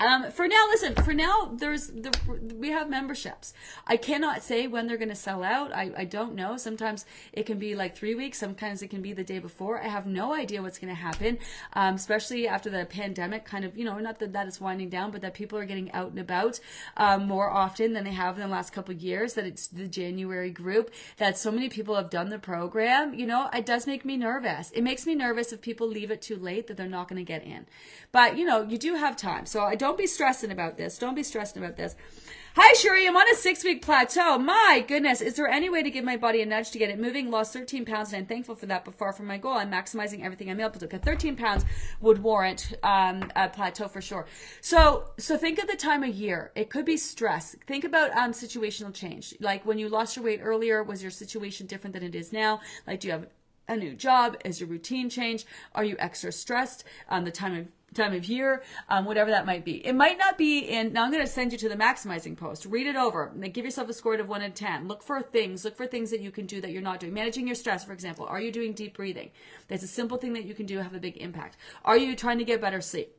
Um, 0.00 0.30
for 0.30 0.48
now, 0.48 0.66
listen. 0.70 0.94
For 0.94 1.12
now, 1.12 1.50
there's 1.52 1.88
the, 1.88 2.10
we 2.56 2.70
have 2.70 2.88
memberships. 2.88 3.52
I 3.86 3.98
cannot 3.98 4.42
say 4.42 4.66
when 4.66 4.86
they're 4.86 4.96
going 4.96 5.10
to 5.10 5.14
sell 5.14 5.44
out. 5.44 5.74
I, 5.74 5.92
I 5.94 6.04
don't 6.06 6.34
know. 6.34 6.56
Sometimes 6.56 7.04
it 7.34 7.44
can 7.44 7.58
be 7.58 7.74
like 7.74 7.94
three 7.94 8.14
weeks. 8.14 8.38
Sometimes 8.38 8.80
it 8.80 8.88
can 8.88 9.02
be 9.02 9.12
the 9.12 9.22
day 9.22 9.38
before. 9.38 9.78
I 9.82 9.88
have 9.88 10.06
no 10.06 10.32
idea 10.32 10.62
what's 10.62 10.78
going 10.78 10.94
to 10.94 10.98
happen. 10.98 11.38
Um, 11.74 11.96
especially 11.96 12.48
after 12.48 12.70
the 12.70 12.86
pandemic, 12.86 13.44
kind 13.44 13.62
of 13.62 13.76
you 13.76 13.84
know, 13.84 13.98
not 13.98 14.20
that 14.20 14.32
that 14.32 14.46
is 14.46 14.58
winding 14.58 14.88
down, 14.88 15.10
but 15.10 15.20
that 15.20 15.34
people 15.34 15.58
are 15.58 15.66
getting 15.66 15.92
out 15.92 16.10
and 16.10 16.18
about 16.18 16.60
um, 16.96 17.26
more 17.26 17.50
often 17.50 17.92
than 17.92 18.04
they 18.04 18.12
have 18.12 18.36
in 18.36 18.40
the 18.40 18.48
last 18.48 18.72
couple 18.72 18.94
of 18.94 19.02
years. 19.02 19.34
That 19.34 19.44
it's 19.44 19.66
the 19.66 19.86
January 19.86 20.50
group. 20.50 20.90
That 21.18 21.36
so 21.36 21.52
many 21.52 21.68
people 21.68 21.94
have 21.96 22.08
done 22.08 22.30
the 22.30 22.38
program. 22.38 23.12
You 23.12 23.26
know, 23.26 23.50
it 23.52 23.66
does 23.66 23.86
make 23.86 24.06
me 24.06 24.16
nervous. 24.16 24.70
It 24.70 24.80
makes 24.80 25.04
me 25.04 25.14
nervous 25.14 25.52
if 25.52 25.60
people 25.60 25.86
leave 25.86 26.10
it 26.10 26.22
too 26.22 26.36
late 26.36 26.68
that 26.68 26.78
they're 26.78 26.86
not 26.86 27.06
going 27.06 27.18
to 27.18 27.22
get 27.22 27.44
in. 27.44 27.66
But 28.12 28.38
you 28.38 28.46
know, 28.46 28.62
you 28.62 28.78
do 28.78 28.94
have 28.94 29.14
time. 29.14 29.44
So 29.44 29.64
I 29.64 29.74
don't 29.74 29.89
don't 29.90 29.98
be 29.98 30.06
stressing 30.06 30.52
about 30.52 30.76
this. 30.76 30.98
Don't 30.98 31.16
be 31.16 31.24
stressing 31.24 31.60
about 31.60 31.76
this. 31.76 31.96
Hi, 32.54 32.74
Sherry. 32.74 33.08
I'm 33.08 33.16
on 33.16 33.28
a 33.28 33.34
six 33.34 33.64
week 33.64 33.82
plateau. 33.82 34.38
My 34.38 34.84
goodness. 34.86 35.20
Is 35.20 35.34
there 35.34 35.48
any 35.48 35.68
way 35.68 35.82
to 35.82 35.90
give 35.90 36.04
my 36.04 36.16
body 36.16 36.42
a 36.42 36.46
nudge 36.46 36.70
to 36.70 36.78
get 36.78 36.90
it 36.90 37.00
moving? 37.00 37.28
Lost 37.28 37.52
13 37.52 37.84
pounds, 37.84 38.12
and 38.12 38.20
I'm 38.20 38.26
thankful 38.26 38.54
for 38.54 38.66
that, 38.66 38.84
but 38.84 38.94
far 38.94 39.12
from 39.12 39.26
my 39.26 39.36
goal. 39.36 39.54
I'm 39.54 39.72
maximizing 39.72 40.24
everything 40.24 40.48
I'm 40.48 40.60
able 40.60 40.78
to. 40.78 40.84
Okay, 40.84 40.98
13 40.98 41.34
pounds 41.34 41.64
would 42.00 42.22
warrant 42.22 42.72
um, 42.84 43.32
a 43.34 43.48
plateau 43.48 43.88
for 43.88 44.00
sure. 44.00 44.26
So, 44.60 45.10
so 45.18 45.36
think 45.36 45.58
of 45.58 45.66
the 45.66 45.76
time 45.76 46.04
of 46.04 46.14
year. 46.14 46.52
It 46.54 46.70
could 46.70 46.84
be 46.84 46.96
stress. 46.96 47.56
Think 47.66 47.82
about 47.82 48.16
um, 48.16 48.30
situational 48.30 48.94
change. 48.94 49.34
Like 49.40 49.66
when 49.66 49.78
you 49.78 49.88
lost 49.88 50.14
your 50.14 50.24
weight 50.24 50.38
earlier, 50.40 50.84
was 50.84 51.02
your 51.02 51.10
situation 51.10 51.66
different 51.66 51.94
than 51.94 52.04
it 52.04 52.14
is 52.14 52.32
now? 52.32 52.60
Like, 52.86 53.00
do 53.00 53.08
you 53.08 53.12
have 53.12 53.26
a 53.70 53.76
new 53.76 53.94
job? 53.94 54.36
Is 54.44 54.60
your 54.60 54.68
routine 54.68 55.08
changed? 55.08 55.46
Are 55.74 55.84
you 55.84 55.96
extra 55.98 56.32
stressed? 56.32 56.84
Um, 57.08 57.24
the 57.24 57.30
time 57.30 57.56
of 57.56 57.66
time 57.92 58.14
of 58.14 58.24
year, 58.24 58.62
um, 58.88 59.04
whatever 59.04 59.30
that 59.30 59.44
might 59.44 59.64
be. 59.64 59.84
It 59.84 59.94
might 59.94 60.16
not 60.16 60.38
be 60.38 60.60
in, 60.60 60.92
now 60.92 61.04
I'm 61.04 61.10
going 61.10 61.24
to 61.24 61.30
send 61.30 61.50
you 61.50 61.58
to 61.58 61.68
the 61.68 61.74
maximizing 61.74 62.36
post. 62.36 62.64
Read 62.66 62.86
it 62.86 62.94
over. 62.94 63.32
Give 63.52 63.64
yourself 63.64 63.88
a 63.88 63.92
score 63.92 64.14
of 64.14 64.28
1 64.28 64.42
to 64.42 64.50
10. 64.50 64.86
Look 64.86 65.02
for 65.02 65.20
things. 65.22 65.64
Look 65.64 65.76
for 65.76 65.88
things 65.88 66.12
that 66.12 66.20
you 66.20 66.30
can 66.30 66.46
do 66.46 66.60
that 66.60 66.70
you're 66.70 66.82
not 66.82 67.00
doing. 67.00 67.12
Managing 67.12 67.48
your 67.48 67.56
stress, 67.56 67.84
for 67.84 67.92
example. 67.92 68.26
Are 68.26 68.40
you 68.40 68.52
doing 68.52 68.74
deep 68.74 68.96
breathing? 68.96 69.30
That's 69.66 69.82
a 69.82 69.88
simple 69.88 70.18
thing 70.18 70.34
that 70.34 70.44
you 70.44 70.54
can 70.54 70.66
do, 70.66 70.78
have 70.78 70.94
a 70.94 71.00
big 71.00 71.16
impact. 71.16 71.56
Are 71.84 71.96
you 71.96 72.14
trying 72.14 72.38
to 72.38 72.44
get 72.44 72.60
better 72.60 72.80
sleep? 72.80 73.16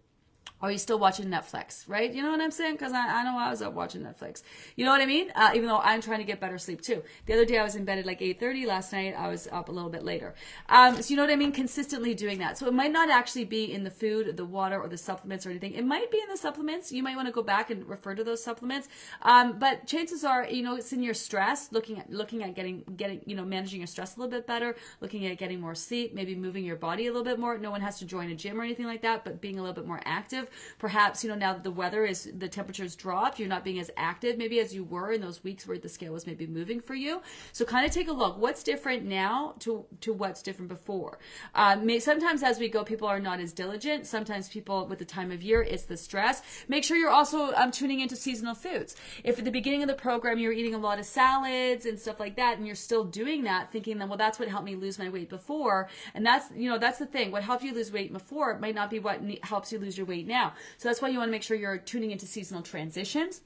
Are 0.61 0.71
you 0.71 0.77
still 0.77 0.99
watching 0.99 1.25
Netflix, 1.25 1.85
right? 1.87 2.13
You 2.13 2.21
know 2.21 2.29
what 2.29 2.41
I'm 2.41 2.51
saying? 2.51 2.73
Because 2.73 2.93
I, 2.93 3.21
I 3.21 3.23
know 3.23 3.37
I 3.37 3.49
was 3.49 3.61
up 3.61 3.73
watching 3.73 4.01
Netflix. 4.01 4.43
You 4.75 4.85
know 4.85 4.91
what 4.91 5.01
I 5.01 5.07
mean? 5.07 5.31
Uh, 5.35 5.51
even 5.55 5.67
though 5.67 5.79
I'm 5.79 6.01
trying 6.01 6.19
to 6.19 6.23
get 6.23 6.39
better 6.39 6.57
sleep 6.59 6.81
too. 6.81 7.01
The 7.25 7.33
other 7.33 7.45
day 7.45 7.57
I 7.57 7.63
was 7.63 7.75
in 7.75 7.83
bed 7.83 7.97
at 7.97 8.05
like 8.05 8.19
8:30. 8.19 8.67
Last 8.67 8.93
night 8.93 9.15
I 9.17 9.27
was 9.27 9.47
up 9.51 9.69
a 9.69 9.71
little 9.71 9.89
bit 9.89 10.03
later. 10.03 10.35
Um, 10.69 11.01
so 11.01 11.09
you 11.09 11.15
know 11.15 11.23
what 11.23 11.31
I 11.31 11.35
mean? 11.35 11.51
Consistently 11.51 12.13
doing 12.13 12.37
that. 12.39 12.57
So 12.57 12.67
it 12.67 12.73
might 12.73 12.91
not 12.91 13.09
actually 13.09 13.45
be 13.45 13.71
in 13.73 13.83
the 13.83 13.89
food, 13.89 14.37
the 14.37 14.45
water, 14.45 14.79
or 14.79 14.87
the 14.87 14.97
supplements 14.97 15.45
or 15.45 15.49
anything. 15.49 15.73
It 15.73 15.85
might 15.85 16.11
be 16.11 16.19
in 16.19 16.29
the 16.29 16.37
supplements. 16.37 16.91
You 16.91 17.01
might 17.01 17.15
want 17.15 17.27
to 17.27 17.31
go 17.31 17.41
back 17.41 17.71
and 17.71 17.87
refer 17.87 18.13
to 18.13 18.23
those 18.23 18.43
supplements. 18.43 18.87
Um, 19.23 19.57
but 19.57 19.87
chances 19.87 20.23
are, 20.23 20.47
you 20.47 20.61
know, 20.61 20.75
it's 20.75 20.93
in 20.93 21.01
your 21.01 21.15
stress. 21.15 21.71
Looking 21.71 21.99
at 21.99 22.11
looking 22.11 22.43
at 22.43 22.55
getting 22.55 22.83
getting 22.97 23.21
you 23.25 23.35
know 23.35 23.45
managing 23.45 23.79
your 23.79 23.87
stress 23.87 24.15
a 24.15 24.19
little 24.19 24.31
bit 24.31 24.45
better. 24.45 24.75
Looking 25.01 25.25
at 25.25 25.39
getting 25.39 25.59
more 25.59 25.73
sleep. 25.73 26.13
Maybe 26.13 26.35
moving 26.35 26.63
your 26.63 26.75
body 26.75 27.07
a 27.07 27.09
little 27.11 27.25
bit 27.25 27.39
more. 27.39 27.57
No 27.57 27.71
one 27.71 27.81
has 27.81 27.97
to 27.97 28.05
join 28.05 28.29
a 28.29 28.35
gym 28.35 28.59
or 28.59 28.63
anything 28.63 28.85
like 28.85 29.01
that, 29.01 29.23
but 29.23 29.41
being 29.41 29.57
a 29.57 29.61
little 29.61 29.75
bit 29.75 29.87
more 29.87 30.01
active 30.05 30.21
active. 30.21 30.50
Perhaps, 30.79 31.23
you 31.23 31.29
know, 31.29 31.35
now 31.35 31.53
that 31.53 31.63
the 31.63 31.71
weather 31.71 32.05
is, 32.05 32.29
the 32.37 32.47
temperature's 32.47 32.95
dropped, 32.95 33.39
you're 33.39 33.49
not 33.49 33.63
being 33.63 33.79
as 33.79 33.91
active 33.97 34.37
maybe 34.37 34.59
as 34.59 34.73
you 34.73 34.83
were 34.83 35.11
in 35.11 35.21
those 35.21 35.43
weeks 35.43 35.67
where 35.67 35.77
the 35.77 35.89
scale 35.89 36.13
was 36.13 36.25
maybe 36.27 36.47
moving 36.47 36.79
for 36.79 36.95
you. 36.95 37.21
So 37.51 37.65
kind 37.65 37.85
of 37.85 37.91
take 37.91 38.07
a 38.07 38.11
look. 38.11 38.37
What's 38.37 38.63
different 38.63 39.03
now 39.03 39.55
to, 39.59 39.85
to 40.01 40.13
what's 40.13 40.41
different 40.41 40.69
before? 40.69 41.19
Um, 41.55 41.85
may, 41.85 41.99
sometimes 41.99 42.43
as 42.43 42.59
we 42.59 42.69
go, 42.69 42.83
people 42.83 43.07
are 43.07 43.19
not 43.19 43.39
as 43.39 43.53
diligent. 43.53 44.07
Sometimes 44.07 44.49
people 44.49 44.87
with 44.87 44.99
the 44.99 45.05
time 45.05 45.31
of 45.31 45.43
year, 45.43 45.61
it's 45.61 45.83
the 45.83 45.97
stress. 45.97 46.41
Make 46.67 46.83
sure 46.83 46.97
you're 46.97 47.09
also 47.09 47.53
um, 47.53 47.71
tuning 47.71 47.99
into 47.99 48.15
seasonal 48.15 48.55
foods. 48.55 48.95
If 49.23 49.39
at 49.39 49.45
the 49.45 49.51
beginning 49.51 49.83
of 49.83 49.87
the 49.87 49.93
program 49.93 50.39
you're 50.39 50.51
eating 50.51 50.75
a 50.75 50.79
lot 50.79 50.99
of 50.99 51.05
salads 51.05 51.85
and 51.85 51.99
stuff 51.99 52.19
like 52.19 52.35
that, 52.35 52.57
and 52.57 52.65
you're 52.65 52.75
still 52.75 53.03
doing 53.03 53.43
that, 53.43 53.71
thinking 53.71 53.97
that, 53.99 54.07
well, 54.07 54.17
that's 54.17 54.39
what 54.39 54.47
helped 54.47 54.65
me 54.65 54.75
lose 54.75 54.97
my 54.97 55.09
weight 55.09 55.29
before. 55.29 55.89
And 56.13 56.25
that's, 56.25 56.45
you 56.55 56.69
know, 56.69 56.77
that's 56.77 56.99
the 56.99 57.05
thing. 57.05 57.31
What 57.31 57.43
helped 57.43 57.63
you 57.63 57.73
lose 57.73 57.91
weight 57.91 58.11
before 58.11 58.57
might 58.59 58.75
not 58.75 58.89
be 58.89 58.99
what 58.99 59.21
helps 59.43 59.71
you 59.71 59.79
lose 59.79 59.97
your 59.97 60.07
weight 60.07 60.27
now. 60.27 60.40
So 60.77 60.89
that's 60.89 61.01
why 61.01 61.09
you 61.09 61.17
want 61.17 61.29
to 61.29 61.31
make 61.31 61.43
sure 61.43 61.57
you're 61.57 61.77
tuning 61.77 62.11
into 62.11 62.25
seasonal 62.25 62.63
transitions. 62.63 63.41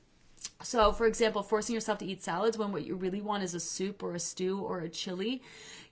So, 0.62 0.92
for 0.92 1.06
example, 1.08 1.44
forcing 1.44 1.74
yourself 1.74 2.00
to 2.00 2.06
eat 2.06 2.24
salads 2.24 2.58
when 2.58 2.72
what 2.72 2.86
you 2.86 2.96
really 2.96 3.22
want 3.22 3.44
is 3.44 3.54
a 3.54 3.60
soup 3.60 4.04
or 4.04 4.14
a 4.14 4.20
stew 4.20 4.60
or 4.60 4.80
a 4.80 4.90
chili 4.90 5.42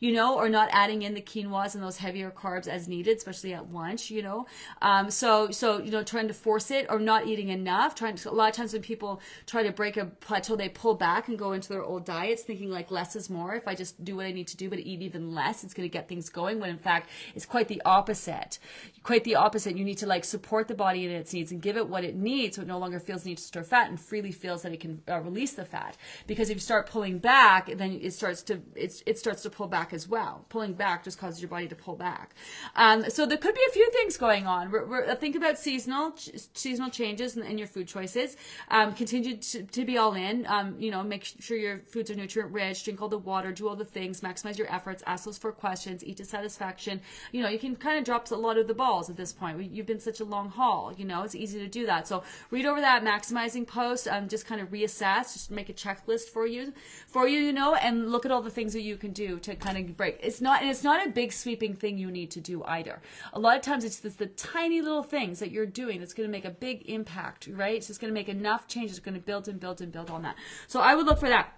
you 0.03 0.11
know, 0.11 0.35
or 0.35 0.49
not 0.49 0.67
adding 0.73 1.03
in 1.03 1.13
the 1.13 1.21
quinoas 1.21 1.75
and 1.75 1.81
those 1.81 1.95
heavier 1.95 2.29
carbs 2.29 2.67
as 2.67 2.89
needed, 2.89 3.15
especially 3.15 3.53
at 3.53 3.71
lunch, 3.71 4.11
you 4.11 4.21
know. 4.21 4.45
Um, 4.81 5.09
so, 5.09 5.49
so, 5.49 5.79
you 5.79 5.91
know, 5.91 6.03
trying 6.03 6.27
to 6.27 6.33
force 6.33 6.71
it 6.71 6.87
or 6.89 6.99
not 6.99 7.25
eating 7.25 7.47
enough, 7.47 7.95
trying 7.95 8.17
to, 8.17 8.29
a 8.29 8.33
lot 8.33 8.49
of 8.49 8.53
times 8.53 8.73
when 8.73 8.81
people 8.81 9.21
try 9.45 9.63
to 9.63 9.71
break 9.71 9.95
a 9.95 10.03
plateau, 10.03 10.57
they 10.57 10.67
pull 10.67 10.95
back 10.95 11.29
and 11.29 11.39
go 11.39 11.53
into 11.53 11.69
their 11.69 11.81
old 11.81 12.03
diets 12.03 12.41
thinking 12.41 12.69
like 12.69 12.91
less 12.91 13.15
is 13.15 13.29
more. 13.29 13.55
If 13.55 13.65
I 13.65 13.75
just 13.75 14.03
do 14.03 14.17
what 14.17 14.25
I 14.25 14.33
need 14.33 14.47
to 14.47 14.57
do, 14.57 14.69
but 14.69 14.79
eat 14.79 15.01
even 15.01 15.33
less, 15.33 15.63
it's 15.63 15.73
going 15.73 15.87
to 15.87 15.93
get 15.93 16.09
things 16.09 16.27
going. 16.27 16.59
When 16.59 16.69
in 16.69 16.79
fact, 16.79 17.09
it's 17.33 17.45
quite 17.45 17.69
the 17.69 17.81
opposite. 17.85 18.59
Quite 19.03 19.23
the 19.23 19.35
opposite. 19.35 19.77
You 19.77 19.85
need 19.85 19.99
to 19.99 20.05
like 20.05 20.25
support 20.25 20.67
the 20.67 20.75
body 20.75 21.05
in 21.05 21.11
its 21.11 21.31
needs 21.31 21.53
and 21.53 21.61
give 21.61 21.77
it 21.77 21.87
what 21.87 22.03
it 22.03 22.13
needs 22.13 22.57
so 22.57 22.63
it 22.63 22.67
no 22.67 22.77
longer 22.77 22.99
feels 22.99 23.23
the 23.23 23.29
need 23.29 23.37
to 23.37 23.43
store 23.45 23.63
fat 23.63 23.87
and 23.89 23.97
freely 23.97 24.33
feels 24.33 24.63
that 24.63 24.73
it 24.73 24.81
can 24.81 25.01
uh, 25.09 25.21
release 25.21 25.53
the 25.53 25.63
fat. 25.63 25.95
Because 26.27 26.49
if 26.49 26.57
you 26.57 26.61
start 26.61 26.89
pulling 26.89 27.19
back, 27.19 27.77
then 27.77 28.01
it 28.01 28.11
starts 28.11 28.41
to, 28.43 28.59
it's, 28.75 29.01
it 29.05 29.17
starts 29.17 29.43
to 29.43 29.49
pull 29.49 29.67
back 29.67 29.92
as 29.93 30.07
well. 30.07 30.45
Pulling 30.49 30.73
back 30.73 31.03
just 31.03 31.17
causes 31.17 31.41
your 31.41 31.49
body 31.49 31.67
to 31.67 31.75
pull 31.75 31.95
back. 31.95 32.35
Um, 32.75 33.09
so 33.09 33.25
there 33.25 33.37
could 33.37 33.55
be 33.55 33.61
a 33.69 33.71
few 33.71 33.89
things 33.91 34.17
going 34.17 34.47
on. 34.47 34.71
We're, 34.71 34.85
we're, 34.85 35.05
uh, 35.05 35.15
think 35.15 35.35
about 35.35 35.57
seasonal 35.57 36.13
seasonal 36.53 36.89
changes 36.89 37.37
in, 37.37 37.43
in 37.43 37.57
your 37.57 37.67
food 37.67 37.87
choices. 37.87 38.37
Um, 38.69 38.93
continue 38.93 39.37
to, 39.37 39.63
to, 39.63 39.85
be 39.85 39.97
all 39.97 40.13
in. 40.13 40.45
Um, 40.47 40.75
you 40.79 40.91
know, 40.91 41.03
make 41.03 41.23
sure 41.23 41.57
your 41.57 41.79
foods 41.79 42.09
are 42.09 42.15
nutrient 42.15 42.51
rich. 42.51 42.83
Drink 42.83 43.01
all 43.01 43.09
the 43.09 43.17
water. 43.17 43.51
Do 43.51 43.67
all 43.67 43.75
the 43.75 43.85
things. 43.85 44.21
Maximize 44.21 44.57
your 44.57 44.71
efforts. 44.73 45.03
Ask 45.05 45.25
those 45.25 45.37
four 45.37 45.51
questions. 45.51 46.03
Eat 46.03 46.17
to 46.17 46.25
satisfaction. 46.25 47.01
You 47.31 47.41
know, 47.41 47.49
you 47.49 47.59
can 47.59 47.75
kind 47.75 47.97
of 47.97 48.05
drop 48.05 48.23
a 48.31 48.35
lot 48.35 48.57
of 48.57 48.67
the 48.67 48.73
balls 48.73 49.09
at 49.09 49.17
this 49.17 49.33
point. 49.33 49.71
You've 49.71 49.85
been 49.85 49.99
such 49.99 50.19
a 50.19 50.25
long 50.25 50.49
haul. 50.49 50.93
You 50.95 51.05
know, 51.05 51.23
it's 51.23 51.35
easy 51.35 51.59
to 51.59 51.67
do 51.67 51.85
that. 51.85 52.07
So 52.07 52.23
read 52.51 52.65
over 52.65 52.79
that 52.79 53.03
maximizing 53.03 53.67
post. 53.67 54.07
Um, 54.07 54.27
just 54.27 54.45
kind 54.45 54.61
of 54.61 54.69
reassess. 54.69 55.33
Just 55.33 55.51
make 55.51 55.69
a 55.69 55.73
checklist 55.73 56.29
for 56.29 56.47
you, 56.47 56.73
for 57.07 57.27
you. 57.27 57.39
You 57.39 57.53
know, 57.53 57.75
and 57.75 58.11
look 58.11 58.25
at 58.25 58.31
all 58.31 58.41
the 58.41 58.49
things 58.49 58.73
that 58.73 58.81
you 58.81 58.95
can 58.95 59.11
do 59.11 59.39
to 59.39 59.55
kind 59.55 59.77
of 59.77 59.82
break 59.91 60.19
it's 60.23 60.39
not, 60.39 60.61
and 60.61 60.69
it's 60.69 60.83
not 60.83 61.05
a 61.05 61.09
big 61.09 61.33
sweeping 61.33 61.75
thing 61.75 61.97
you 61.97 62.09
need 62.09 62.31
to 62.31 62.39
do 62.39 62.63
either. 62.63 63.01
A 63.33 63.39
lot 63.39 63.57
of 63.57 63.61
times 63.61 63.83
it's 63.83 63.99
just 63.99 64.19
the 64.19 64.27
tiny 64.27 64.81
little 64.81 65.03
things 65.03 65.39
that 65.39 65.51
you're 65.51 65.65
doing 65.65 65.99
that's 65.99 66.13
going 66.13 66.27
to 66.27 66.31
make 66.31 66.45
a 66.45 66.51
big 66.51 66.89
impact, 66.89 67.47
right? 67.51 67.83
So 67.83 67.91
It's 67.91 67.97
going 67.97 68.11
to 68.11 68.13
make 68.13 68.29
enough 68.29 68.67
change. 68.67 68.91
It's 68.91 68.99
going 68.99 69.15
to 69.15 69.21
build 69.21 69.47
and 69.47 69.59
build 69.59 69.81
and 69.81 69.91
build 69.91 70.09
on 70.09 70.21
that. 70.21 70.35
So 70.67 70.79
I 70.79 70.95
would 70.95 71.05
look 71.05 71.19
for 71.19 71.29
that. 71.29 71.53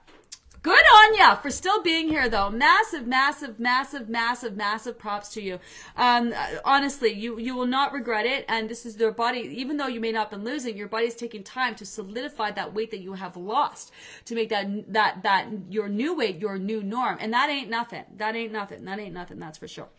Good 0.65 0.73
on 0.73 1.13
ya 1.13 1.35
for 1.35 1.51
still 1.51 1.83
being 1.83 2.07
here, 2.07 2.27
though. 2.27 2.49
Massive, 2.49 3.05
massive, 3.05 3.59
massive, 3.59 4.09
massive, 4.09 4.57
massive 4.57 4.97
props 4.97 5.29
to 5.35 5.39
you. 5.39 5.59
Um, 5.95 6.33
honestly, 6.63 7.11
you 7.13 7.37
you 7.37 7.55
will 7.55 7.67
not 7.67 7.93
regret 7.93 8.25
it. 8.25 8.45
And 8.49 8.67
this 8.67 8.83
is 8.83 8.95
their 8.95 9.11
body. 9.11 9.41
Even 9.41 9.77
though 9.77 9.85
you 9.85 9.99
may 9.99 10.11
not 10.11 10.21
have 10.21 10.31
been 10.31 10.43
losing, 10.43 10.75
your 10.75 10.87
body's 10.87 11.13
taking 11.13 11.43
time 11.43 11.75
to 11.75 11.85
solidify 11.85 12.49
that 12.53 12.73
weight 12.73 12.89
that 12.89 13.01
you 13.01 13.13
have 13.13 13.37
lost 13.37 13.91
to 14.25 14.33
make 14.33 14.49
that 14.49 14.91
that 14.91 15.21
that 15.21 15.45
your 15.69 15.87
new 15.87 16.15
weight 16.15 16.39
your 16.39 16.57
new 16.57 16.81
norm. 16.81 17.19
And 17.21 17.31
that 17.31 17.47
ain't 17.51 17.69
nothing. 17.69 18.05
That 18.17 18.35
ain't 18.35 18.51
nothing. 18.51 18.85
That 18.85 18.97
ain't 18.97 19.13
nothing. 19.13 19.37
That's 19.37 19.59
for 19.59 19.67
sure. 19.67 19.89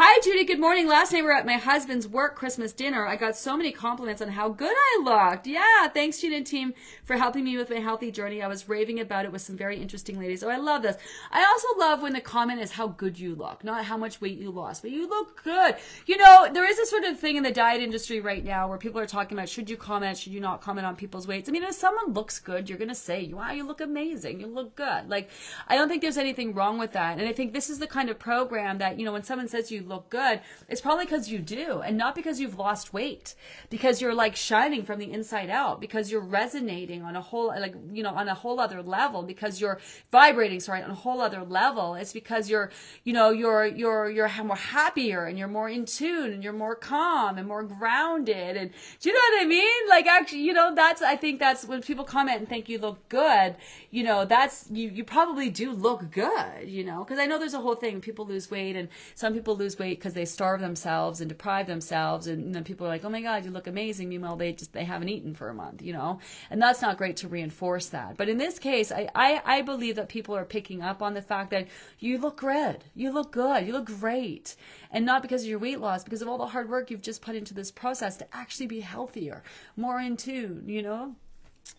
Hi, 0.00 0.20
Judy. 0.22 0.44
Good 0.44 0.60
morning. 0.60 0.86
Last 0.86 1.12
night 1.12 1.22
we 1.22 1.26
were 1.26 1.32
at 1.32 1.44
my 1.44 1.56
husband's 1.56 2.06
work 2.06 2.36
Christmas 2.36 2.72
dinner. 2.72 3.04
I 3.04 3.16
got 3.16 3.36
so 3.36 3.56
many 3.56 3.72
compliments 3.72 4.22
on 4.22 4.28
how 4.28 4.48
good 4.48 4.72
I 4.72 5.02
looked. 5.02 5.48
Yeah, 5.48 5.88
thanks, 5.88 6.20
Judy 6.20 6.36
and 6.36 6.46
team, 6.46 6.72
for 7.02 7.16
helping 7.16 7.42
me 7.42 7.56
with 7.56 7.68
my 7.68 7.80
healthy 7.80 8.12
journey. 8.12 8.40
I 8.40 8.46
was 8.46 8.68
raving 8.68 9.00
about 9.00 9.24
it 9.24 9.32
with 9.32 9.42
some 9.42 9.56
very 9.56 9.82
interesting 9.82 10.20
ladies. 10.20 10.44
Oh, 10.44 10.50
I 10.50 10.58
love 10.58 10.82
this. 10.82 10.96
I 11.32 11.44
also 11.44 11.66
love 11.80 12.00
when 12.00 12.12
the 12.12 12.20
comment 12.20 12.60
is 12.60 12.70
how 12.70 12.86
good 12.86 13.18
you 13.18 13.34
look, 13.34 13.64
not 13.64 13.86
how 13.86 13.96
much 13.96 14.20
weight 14.20 14.38
you 14.38 14.52
lost, 14.52 14.82
but 14.82 14.92
you 14.92 15.08
look 15.08 15.42
good. 15.42 15.74
You 16.06 16.16
know, 16.16 16.48
there 16.52 16.70
is 16.70 16.78
a 16.78 16.86
sort 16.86 17.02
of 17.02 17.18
thing 17.18 17.34
in 17.34 17.42
the 17.42 17.50
diet 17.50 17.82
industry 17.82 18.20
right 18.20 18.44
now 18.44 18.68
where 18.68 18.78
people 18.78 19.00
are 19.00 19.06
talking 19.06 19.36
about 19.36 19.48
should 19.48 19.68
you 19.68 19.76
comment, 19.76 20.16
should 20.16 20.32
you 20.32 20.38
not 20.38 20.60
comment 20.60 20.86
on 20.86 20.94
people's 20.94 21.26
weights. 21.26 21.48
I 21.48 21.52
mean, 21.52 21.64
if 21.64 21.74
someone 21.74 22.12
looks 22.12 22.38
good, 22.38 22.68
you're 22.68 22.78
going 22.78 22.86
to 22.86 22.94
say, 22.94 23.32
wow, 23.32 23.50
you 23.50 23.66
look 23.66 23.80
amazing. 23.80 24.38
You 24.38 24.46
look 24.46 24.76
good. 24.76 25.08
Like, 25.08 25.28
I 25.66 25.74
don't 25.74 25.88
think 25.88 26.02
there's 26.02 26.18
anything 26.18 26.54
wrong 26.54 26.78
with 26.78 26.92
that. 26.92 27.18
And 27.18 27.26
I 27.26 27.32
think 27.32 27.52
this 27.52 27.68
is 27.68 27.80
the 27.80 27.88
kind 27.88 28.08
of 28.08 28.20
program 28.20 28.78
that, 28.78 28.96
you 28.96 29.04
know, 29.04 29.12
when 29.12 29.24
someone 29.24 29.48
says 29.48 29.72
you 29.72 29.87
look 29.88 30.10
good, 30.10 30.40
it's 30.68 30.80
probably 30.80 31.04
because 31.04 31.30
you 31.30 31.38
do, 31.38 31.80
and 31.80 31.96
not 31.96 32.14
because 32.14 32.40
you've 32.40 32.58
lost 32.58 32.92
weight, 32.92 33.34
because 33.70 34.00
you're 34.00 34.14
like 34.14 34.36
shining 34.36 34.84
from 34.84 34.98
the 34.98 35.10
inside 35.10 35.50
out, 35.50 35.80
because 35.80 36.10
you're 36.10 36.20
resonating 36.20 37.02
on 37.02 37.16
a 37.16 37.20
whole, 37.20 37.48
like, 37.48 37.74
you 37.92 38.02
know, 38.02 38.14
on 38.14 38.28
a 38.28 38.34
whole 38.34 38.60
other 38.60 38.82
level, 38.82 39.22
because 39.22 39.60
you're 39.60 39.78
vibrating, 40.10 40.60
sorry, 40.60 40.82
on 40.82 40.90
a 40.90 40.94
whole 40.94 41.20
other 41.20 41.42
level. 41.42 41.94
It's 41.94 42.12
because 42.12 42.50
you're, 42.50 42.70
you 43.04 43.12
know, 43.12 43.30
you're, 43.30 43.66
you're, 43.66 44.10
you're 44.10 44.30
more 44.44 44.56
happier 44.56 45.24
and 45.24 45.38
you're 45.38 45.48
more 45.48 45.68
in 45.68 45.84
tune 45.84 46.32
and 46.32 46.44
you're 46.44 46.52
more 46.52 46.74
calm 46.74 47.38
and 47.38 47.46
more 47.46 47.62
grounded. 47.62 48.56
And 48.56 48.70
do 49.00 49.08
you 49.08 49.14
know 49.14 49.36
what 49.36 49.42
I 49.42 49.46
mean? 49.46 49.88
Like, 49.88 50.06
actually, 50.06 50.42
you 50.42 50.52
know, 50.52 50.74
that's, 50.74 51.02
I 51.02 51.16
think 51.16 51.38
that's 51.38 51.64
when 51.64 51.82
people 51.82 52.04
comment 52.04 52.38
and 52.38 52.48
think 52.48 52.68
you 52.68 52.78
look 52.78 53.08
good, 53.08 53.56
you 53.90 54.02
know, 54.02 54.24
that's, 54.24 54.66
you, 54.70 54.88
you 54.90 55.04
probably 55.04 55.50
do 55.50 55.72
look 55.72 56.10
good, 56.10 56.66
you 56.66 56.84
know, 56.84 57.04
because 57.04 57.18
I 57.18 57.26
know 57.26 57.38
there's 57.38 57.54
a 57.54 57.60
whole 57.60 57.74
thing. 57.74 58.00
People 58.00 58.26
lose 58.26 58.50
weight 58.50 58.76
and 58.76 58.88
some 59.14 59.32
people 59.32 59.56
lose 59.56 59.77
weight 59.78 59.98
because 59.98 60.14
they 60.14 60.24
starve 60.24 60.60
themselves 60.60 61.20
and 61.20 61.28
deprive 61.28 61.66
themselves 61.66 62.26
and 62.26 62.54
then 62.54 62.64
people 62.64 62.86
are 62.86 62.90
like 62.90 63.04
oh 63.04 63.08
my 63.08 63.22
god 63.22 63.44
you 63.44 63.50
look 63.50 63.66
amazing. 63.66 64.08
Meanwhile 64.08 64.36
they 64.36 64.52
just 64.52 64.72
they 64.72 64.84
haven't 64.84 65.08
eaten 65.08 65.34
for 65.34 65.48
a 65.48 65.54
month 65.54 65.82
you 65.82 65.92
know? 65.92 66.20
And 66.50 66.60
that's 66.60 66.82
not 66.82 66.98
great 66.98 67.16
to 67.18 67.28
reinforce 67.28 67.86
that. 67.88 68.16
But 68.16 68.28
in 68.28 68.38
this 68.38 68.58
case 68.58 68.92
i 68.92 69.08
i, 69.14 69.42
I 69.44 69.62
believe 69.62 69.96
that 69.96 70.08
people 70.08 70.36
are 70.36 70.44
picking 70.44 70.82
up 70.82 71.02
on 71.02 71.14
the 71.14 71.22
fact 71.22 71.50
that 71.50 71.68
you 71.98 72.18
look 72.18 72.38
good 72.38 72.84
you 72.94 73.10
look 73.10 73.32
good 73.32 73.66
you 73.66 73.72
look 73.72 73.86
great. 73.86 74.56
And 74.90 75.04
not 75.04 75.22
because 75.22 75.42
of 75.42 75.48
your 75.48 75.58
weight 75.58 75.80
loss 75.80 76.04
because 76.04 76.22
of 76.22 76.28
all 76.28 76.38
the 76.38 76.46
hard 76.46 76.68
work 76.68 76.90
you've 76.90 77.02
just 77.02 77.22
put 77.22 77.36
into 77.36 77.54
this 77.54 77.70
process 77.70 78.16
to 78.18 78.26
actually 78.32 78.66
be 78.66 78.80
healthier 78.80 79.42
more 79.76 80.00
in 80.00 80.16
tune 80.16 80.64
you 80.66 80.82
know? 80.82 81.14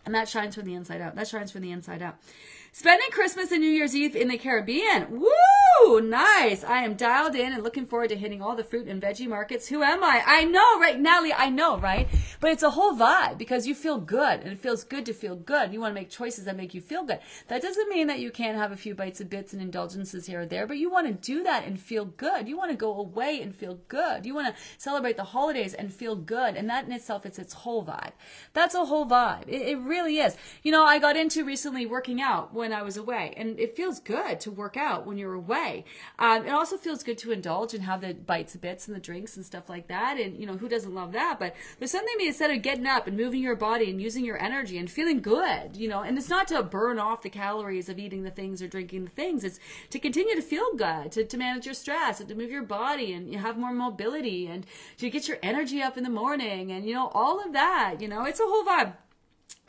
And 0.06 0.14
that 0.14 0.28
shines 0.28 0.54
from 0.54 0.64
the 0.64 0.74
inside 0.74 1.00
out 1.00 1.16
that 1.16 1.28
shines 1.28 1.50
from 1.50 1.62
the 1.62 1.72
inside 1.72 2.02
out 2.02 2.16
Spending 2.72 3.10
Christmas 3.10 3.50
and 3.50 3.60
New 3.60 3.68
Year's 3.68 3.96
Eve 3.96 4.14
in 4.14 4.28
the 4.28 4.38
Caribbean. 4.38 5.08
Woo! 5.10 6.00
Nice. 6.00 6.62
I 6.62 6.84
am 6.84 6.94
dialed 6.94 7.34
in 7.34 7.52
and 7.52 7.64
looking 7.64 7.84
forward 7.84 8.10
to 8.10 8.16
hitting 8.16 8.40
all 8.40 8.54
the 8.54 8.62
fruit 8.62 8.86
and 8.86 9.02
veggie 9.02 9.26
markets. 9.26 9.68
Who 9.68 9.82
am 9.82 10.04
I? 10.04 10.22
I 10.24 10.44
know, 10.44 10.78
right? 10.78 10.98
Natalie, 10.98 11.32
I 11.32 11.48
know, 11.48 11.78
right? 11.78 12.06
But 12.38 12.52
it's 12.52 12.62
a 12.62 12.70
whole 12.70 12.94
vibe 12.94 13.38
because 13.38 13.66
you 13.66 13.74
feel 13.74 13.98
good 13.98 14.40
and 14.40 14.52
it 14.52 14.60
feels 14.60 14.84
good 14.84 15.04
to 15.06 15.12
feel 15.12 15.34
good. 15.34 15.72
You 15.72 15.80
want 15.80 15.94
to 15.94 16.00
make 16.00 16.10
choices 16.10 16.44
that 16.44 16.56
make 16.56 16.72
you 16.72 16.80
feel 16.80 17.04
good. 17.04 17.18
That 17.48 17.62
doesn't 17.62 17.88
mean 17.88 18.06
that 18.06 18.20
you 18.20 18.30
can't 18.30 18.56
have 18.56 18.70
a 18.70 18.76
few 18.76 18.94
bites 18.94 19.20
of 19.20 19.30
bits 19.30 19.52
and 19.52 19.60
indulgences 19.60 20.26
here 20.26 20.42
or 20.42 20.46
there, 20.46 20.66
but 20.66 20.78
you 20.78 20.90
want 20.90 21.08
to 21.08 21.12
do 21.12 21.42
that 21.42 21.64
and 21.64 21.80
feel 21.80 22.04
good. 22.04 22.46
You 22.46 22.56
want 22.56 22.70
to 22.70 22.76
go 22.76 22.94
away 22.94 23.40
and 23.42 23.54
feel 23.54 23.80
good. 23.88 24.24
You 24.24 24.34
want 24.34 24.54
to 24.54 24.62
celebrate 24.78 25.16
the 25.16 25.24
holidays 25.24 25.74
and 25.74 25.92
feel 25.92 26.14
good. 26.14 26.54
And 26.54 26.68
that 26.70 26.84
in 26.84 26.92
itself 26.92 27.26
is 27.26 27.38
its 27.38 27.54
whole 27.54 27.84
vibe. 27.84 28.12
That's 28.52 28.74
a 28.74 28.84
whole 28.84 29.06
vibe. 29.06 29.48
It, 29.48 29.62
it 29.62 29.78
really 29.78 30.18
is. 30.18 30.36
You 30.62 30.72
know, 30.72 30.84
I 30.84 30.98
got 30.98 31.16
into 31.16 31.44
recently 31.44 31.84
working 31.84 32.20
out 32.20 32.54
when 32.60 32.72
I 32.72 32.82
was 32.82 32.96
away. 32.96 33.34
And 33.36 33.58
it 33.58 33.76
feels 33.76 33.98
good 33.98 34.38
to 34.40 34.50
work 34.50 34.76
out 34.76 35.06
when 35.06 35.18
you're 35.18 35.34
away. 35.34 35.84
Um, 36.18 36.46
it 36.46 36.50
also 36.50 36.76
feels 36.76 37.02
good 37.02 37.18
to 37.18 37.32
indulge 37.32 37.74
and 37.74 37.82
have 37.82 38.02
the 38.02 38.14
bites, 38.14 38.54
bits, 38.56 38.86
and 38.86 38.96
the 38.96 39.00
drinks 39.00 39.36
and 39.36 39.44
stuff 39.44 39.68
like 39.68 39.88
that. 39.88 40.18
And, 40.20 40.38
you 40.38 40.46
know, 40.46 40.56
who 40.56 40.68
doesn't 40.68 40.94
love 40.94 41.12
that? 41.12 41.38
But 41.40 41.54
there's 41.78 41.90
something 41.90 42.16
to 42.18 42.50
of 42.50 42.62
getting 42.62 42.86
up 42.86 43.06
and 43.06 43.16
moving 43.16 43.42
your 43.42 43.56
body 43.56 43.90
and 43.90 44.00
using 44.00 44.24
your 44.24 44.40
energy 44.40 44.78
and 44.78 44.90
feeling 44.90 45.20
good, 45.20 45.76
you 45.76 45.88
know. 45.88 46.00
And 46.00 46.16
it's 46.16 46.28
not 46.28 46.48
to 46.48 46.62
burn 46.62 46.98
off 46.98 47.22
the 47.22 47.30
calories 47.30 47.88
of 47.88 47.98
eating 47.98 48.22
the 48.22 48.30
things 48.30 48.62
or 48.62 48.68
drinking 48.68 49.04
the 49.04 49.10
things. 49.10 49.42
It's 49.44 49.58
to 49.90 49.98
continue 49.98 50.34
to 50.34 50.42
feel 50.42 50.74
good, 50.76 51.12
to, 51.12 51.24
to 51.24 51.36
manage 51.36 51.64
your 51.64 51.74
stress, 51.74 52.20
and 52.20 52.28
to 52.28 52.34
move 52.34 52.50
your 52.50 52.62
body 52.62 53.12
and 53.12 53.32
you 53.32 53.38
have 53.38 53.56
more 53.56 53.72
mobility 53.72 54.46
and 54.46 54.66
to 54.98 55.10
get 55.10 55.28
your 55.28 55.38
energy 55.42 55.82
up 55.82 55.96
in 55.96 56.04
the 56.04 56.10
morning 56.10 56.70
and, 56.72 56.86
you 56.86 56.94
know, 56.94 57.08
all 57.14 57.44
of 57.44 57.52
that, 57.52 57.96
you 58.00 58.08
know, 58.08 58.24
it's 58.24 58.40
a 58.40 58.44
whole 58.44 58.64
vibe. 58.64 58.94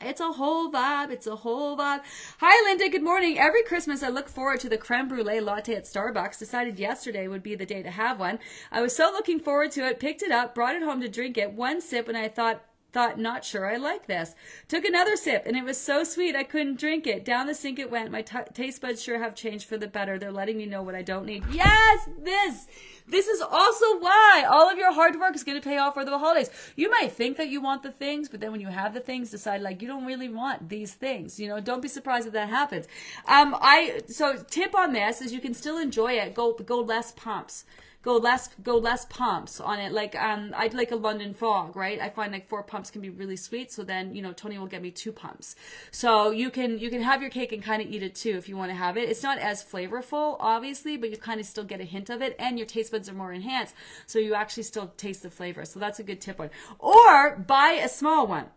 It's 0.04 0.20
a 0.20 0.32
whole 0.32 0.72
vibe. 0.72 1.12
It's 1.12 1.28
a 1.28 1.36
whole 1.36 1.78
vibe. 1.78 2.02
Hi, 2.40 2.70
Linda. 2.70 2.90
Good 2.90 3.04
morning. 3.04 3.38
Every 3.38 3.64
Christmas, 3.64 4.02
I 4.02 4.10
look 4.10 4.30
forward 4.30 4.60
to 4.62 4.70
the 4.70 4.78
creme 4.78 5.08
brulee 5.08 5.40
latte 5.40 5.76
at 5.76 5.84
Starbucks. 5.84 6.40
Decided 6.40 6.80
yesterday 6.80 7.28
would 7.28 7.44
be 7.44 7.56
the 7.56 7.66
day 7.66 7.84
to 7.84 7.92
have 7.92 8.20
one. 8.20 8.40
I 8.72 8.82
was 8.82 8.96
so 8.96 9.12
looking 9.12 9.40
forward 9.40 9.72
to 9.72 9.86
it. 9.86 10.00
Picked 10.00 10.24
it 10.24 10.32
up, 10.32 10.56
brought 10.56 10.76
it 10.76 10.82
home 10.82 11.02
to 11.02 11.08
drink 11.08 11.38
it. 11.38 11.54
One 11.54 11.82
sip, 11.82 12.08
and 12.08 12.18
I 12.18 12.28
thought, 12.30 12.64
Thought, 12.92 13.18
not 13.18 13.46
sure 13.46 13.66
I 13.66 13.78
like 13.78 14.08
this. 14.08 14.36
Took 14.68 14.84
another 14.84 15.16
sip, 15.16 15.44
and 15.46 15.56
it 15.56 15.64
was 15.64 15.78
so 15.78 16.04
sweet 16.04 16.36
I 16.36 16.44
couldn't 16.44 16.78
drink 16.78 17.08
it. 17.08 17.24
Down 17.24 17.48
the 17.48 17.56
sink 17.56 17.80
it 17.80 17.90
went. 17.90 18.12
My 18.12 18.22
t- 18.22 18.38
taste 18.54 18.82
buds 18.82 19.02
sure 19.02 19.20
have 19.20 19.34
changed 19.34 19.68
for 19.68 19.78
the 19.78 19.88
better. 19.88 20.20
They're 20.20 20.32
letting 20.32 20.58
me 20.58 20.66
know 20.66 20.82
what 20.84 20.96
I 20.96 21.02
don't 21.02 21.26
need. 21.26 21.46
Yes, 21.52 22.10
this. 22.20 22.68
This 23.08 23.28
is 23.28 23.42
also 23.42 24.00
why 24.00 24.46
all 24.50 24.70
of 24.70 24.78
your 24.78 24.94
hard 24.94 25.20
work 25.20 25.36
is 25.36 25.44
going 25.44 25.60
to 25.60 25.64
pay 25.64 25.78
off 25.78 25.94
for 25.94 26.04
the 26.04 26.18
holidays. 26.18 26.50
You 26.76 26.90
might 26.90 27.14
think 27.14 27.38
that 27.38 27.50
you 27.50 27.62
want 27.62 27.84
the 27.84 27.92
things, 27.92 28.28
but 28.28 28.42
then 28.42 28.52
when 28.52 28.62
you 28.62 28.68
have 28.68 28.94
the 28.94 29.00
things, 29.00 29.32
decide 29.32 29.62
like 29.62 29.82
you 29.82 29.88
don't 29.88 30.06
really 30.06 30.30
want 30.30 30.68
these 30.68 30.94
things. 30.94 31.40
You 31.40 31.48
know, 31.48 31.62
don't 31.62 31.82
be 31.82 31.88
surprised 31.88 32.28
if 32.28 32.34
that 32.34 32.50
happens. 32.50 32.88
Um, 33.26 33.56
I 33.62 34.02
so 34.08 34.36
tip 34.50 34.76
on 34.76 34.92
this 34.92 35.22
is 35.22 35.32
you 35.32 35.40
can 35.40 35.54
still 35.54 35.78
enjoy 35.78 36.14
it. 36.14 36.34
Go 36.34 36.54
go 36.54 36.80
less 36.80 37.14
pumps 37.14 37.66
go 38.02 38.18
less 38.18 38.50
go 38.64 38.78
less 38.78 39.06
pumps 39.06 39.60
on 39.60 39.80
it. 39.80 39.92
Like 39.92 40.16
um, 40.16 40.54
I'd 40.56 40.74
like 40.74 40.92
a 40.92 40.96
London 40.96 41.34
fog, 41.34 41.76
right? 41.76 42.00
I 42.00 42.10
find 42.10 42.32
like 42.32 42.48
four 42.48 42.64
pumps 42.64 42.90
can 42.90 43.02
be 43.02 43.10
really 43.10 43.36
sweet. 43.36 43.72
So 43.72 43.84
then 43.84 44.16
you 44.16 44.22
know 44.22 44.34
Tony 44.34 44.58
will 44.58 44.68
get 44.68 44.82
me 44.82 44.92
two 44.92 45.12
pumps. 45.12 45.56
So 45.92 46.32
you 46.32 46.50
can 46.50 46.80
you 46.80 46.90
can 46.90 47.02
have 47.02 47.22
your 47.22 47.32
cake 47.32 47.52
and 47.52 47.64
kind 47.64 47.82
of 47.82 47.90
eat 47.90 48.04
it 48.04 48.16
too 48.16 48.38
if 48.38 48.50
you 48.50 48.58
want 48.58 48.72
to 48.72 48.76
have 48.76 48.98
it. 48.98 49.10
It's 49.10 49.24
not 49.24 49.38
as 49.38 49.64
flavorful, 49.64 50.38
obviously, 50.40 50.98
but 50.98 51.10
you 51.10 51.18
kind 51.18 51.40
of 51.40 51.46
still 51.46 51.64
get 51.64 51.82
a 51.82 51.86
hint 51.86 52.10
of 52.10 52.22
it, 52.22 52.36
and 52.40 52.58
your 52.58 52.68
taste 52.68 52.92
buds 52.92 53.10
are 53.10 53.14
more 53.14 53.34
enhanced, 53.34 53.76
so 54.06 54.20
you 54.20 54.34
actually 54.34 54.64
still 54.64 54.94
taste 54.98 55.24
the 55.24 55.30
flavor. 55.30 55.66
So 55.66 55.80
that's 55.80 56.00
a 56.00 56.04
good 56.04 56.22
tip 56.22 56.40
one. 56.40 56.50
Or 56.80 57.36
buy 57.36 57.80
a 57.84 57.90
small 57.90 58.28
one 58.28 58.48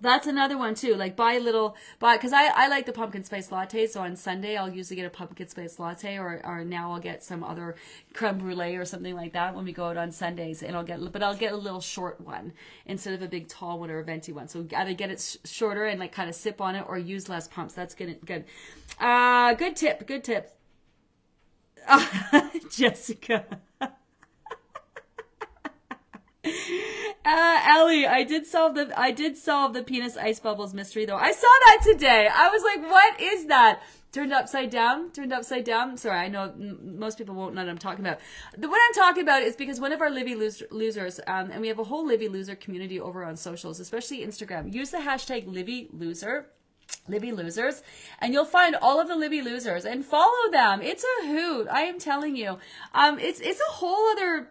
that's 0.00 0.26
another 0.26 0.58
one 0.58 0.74
too. 0.74 0.94
Like 0.94 1.16
buy 1.16 1.34
a 1.34 1.40
little 1.40 1.76
buy 1.98 2.16
because 2.16 2.32
I, 2.32 2.48
I 2.48 2.68
like 2.68 2.84
the 2.86 2.92
pumpkin 2.92 3.24
spice 3.24 3.50
latte. 3.50 3.86
So 3.86 4.00
on 4.02 4.16
Sunday 4.16 4.56
I'll 4.56 4.68
usually 4.68 4.96
get 4.96 5.06
a 5.06 5.10
pumpkin 5.10 5.48
spice 5.48 5.78
latte, 5.78 6.18
or 6.18 6.40
or 6.44 6.64
now 6.64 6.92
I'll 6.92 7.00
get 7.00 7.22
some 7.24 7.42
other 7.42 7.76
creme 8.12 8.38
brulee 8.38 8.76
or 8.76 8.84
something 8.84 9.14
like 9.14 9.32
that 9.32 9.54
when 9.54 9.64
we 9.64 9.72
go 9.72 9.86
out 9.86 9.96
on 9.96 10.12
Sundays. 10.12 10.62
And 10.62 10.76
I'll 10.76 10.84
get 10.84 11.00
but 11.12 11.22
I'll 11.22 11.36
get 11.36 11.52
a 11.52 11.56
little 11.56 11.80
short 11.80 12.20
one 12.20 12.52
instead 12.84 13.14
of 13.14 13.22
a 13.22 13.28
big 13.28 13.48
tall 13.48 13.78
one 13.80 13.90
or 13.90 13.98
a 13.98 14.04
venti 14.04 14.32
one. 14.32 14.48
So 14.48 14.66
either 14.76 14.92
get 14.92 15.10
it 15.10 15.20
sh- 15.20 15.48
shorter 15.48 15.86
and 15.86 15.98
like 15.98 16.12
kind 16.12 16.28
of 16.28 16.34
sip 16.34 16.60
on 16.60 16.74
it, 16.76 16.84
or 16.86 16.98
use 16.98 17.28
less 17.28 17.48
pumps. 17.48 17.74
That's 17.74 17.94
good. 17.94 18.18
Good. 18.24 18.44
Uh, 19.00 19.54
good 19.54 19.76
tip. 19.76 20.06
Good 20.06 20.24
tip. 20.24 20.52
Uh, 21.88 22.50
Jessica. 22.70 23.60
Uh, 27.26 27.60
Ellie, 27.66 28.06
I 28.06 28.22
did 28.22 28.46
solve 28.46 28.76
the 28.76 28.92
I 28.96 29.10
did 29.10 29.36
solve 29.36 29.74
the 29.74 29.82
penis 29.82 30.16
ice 30.16 30.38
bubbles 30.38 30.72
mystery 30.72 31.06
though. 31.06 31.16
I 31.16 31.32
saw 31.32 31.48
that 31.66 31.80
today. 31.82 32.28
I 32.32 32.48
was 32.50 32.62
like, 32.62 32.88
what 32.88 33.20
is 33.20 33.46
that? 33.46 33.82
Turned 34.12 34.32
upside 34.32 34.70
down. 34.70 35.10
Turned 35.10 35.32
upside 35.32 35.64
down. 35.64 35.96
Sorry, 35.96 36.20
I 36.20 36.28
know 36.28 36.54
most 36.56 37.18
people 37.18 37.34
won't 37.34 37.56
know 37.56 37.62
what 37.62 37.68
I'm 37.68 37.78
talking 37.78 38.06
about. 38.06 38.20
The, 38.56 38.68
what 38.68 38.80
I'm 38.80 38.94
talking 38.94 39.24
about 39.24 39.42
is 39.42 39.56
because 39.56 39.80
one 39.80 39.90
of 39.90 40.00
our 40.00 40.08
Livy 40.08 40.36
losers, 40.36 41.18
um, 41.26 41.50
and 41.50 41.60
we 41.60 41.66
have 41.66 41.80
a 41.80 41.84
whole 41.84 42.06
Livy 42.06 42.28
loser 42.28 42.54
community 42.54 43.00
over 43.00 43.24
on 43.24 43.36
socials, 43.36 43.80
especially 43.80 44.24
Instagram. 44.24 44.72
Use 44.72 44.90
the 44.90 44.98
hashtag 44.98 45.52
Livy 45.52 45.88
loser. 45.92 46.46
Livy 47.08 47.32
losers, 47.32 47.82
and 48.20 48.32
you'll 48.32 48.44
find 48.44 48.76
all 48.76 49.00
of 49.00 49.08
the 49.08 49.16
Livy 49.16 49.42
losers 49.42 49.84
and 49.84 50.04
follow 50.04 50.50
them. 50.52 50.80
It's 50.80 51.04
a 51.04 51.26
hoot. 51.26 51.66
I 51.68 51.80
am 51.80 51.98
telling 51.98 52.36
you. 52.36 52.58
Um, 52.94 53.18
it's 53.18 53.40
it's 53.40 53.60
a 53.60 53.72
whole 53.72 54.12
other 54.12 54.50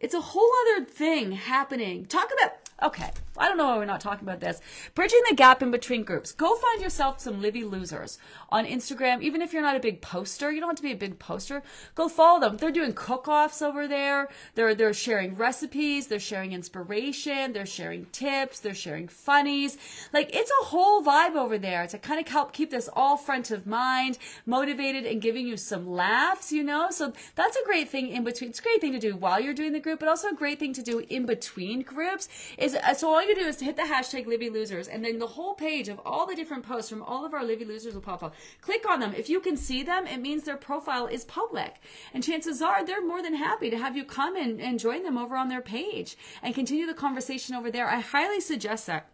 it's 0.00 0.14
a 0.14 0.20
whole 0.20 0.50
other 0.62 0.84
thing 0.84 1.32
happening. 1.32 2.06
Talk 2.06 2.30
about, 2.38 2.52
okay, 2.82 3.10
I 3.36 3.48
don't 3.48 3.56
know 3.56 3.66
why 3.66 3.78
we're 3.78 3.84
not 3.84 4.00
talking 4.00 4.26
about 4.26 4.40
this. 4.40 4.60
Bridging 4.94 5.20
the 5.28 5.34
gap 5.34 5.62
in 5.62 5.70
between 5.72 6.04
groups. 6.04 6.30
Go 6.30 6.54
find 6.54 6.80
yourself 6.80 7.20
some 7.20 7.42
Livy 7.42 7.64
losers 7.64 8.18
on 8.50 8.64
Instagram. 8.64 9.22
Even 9.22 9.42
if 9.42 9.52
you're 9.52 9.62
not 9.62 9.76
a 9.76 9.80
big 9.80 10.00
poster, 10.00 10.52
you 10.52 10.60
don't 10.60 10.70
have 10.70 10.76
to 10.76 10.82
be 10.82 10.92
a 10.92 10.96
big 10.96 11.18
poster. 11.18 11.62
Go 11.96 12.08
follow 12.08 12.38
them. 12.38 12.56
They're 12.56 12.70
doing 12.70 12.92
cook-offs 12.92 13.60
over 13.60 13.88
there. 13.88 14.28
They're 14.54 14.74
they're 14.74 14.94
sharing 14.94 15.34
recipes. 15.34 16.06
They're 16.06 16.20
sharing 16.20 16.52
inspiration. 16.52 17.52
They're 17.52 17.66
sharing 17.66 18.06
tips. 18.06 18.60
They're 18.60 18.74
sharing 18.74 19.08
funnies. 19.08 19.78
Like 20.12 20.34
it's 20.34 20.52
a 20.62 20.66
whole 20.66 21.02
vibe 21.02 21.34
over 21.34 21.58
there 21.58 21.88
to 21.88 21.98
kind 21.98 22.20
of 22.20 22.28
help 22.28 22.52
keep 22.52 22.70
this 22.70 22.88
all 22.92 23.16
front 23.16 23.50
of 23.50 23.66
mind, 23.66 24.18
motivated, 24.46 25.06
and 25.06 25.20
giving 25.20 25.46
you 25.46 25.56
some 25.56 25.90
laughs. 25.90 26.52
You 26.52 26.62
know, 26.62 26.88
so 26.90 27.12
that's 27.34 27.56
a 27.56 27.64
great 27.64 27.88
thing 27.88 28.08
in 28.08 28.22
between. 28.22 28.50
It's 28.50 28.60
a 28.60 28.62
great 28.62 28.80
thing 28.80 28.92
to 28.92 29.00
do 29.00 29.16
while 29.16 29.40
you're 29.40 29.54
doing 29.54 29.72
the 29.72 29.80
group, 29.80 29.98
but 29.98 30.08
also 30.08 30.28
a 30.28 30.34
great 30.34 30.60
thing 30.60 30.72
to 30.74 30.82
do 30.82 31.00
in 31.08 31.26
between 31.26 31.82
groups. 31.82 32.28
Is 32.58 32.76
uh, 32.76 32.94
so 32.94 33.08
all 33.08 33.23
you 33.28 33.34
do 33.34 33.42
is 33.42 33.56
to 33.56 33.64
hit 33.64 33.76
the 33.76 33.82
hashtag 33.82 34.26
Livy 34.26 34.50
Losers, 34.50 34.88
and 34.88 35.04
then 35.04 35.18
the 35.18 35.26
whole 35.26 35.54
page 35.54 35.88
of 35.88 36.00
all 36.04 36.26
the 36.26 36.34
different 36.34 36.64
posts 36.64 36.90
from 36.90 37.02
all 37.02 37.24
of 37.24 37.34
our 37.34 37.44
Livy 37.44 37.64
Losers 37.64 37.94
will 37.94 38.00
pop 38.00 38.22
up. 38.22 38.34
Click 38.60 38.88
on 38.88 39.00
them. 39.00 39.14
If 39.16 39.28
you 39.28 39.40
can 39.40 39.56
see 39.56 39.82
them, 39.82 40.06
it 40.06 40.20
means 40.20 40.44
their 40.44 40.56
profile 40.56 41.06
is 41.06 41.24
public. 41.24 41.76
And 42.12 42.22
chances 42.22 42.62
are 42.62 42.84
they're 42.84 43.06
more 43.06 43.22
than 43.22 43.34
happy 43.34 43.70
to 43.70 43.78
have 43.78 43.96
you 43.96 44.04
come 44.04 44.36
and, 44.36 44.60
and 44.60 44.78
join 44.78 45.02
them 45.02 45.18
over 45.18 45.36
on 45.36 45.48
their 45.48 45.60
page 45.60 46.16
and 46.42 46.54
continue 46.54 46.86
the 46.86 46.94
conversation 46.94 47.54
over 47.54 47.70
there. 47.70 47.88
I 47.88 48.00
highly 48.00 48.40
suggest 48.40 48.86
that. 48.86 49.08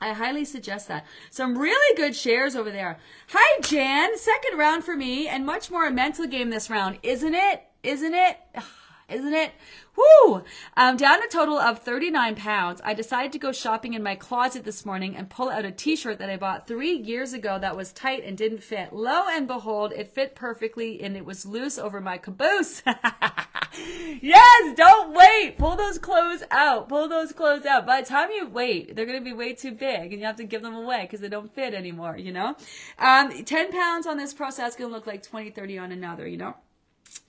I 0.00 0.12
highly 0.12 0.44
suggest 0.44 0.88
that. 0.88 1.06
Some 1.30 1.56
really 1.56 1.96
good 1.96 2.14
shares 2.14 2.54
over 2.54 2.70
there. 2.70 2.98
Hi, 3.28 3.60
Jan. 3.62 4.16
Second 4.18 4.58
round 4.58 4.84
for 4.84 4.94
me, 4.94 5.26
and 5.26 5.46
much 5.46 5.70
more 5.70 5.86
a 5.86 5.90
mental 5.90 6.26
game 6.26 6.50
this 6.50 6.68
round, 6.68 6.98
isn't 7.02 7.34
it? 7.34 7.62
Isn't 7.82 8.14
it? 8.14 8.38
Isn't 9.08 9.34
it? 9.34 9.52
Woo! 9.94 10.42
Um, 10.76 10.96
down 10.96 11.22
a 11.22 11.28
total 11.28 11.58
of 11.58 11.78
39 11.78 12.34
pounds. 12.34 12.80
I 12.84 12.92
decided 12.92 13.30
to 13.32 13.38
go 13.38 13.52
shopping 13.52 13.94
in 13.94 14.02
my 14.02 14.16
closet 14.16 14.64
this 14.64 14.84
morning 14.84 15.14
and 15.14 15.30
pull 15.30 15.48
out 15.48 15.64
a 15.64 15.70
t-shirt 15.70 16.18
that 16.18 16.28
I 16.28 16.36
bought 16.36 16.66
three 16.66 16.92
years 16.92 17.32
ago 17.32 17.56
that 17.60 17.76
was 17.76 17.92
tight 17.92 18.24
and 18.24 18.36
didn't 18.36 18.64
fit. 18.64 18.92
Lo 18.92 19.22
and 19.28 19.46
behold, 19.46 19.92
it 19.92 20.10
fit 20.10 20.34
perfectly 20.34 21.00
and 21.00 21.16
it 21.16 21.24
was 21.24 21.46
loose 21.46 21.78
over 21.78 22.00
my 22.00 22.18
caboose. 22.18 22.82
yes, 24.20 24.76
don't 24.76 25.14
wait. 25.14 25.56
Pull 25.56 25.76
those 25.76 25.98
clothes 25.98 26.42
out. 26.50 26.88
Pull 26.88 27.08
those 27.08 27.30
clothes 27.30 27.64
out. 27.64 27.86
By 27.86 28.00
the 28.00 28.08
time 28.08 28.30
you 28.32 28.48
wait, 28.48 28.96
they're 28.96 29.06
going 29.06 29.20
to 29.20 29.24
be 29.24 29.32
way 29.32 29.52
too 29.52 29.70
big 29.70 30.12
and 30.12 30.20
you 30.20 30.26
have 30.26 30.36
to 30.36 30.44
give 30.44 30.62
them 30.62 30.74
away 30.74 31.02
because 31.02 31.20
they 31.20 31.28
don't 31.28 31.54
fit 31.54 31.74
anymore, 31.74 32.16
you 32.16 32.32
know? 32.32 32.56
Um, 32.98 33.44
10 33.44 33.70
pounds 33.70 34.04
on 34.08 34.16
this 34.16 34.34
process 34.34 34.74
going 34.74 34.90
to 34.90 34.94
look 34.94 35.06
like 35.06 35.22
20, 35.22 35.50
30 35.50 35.78
on 35.78 35.92
another, 35.92 36.26
you 36.26 36.38
know? 36.38 36.56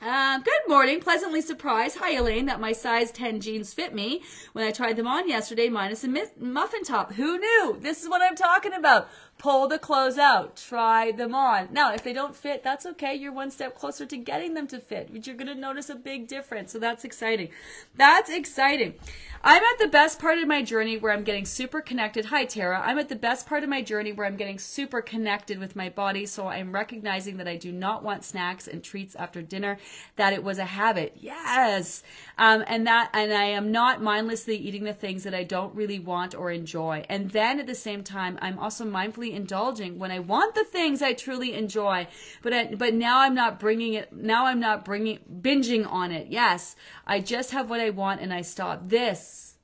Um, 0.02 0.44
good 0.44 0.68
morning. 0.68 1.00
Pleasantly 1.00 1.42
surprised. 1.42 1.98
Hi, 1.98 2.16
Elaine, 2.16 2.46
that 2.46 2.60
my 2.60 2.72
size 2.72 3.12
10 3.12 3.42
jeans 3.42 3.74
fit 3.74 3.96
me 3.96 4.22
when 4.54 4.66
I 4.66 4.72
tried 4.72 4.96
them 4.96 5.08
on 5.08 5.28
yesterday, 5.28 5.70
minus 5.70 6.04
a 6.04 6.08
muffin 6.40 6.84
top. 6.84 7.14
Who 7.14 7.40
knew? 7.40 7.78
This 7.80 8.04
is 8.04 8.10
what 8.10 8.22
I'm 8.22 8.36
talking 8.36 8.74
about 8.74 9.10
pull 9.38 9.68
the 9.68 9.78
clothes 9.78 10.18
out, 10.18 10.56
try 10.56 11.12
them 11.12 11.36
on. 11.36 11.70
Now, 11.72 11.94
if 11.94 12.04
they 12.04 12.14
don't 12.14 12.36
fit, 12.36 12.64
that's 12.64 12.86
okay. 12.86 13.14
You're 13.14 13.32
one 13.32 13.52
step 13.52 13.76
closer 13.76 14.06
to 14.06 14.18
getting 14.18 14.56
them 14.56 14.68
to 14.68 14.80
fit, 14.80 15.10
but 15.12 15.28
you're 15.28 15.36
going 15.36 15.48
to 15.48 15.56
notice 15.56 15.90
a 15.90 15.96
big 15.96 16.28
difference. 16.28 16.72
So 16.72 16.80
that's 16.80 17.04
exciting. 17.04 17.50
That's 17.96 18.30
exciting. 18.30 18.96
I'm 19.44 19.62
at 19.62 19.80
the 19.80 19.88
best 19.88 20.20
part 20.20 20.40
of 20.40 20.48
my 20.48 20.64
journey 20.64 20.98
where 20.98 21.14
I'm 21.14 21.24
getting 21.24 21.46
super 21.46 21.82
connected. 21.82 22.26
Hi, 22.26 22.46
Tara. 22.46 22.82
I'm 22.84 22.98
at 22.98 23.10
the 23.10 23.16
best 23.16 23.46
part 23.48 23.64
of 23.64 23.70
my 23.70 23.84
journey 23.84 24.12
where 24.12 24.26
I'm 24.26 24.36
getting 24.36 24.58
super 24.58 25.02
connected 25.02 25.60
with 25.60 25.76
my 25.76 25.90
body. 25.90 26.26
So 26.26 26.48
I'm 26.48 26.74
recognizing 26.74 27.38
that 27.38 27.48
I 27.48 27.58
do 27.58 27.72
not 27.72 28.04
want 28.04 28.24
snacks 28.24 28.68
and 28.68 28.84
treats 28.84 29.16
after 29.16 29.44
dinner, 29.44 29.78
that 30.16 30.34
it 30.34 30.44
was 30.44 30.58
a 30.58 30.66
habit. 30.66 31.18
Yes. 31.20 32.02
Um, 32.40 32.64
and 32.68 32.88
that, 32.88 33.12
and 33.14 33.32
I 33.32 33.46
am 33.46 33.72
not 33.72 34.02
mindlessly 34.02 34.58
eating 34.58 34.84
the 34.84 34.94
things 34.94 35.24
that 35.24 35.36
I 35.36 35.44
don't 35.44 35.76
really 35.76 36.00
want 36.00 36.34
or 36.34 36.50
enjoy. 36.50 37.06
And 37.08 37.30
then 37.30 37.60
at 37.60 37.68
the 37.68 37.76
same 37.76 38.04
time, 38.04 38.40
I'm 38.42 38.58
also 38.58 38.84
mindfully 38.84 39.27
indulging 39.34 40.00
when 40.00 40.12
I 40.12 40.20
want 40.20 40.56
the 40.56 40.64
things 40.64 41.02
I 41.02 41.14
truly 41.14 41.54
enjoy. 41.54 42.08
But 42.42 42.54
I, 42.54 42.76
but 42.76 42.94
now 42.94 43.20
I'm 43.20 43.34
not 43.34 43.60
bringing 43.60 43.94
it. 43.94 44.12
Now 44.14 44.46
I'm 44.46 44.60
not 44.60 44.86
bringing 44.86 45.20
binging 45.42 45.90
on 45.92 46.12
it. 46.12 46.28
Yes, 46.30 46.76
I 47.06 47.20
just 47.20 47.52
have 47.52 47.70
what 47.70 47.80
I 47.80 47.90
want 47.90 48.22
and 48.22 48.34
I 48.34 48.42
stop. 48.42 48.90
This. 48.90 49.56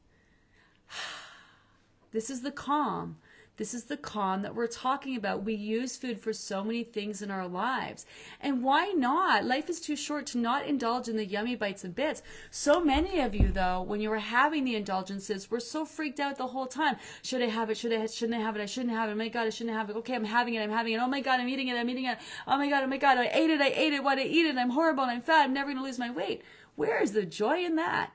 This 2.11 2.30
is 2.30 2.43
the 2.43 2.51
calm. 2.51 3.18
This 3.58 3.76
is 3.76 3.84
the 3.84 3.97
calm 3.97 4.41
that 4.41 4.56
we're 4.56 4.66
talking 4.66 5.16
about. 5.16 5.43
We 5.43 5.54
use 5.54 5.95
food 5.95 6.20
for 6.20 6.34
so 6.34 6.64
many 6.64 6.84
things 6.84 7.22
in 7.22 7.30
our 7.30 7.47
lives. 7.47 8.06
And 8.41 8.64
why 8.64 8.88
not? 8.88 9.45
Life 9.45 9.70
is 9.70 9.80
too 9.80 9.95
short 9.95 10.26
to 10.28 10.39
not 10.39 10.66
indulge 10.66 11.08
in 11.08 11.18
the 11.18 11.26
yummy 11.26 11.56
bites 11.56 11.84
and 11.84 11.93
bits. 11.93 12.24
So 12.49 12.84
many 12.84 13.20
of 13.20 13.36
you, 13.36 13.51
though, 13.51 13.84
when 13.84 14.01
you 14.01 14.10
were 14.10 14.18
having 14.18 14.64
the 14.64 14.76
indulgences, 14.76 15.51
were 15.51 15.60
so 15.60 15.86
freaked 15.86 16.20
out 16.20 16.38
the 16.38 16.47
whole 16.47 16.66
time. 16.66 16.95
Should 17.22 17.43
I 17.43 17.47
have 17.47 17.70
it? 17.70 17.78
Should 17.78 17.93
I? 17.93 18.08
Shouldn't 18.08 18.39
I 18.39 18.41
have 18.41 18.56
it? 18.56 18.62
I 18.62 18.66
shouldn't 18.66 18.93
have 18.93 19.10
it. 19.10 19.14
Oh 19.14 19.16
my 19.16 19.30
God, 19.30 19.45
I 19.45 19.51
shouldn't 19.51 19.76
have 19.76 19.89
it. 19.91 19.95
Okay, 19.97 20.16
I'm 20.16 20.24
having 20.24 20.56
it. 20.56 20.62
I'm 20.62 20.72
having 20.72 20.93
it. 20.93 20.97
Oh 20.97 21.08
my 21.08 21.22
God, 21.22 21.39
I'm 21.39 21.47
eating 21.47 21.68
it. 21.68 21.76
I'm 21.76 21.89
eating 21.89 22.06
it. 22.06 22.18
Oh 22.47 22.58
my 22.58 22.68
God, 22.70 22.84
oh 22.84 22.88
my 22.88 22.97
God, 22.97 23.20
I 23.20 23.28
ate 23.28 23.51
it. 23.51 23.62
I 23.62 23.70
ate 23.70 23.93
it. 23.93 24.04
Why 24.04 24.16
did 24.16 24.26
I 24.26 24.30
eat 24.30 24.47
it? 24.47 24.58
I'm 24.58 24.72
horrible. 24.72 25.04
and 25.04 25.12
I'm 25.12 25.22
fat. 25.22 25.43
I'm 25.43 25.54
never 25.54 25.68
going 25.68 25.78
to 25.78 25.84
lose 25.84 25.99
my 25.99 26.10
weight. 26.10 26.41
Where 26.76 27.01
is 27.04 27.12
the 27.12 27.26
joy 27.26 27.64
in 27.64 27.76
that? 27.76 28.12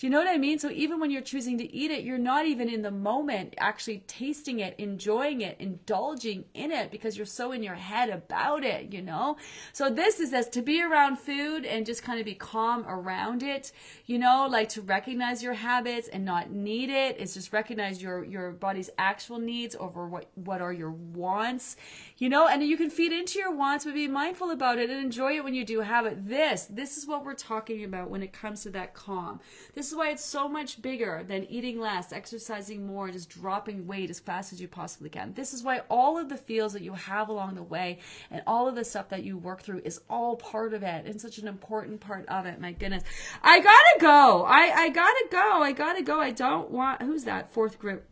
Do 0.00 0.06
you 0.06 0.10
know 0.10 0.18
what 0.18 0.28
I 0.28 0.38
mean? 0.38 0.58
So 0.58 0.70
even 0.70 0.98
when 0.98 1.10
you're 1.10 1.20
choosing 1.20 1.58
to 1.58 1.70
eat 1.76 1.90
it, 1.90 2.04
you're 2.04 2.16
not 2.16 2.46
even 2.46 2.70
in 2.70 2.80
the 2.80 2.90
moment 2.90 3.52
actually 3.58 3.98
tasting 4.06 4.60
it, 4.60 4.74
enjoying 4.78 5.42
it, 5.42 5.56
indulging 5.58 6.46
in 6.54 6.70
it 6.70 6.90
because 6.90 7.18
you're 7.18 7.26
so 7.26 7.52
in 7.52 7.62
your 7.62 7.74
head 7.74 8.08
about 8.08 8.64
it, 8.64 8.94
you 8.94 9.02
know? 9.02 9.36
So 9.74 9.90
this 9.90 10.18
is 10.18 10.32
as 10.32 10.48
to 10.50 10.62
be 10.62 10.82
around 10.82 11.18
food 11.18 11.66
and 11.66 11.84
just 11.84 12.02
kind 12.02 12.18
of 12.18 12.24
be 12.24 12.34
calm 12.34 12.86
around 12.88 13.42
it, 13.42 13.72
you 14.06 14.18
know, 14.18 14.48
like 14.50 14.70
to 14.70 14.80
recognize 14.80 15.42
your 15.42 15.52
habits 15.52 16.08
and 16.08 16.24
not 16.24 16.50
need 16.50 16.88
it. 16.88 17.16
It's 17.18 17.34
just 17.34 17.52
recognize 17.52 18.00
your 18.00 18.24
your 18.24 18.52
body's 18.52 18.88
actual 18.96 19.38
needs 19.38 19.76
over 19.78 20.08
what 20.08 20.30
what 20.34 20.62
are 20.62 20.72
your 20.72 20.92
wants, 20.92 21.76
you 22.16 22.30
know, 22.30 22.48
and 22.48 22.62
you 22.62 22.78
can 22.78 22.88
feed 22.88 23.12
into 23.12 23.38
your 23.38 23.54
wants, 23.54 23.84
but 23.84 23.92
be 23.92 24.08
mindful 24.08 24.50
about 24.50 24.78
it 24.78 24.88
and 24.88 24.98
enjoy 24.98 25.36
it 25.36 25.44
when 25.44 25.52
you 25.52 25.66
do 25.66 25.80
have 25.80 26.06
it. 26.06 26.26
This, 26.26 26.64
this 26.70 26.96
is 26.96 27.06
what 27.06 27.22
we're 27.22 27.34
talking 27.34 27.84
about 27.84 28.08
when 28.08 28.22
it 28.22 28.32
comes 28.32 28.62
to 28.62 28.70
that 28.70 28.94
calm. 28.94 29.40
This 29.74 29.89
is 29.90 29.96
why 29.96 30.10
it's 30.10 30.24
so 30.24 30.48
much 30.48 30.80
bigger 30.82 31.24
than 31.26 31.44
eating 31.44 31.80
less, 31.80 32.12
exercising 32.12 32.86
more, 32.86 33.10
just 33.10 33.28
dropping 33.28 33.86
weight 33.86 34.10
as 34.10 34.20
fast 34.20 34.52
as 34.52 34.60
you 34.60 34.68
possibly 34.68 35.08
can. 35.08 35.32
This 35.34 35.52
is 35.52 35.62
why 35.62 35.80
all 35.88 36.18
of 36.18 36.28
the 36.28 36.36
feels 36.36 36.72
that 36.72 36.82
you 36.82 36.94
have 36.94 37.28
along 37.28 37.54
the 37.54 37.62
way 37.62 37.98
and 38.30 38.42
all 38.46 38.68
of 38.68 38.74
the 38.74 38.84
stuff 38.84 39.08
that 39.10 39.24
you 39.24 39.38
work 39.38 39.62
through 39.62 39.82
is 39.84 40.00
all 40.08 40.36
part 40.36 40.74
of 40.74 40.82
it 40.82 41.06
and 41.06 41.20
such 41.20 41.38
an 41.38 41.48
important 41.48 42.00
part 42.00 42.26
of 42.28 42.46
it. 42.46 42.60
My 42.60 42.72
goodness. 42.72 43.04
I 43.42 43.60
gotta 43.60 43.98
go. 44.00 44.44
I, 44.44 44.72
I 44.74 44.88
gotta 44.88 45.26
go. 45.30 45.62
I 45.62 45.72
gotta 45.72 46.02
go. 46.02 46.20
I 46.20 46.30
don't 46.30 46.70
want, 46.70 47.02
who's 47.02 47.24
that? 47.24 47.50
Fourth 47.50 47.78
group. 47.78 48.09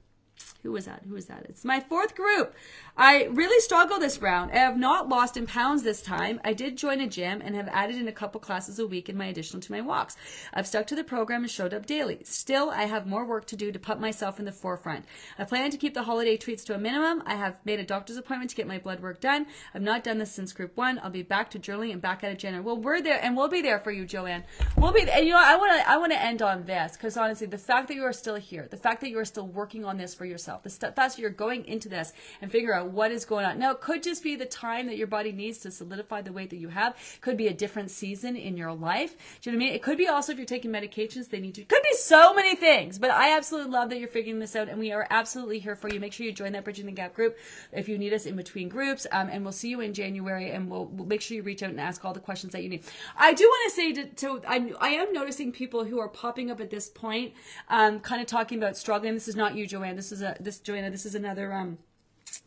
Who 0.65 0.73
was 0.73 0.87
that? 0.87 1.03
Who 1.07 1.15
was 1.15 1.27
that? 1.27 1.47
It's 1.49 1.65
my 1.65 1.79
fourth 1.79 2.17
group. 2.17 2.53
I 2.97 3.27
really 3.27 3.61
struggle 3.61 4.01
this 4.01 4.21
round. 4.21 4.51
I 4.51 4.57
have 4.57 4.77
not 4.77 5.09
lost 5.09 5.37
in 5.37 5.47
pounds 5.47 5.85
this 5.85 6.03
time. 6.03 6.41
I 6.45 6.53
did 6.53 6.77
join 6.77 7.01
a 7.01 7.07
gym 7.07 7.41
and 7.45 7.55
have 7.55 7.69
added 7.69 7.95
in 7.95 8.09
a 8.09 8.13
couple 8.13 8.41
classes 8.41 8.81
a 8.81 8.87
week 8.87 9.09
in 9.09 9.17
my 9.17 9.27
additional 9.27 9.63
to 9.63 9.73
my 9.73 9.81
walks. 9.81 10.17
I've 10.53 10.67
stuck 10.67 10.89
to 10.89 10.97
the 10.97 11.05
program 11.05 11.43
and 11.43 11.51
showed 11.51 11.73
up 11.73 11.87
daily. 11.87 12.19
Still, 12.25 12.71
I 12.71 12.87
have 12.87 13.07
more 13.07 13.25
work 13.25 13.47
to 13.47 13.57
do 13.57 13.71
to 13.71 13.79
put 13.79 14.01
myself 14.01 14.41
in 14.41 14.47
the 14.47 14.53
forefront. 14.53 15.05
I 15.39 15.45
plan 15.45 15.71
to 15.71 15.77
keep 15.77 15.95
the 15.95 16.03
holiday 16.03 16.37
treats 16.37 16.65
to 16.65 16.75
a 16.75 16.79
minimum. 16.79 17.23
I 17.25 17.37
have 17.37 17.57
made 17.65 17.79
a 17.79 17.85
doctor's 17.85 18.17
appointment 18.17 18.51
to 18.51 18.57
get 18.57 18.67
my 18.67 18.79
blood 18.79 19.01
work 19.01 19.21
done. 19.21 19.47
I've 19.75 19.83
not 19.83 20.03
done 20.03 20.19
this 20.19 20.33
since 20.33 20.53
group 20.53 20.77
one. 20.77 20.99
I'll 21.05 21.11
be 21.11 21.23
back 21.23 21.51
to 21.51 21.61
journaling 21.61 21.93
and 21.93 22.03
back 22.03 22.25
at 22.25 22.33
it 22.33 22.41
January. 22.41 22.65
Well, 22.65 22.79
we're 22.79 23.01
there 23.01 23.21
and 23.23 23.37
we'll 23.37 23.49
be 23.49 23.63
there 23.63 23.79
for 23.79 23.93
you, 23.93 24.05
Joanne. 24.05 24.43
We'll 24.77 24.93
be, 24.93 25.09
and 25.09 25.25
you 25.25 25.35
know, 25.35 25.41
I 25.43 25.55
want 25.55 25.81
to, 25.81 25.89
I 25.89 25.97
want 25.99 26.11
to 26.13 26.21
end 26.21 26.43
on 26.43 26.65
this 26.65 26.97
because 26.97 27.17
honestly, 27.17 27.47
the 27.47 27.59
fact 27.59 27.87
that 27.89 27.95
you 27.95 28.03
are 28.03 28.13
still 28.13 28.35
here, 28.35 28.67
the 28.69 28.77
fact 28.77 29.01
that 29.03 29.11
you 29.11 29.19
are 29.21 29.25
still 29.25 29.47
working 29.47 29.85
on 29.85 29.99
this 29.99 30.15
for 30.15 30.25
yourself, 30.29 30.63
the 30.63 30.71
fact 30.71 30.97
that 30.97 31.19
you're 31.19 31.31
going 31.31 31.65
into 31.65 31.89
this 31.89 32.13
and 32.41 32.51
figure 32.51 32.75
out 32.75 32.91
what 32.91 33.11
is 33.11 33.25
going 33.25 33.45
on. 33.45 33.59
Now, 33.59 33.73
it 33.73 33.81
could 33.81 34.03
just 34.03 34.23
be 34.23 34.37
the 34.37 34.47
time 34.47 34.87
that 34.87 34.97
your 34.97 35.07
body 35.07 35.33
needs 35.33 35.59
to 35.59 35.71
solidify 35.71 36.23
the 36.23 36.33
weight 36.33 36.51
that 36.51 36.57
you 36.59 36.69
have. 36.69 36.97
Could 37.21 37.37
be 37.37 37.49
a 37.49 37.55
different 37.55 37.91
season 37.91 38.37
in 38.37 38.57
your 38.57 38.73
life. 38.73 39.17
Do 39.41 39.51
you 39.51 39.57
know 39.57 39.59
what 39.59 39.65
I 39.65 39.67
mean? 39.67 39.75
It 39.75 39.83
could 39.83 39.99
be 39.99 40.09
also 40.09 40.33
if 40.33 40.39
you're 40.39 40.47
taking 40.47 40.71
medications, 40.71 41.29
they 41.29 41.41
need 41.41 41.55
to. 41.55 41.65
Could 41.65 41.83
be 41.83 41.97
so 41.97 42.35
many 42.35 42.55
things. 42.57 42.99
But 42.99 43.11
I 43.11 43.37
absolutely 43.37 43.73
love 43.73 43.91
that 43.91 43.99
you're 43.99 44.09
figuring 44.09 44.39
this 44.39 44.57
out, 44.57 44.69
and 44.69 44.79
we 44.79 44.93
are 44.93 45.07
absolutely 45.11 45.59
here 45.59 45.77
for 45.77 45.89
you. 45.89 46.01
Make 46.01 46.13
sure 46.13 46.27
you 46.27 46.33
join 46.33 46.53
that 46.53 46.65
Bridging 46.65 46.87
the 46.87 46.93
Gap 46.93 47.15
group 47.15 47.37
if 47.73 47.89
you 47.89 47.99
need 47.99 48.13
us 48.13 48.27
in 48.27 48.37
between 48.37 48.69
groups. 48.69 49.07
Um, 49.13 49.29
and 49.31 49.45
we'll 49.45 49.53
see 49.53 49.69
you 49.69 49.81
in 49.81 49.95
January, 49.95 50.51
and 50.51 50.71
we'll, 50.71 50.87
we'll, 50.87 51.07
make 51.07 51.21
sure 51.21 51.37
you 51.37 51.43
reach 51.43 51.63
out 51.63 51.71
and 51.71 51.81
ask 51.81 52.05
all 52.05 52.13
the 52.13 52.21
questions 52.21 52.53
that 52.53 52.63
you 52.63 52.69
need. 52.69 52.85
I 53.17 53.33
do 53.33 53.45
want 53.45 53.71
to 53.71 53.77
say 53.77 53.93
to, 53.93 54.05
to 54.07 54.43
I, 54.47 54.73
I 54.81 54.89
am 54.91 55.13
noticing 55.13 55.53
people 55.53 55.85
who 55.85 55.99
are 55.99 56.09
popping 56.09 56.51
up 56.51 56.61
at 56.61 56.71
this 56.71 56.89
point, 56.89 57.33
um, 57.69 58.01
kind 58.01 58.21
of 58.21 58.27
talking 58.27 58.59
about 58.59 58.77
struggling. 58.77 59.15
This 59.15 59.29
is 59.29 59.37
not 59.37 59.55
you, 59.55 59.67
Joanne. 59.67 59.97
This 59.97 60.13
is 60.13 60.18
a 60.23 60.37
this 60.41 60.59
Joanna. 60.59 60.91
This 60.91 61.07
is 61.07 61.15
another 61.15 61.53
um 61.53 61.79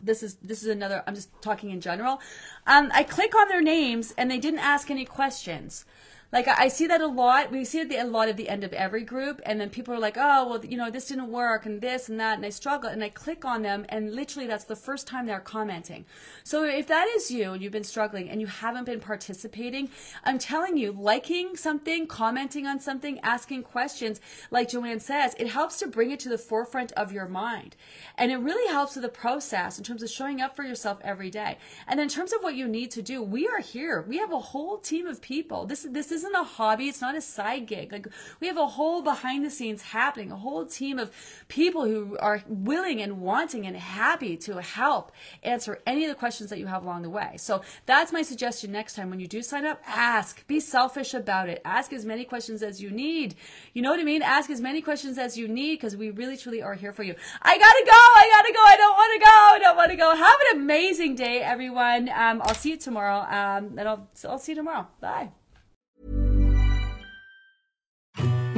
this 0.02 0.24
is 0.24 0.36
this 0.36 0.62
is 0.64 0.70
another 0.70 1.04
i'm 1.08 1.16
just 1.16 1.30
talking 1.42 1.70
in 1.70 1.82
general 1.82 2.20
um, 2.68 2.92
i 2.94 3.04
click 3.04 3.36
on 3.36 3.48
their 3.48 3.62
names 3.62 4.14
and 4.18 4.30
they 4.30 4.38
didn't 4.38 4.60
ask 4.60 4.90
any 4.92 5.06
questions 5.06 5.86
like 6.32 6.48
I, 6.48 6.70
see 6.70 6.88
that 6.88 7.02
a 7.02 7.08
lot. 7.08 7.52
We 7.52 7.66
see 7.66 7.80
it 7.80 7.92
a 7.92 8.06
lot 8.06 8.30
at 8.30 8.38
the 8.38 8.48
end 8.48 8.64
of 8.64 8.72
every 8.72 9.04
group, 9.04 9.42
and 9.46 9.60
then 9.60 9.70
people 9.70 9.94
are 9.94 10.00
like, 10.00 10.18
"Oh, 10.18 10.48
well, 10.48 10.66
you 10.66 10.78
know, 10.78 10.90
this 10.90 11.08
didn't 11.08 11.30
work, 11.30 11.66
and 11.66 11.82
this 11.82 12.08
and 12.08 12.20
that," 12.22 12.38
and 12.38 12.46
I 12.46 12.50
struggle, 12.50 12.90
and 12.90 13.04
I 13.04 13.10
click 13.10 13.44
on 13.44 13.64
them, 13.64 13.86
and 13.90 14.16
literally 14.16 14.48
that's 14.48 14.64
the 14.64 14.76
first 14.76 15.08
time 15.08 15.26
they're 15.26 15.42
commenting. 15.42 16.06
So 16.44 16.64
if 16.64 16.88
that 16.88 17.08
is 17.16 17.32
you, 17.32 17.52
and 17.52 17.62
you've 17.62 17.74
been 17.74 17.84
struggling, 17.84 18.30
and 18.30 18.40
you 18.40 18.48
haven't 18.48 18.86
been 18.86 19.02
participating, 19.02 19.90
I'm 20.24 20.40
telling 20.40 20.78
you, 20.78 20.94
liking 20.94 21.58
something, 21.58 22.08
commenting 22.08 22.66
on 22.66 22.80
something, 22.80 23.20
asking 23.20 23.64
questions, 23.64 24.22
like 24.52 24.70
Joanne 24.70 25.02
says, 25.02 25.36
it 25.38 25.48
helps 25.48 25.80
to 25.80 25.88
bring 25.88 26.12
it 26.12 26.20
to 26.22 26.30
the 26.30 26.38
forefront 26.38 26.94
of 26.94 27.12
your 27.12 27.28
mind, 27.28 27.76
and 28.18 28.32
it 28.32 28.38
really 28.38 28.72
helps 28.72 28.96
with 28.96 29.04
the 29.04 29.10
process 29.10 29.78
in 29.78 29.84
terms 29.84 30.02
of 30.02 30.10
showing 30.10 30.40
up 30.40 30.56
for 30.56 30.64
yourself 30.64 31.00
every 31.04 31.30
day. 31.30 31.58
And 31.88 32.00
in 32.00 32.08
terms 32.08 32.32
of 32.32 32.42
what 32.42 32.56
you 32.56 32.70
need 32.70 32.92
to 32.92 33.02
do, 33.02 33.22
we 33.22 33.50
are 33.50 33.60
here. 33.60 34.02
We 34.02 34.18
have 34.20 34.32
a 34.32 34.40
whole 34.40 34.78
team 34.78 35.08
of 35.08 35.22
people. 35.22 35.66
This 35.66 35.86
this 35.90 36.12
is 36.12 36.21
isn't 36.22 36.36
a 36.36 36.44
hobby. 36.44 36.88
It's 36.88 37.02
not 37.02 37.16
a 37.16 37.22
side 37.22 37.66
gig. 37.68 37.92
Like 37.92 38.08
we 38.40 38.48
have 38.48 38.58
a 38.58 38.68
whole 38.68 39.02
behind 39.02 39.46
the 39.46 39.50
scenes 39.50 39.82
happening, 39.82 40.32
a 40.32 40.36
whole 40.36 40.66
team 40.66 41.00
of 41.00 41.12
people 41.48 41.86
who 41.86 42.18
are 42.20 42.44
willing 42.48 43.02
and 43.02 43.22
wanting 43.22 43.66
and 43.66 43.76
happy 43.76 44.38
to 44.38 44.62
help 44.62 45.12
answer 45.44 45.80
any 45.88 46.06
of 46.06 46.10
the 46.10 46.16
questions 46.16 46.50
that 46.50 46.60
you 46.60 46.68
have 46.68 46.84
along 46.84 47.02
the 47.02 47.10
way. 47.10 47.36
So 47.38 47.62
that's 47.86 48.12
my 48.12 48.22
suggestion 48.22 48.72
next 48.72 48.96
time 48.96 49.10
when 49.10 49.20
you 49.20 49.28
do 49.28 49.42
sign 49.42 49.66
up, 49.66 49.82
ask. 49.86 50.46
Be 50.48 50.60
selfish 50.60 51.14
about 51.14 51.50
it. 51.50 51.62
Ask 51.66 51.92
as 51.94 52.06
many 52.06 52.24
questions 52.24 52.62
as 52.62 52.82
you 52.82 52.92
need. 52.92 53.36
You 53.74 53.82
know 53.82 53.92
what 53.92 54.00
I 54.00 54.04
mean? 54.04 54.22
Ask 54.22 54.50
as 54.50 54.62
many 54.62 54.82
questions 54.82 55.18
as 55.18 55.38
you 55.38 55.48
need 55.48 55.76
because 55.76 55.98
we 55.98 56.12
really 56.12 56.38
truly 56.38 56.62
are 56.62 56.76
here 56.76 56.94
for 56.94 57.04
you. 57.04 57.16
I 57.42 57.58
gotta 57.58 57.84
go. 57.86 57.92
I 57.92 58.30
gotta 58.32 58.54
go. 58.54 58.64
I 58.64 58.78
don't 58.78 58.94
want 58.94 59.14
to 59.14 59.20
go. 59.26 59.32
I 59.32 59.60
don't 59.60 59.78
want 59.78 59.92
to 59.92 59.98
go. 59.98 60.16
Have 60.16 60.38
an 60.52 60.62
amazing 60.62 61.16
day, 61.16 61.42
everyone. 61.42 62.10
Um, 62.10 62.42
I'll 62.44 62.56
see 62.56 62.72
you 62.72 62.78
tomorrow. 62.78 63.20
Um, 63.22 63.78
and 63.78 63.88
I'll, 63.88 64.08
I'll 64.28 64.40
see 64.40 64.52
you 64.52 64.58
tomorrow. 64.58 64.88
Bye. 65.00 65.32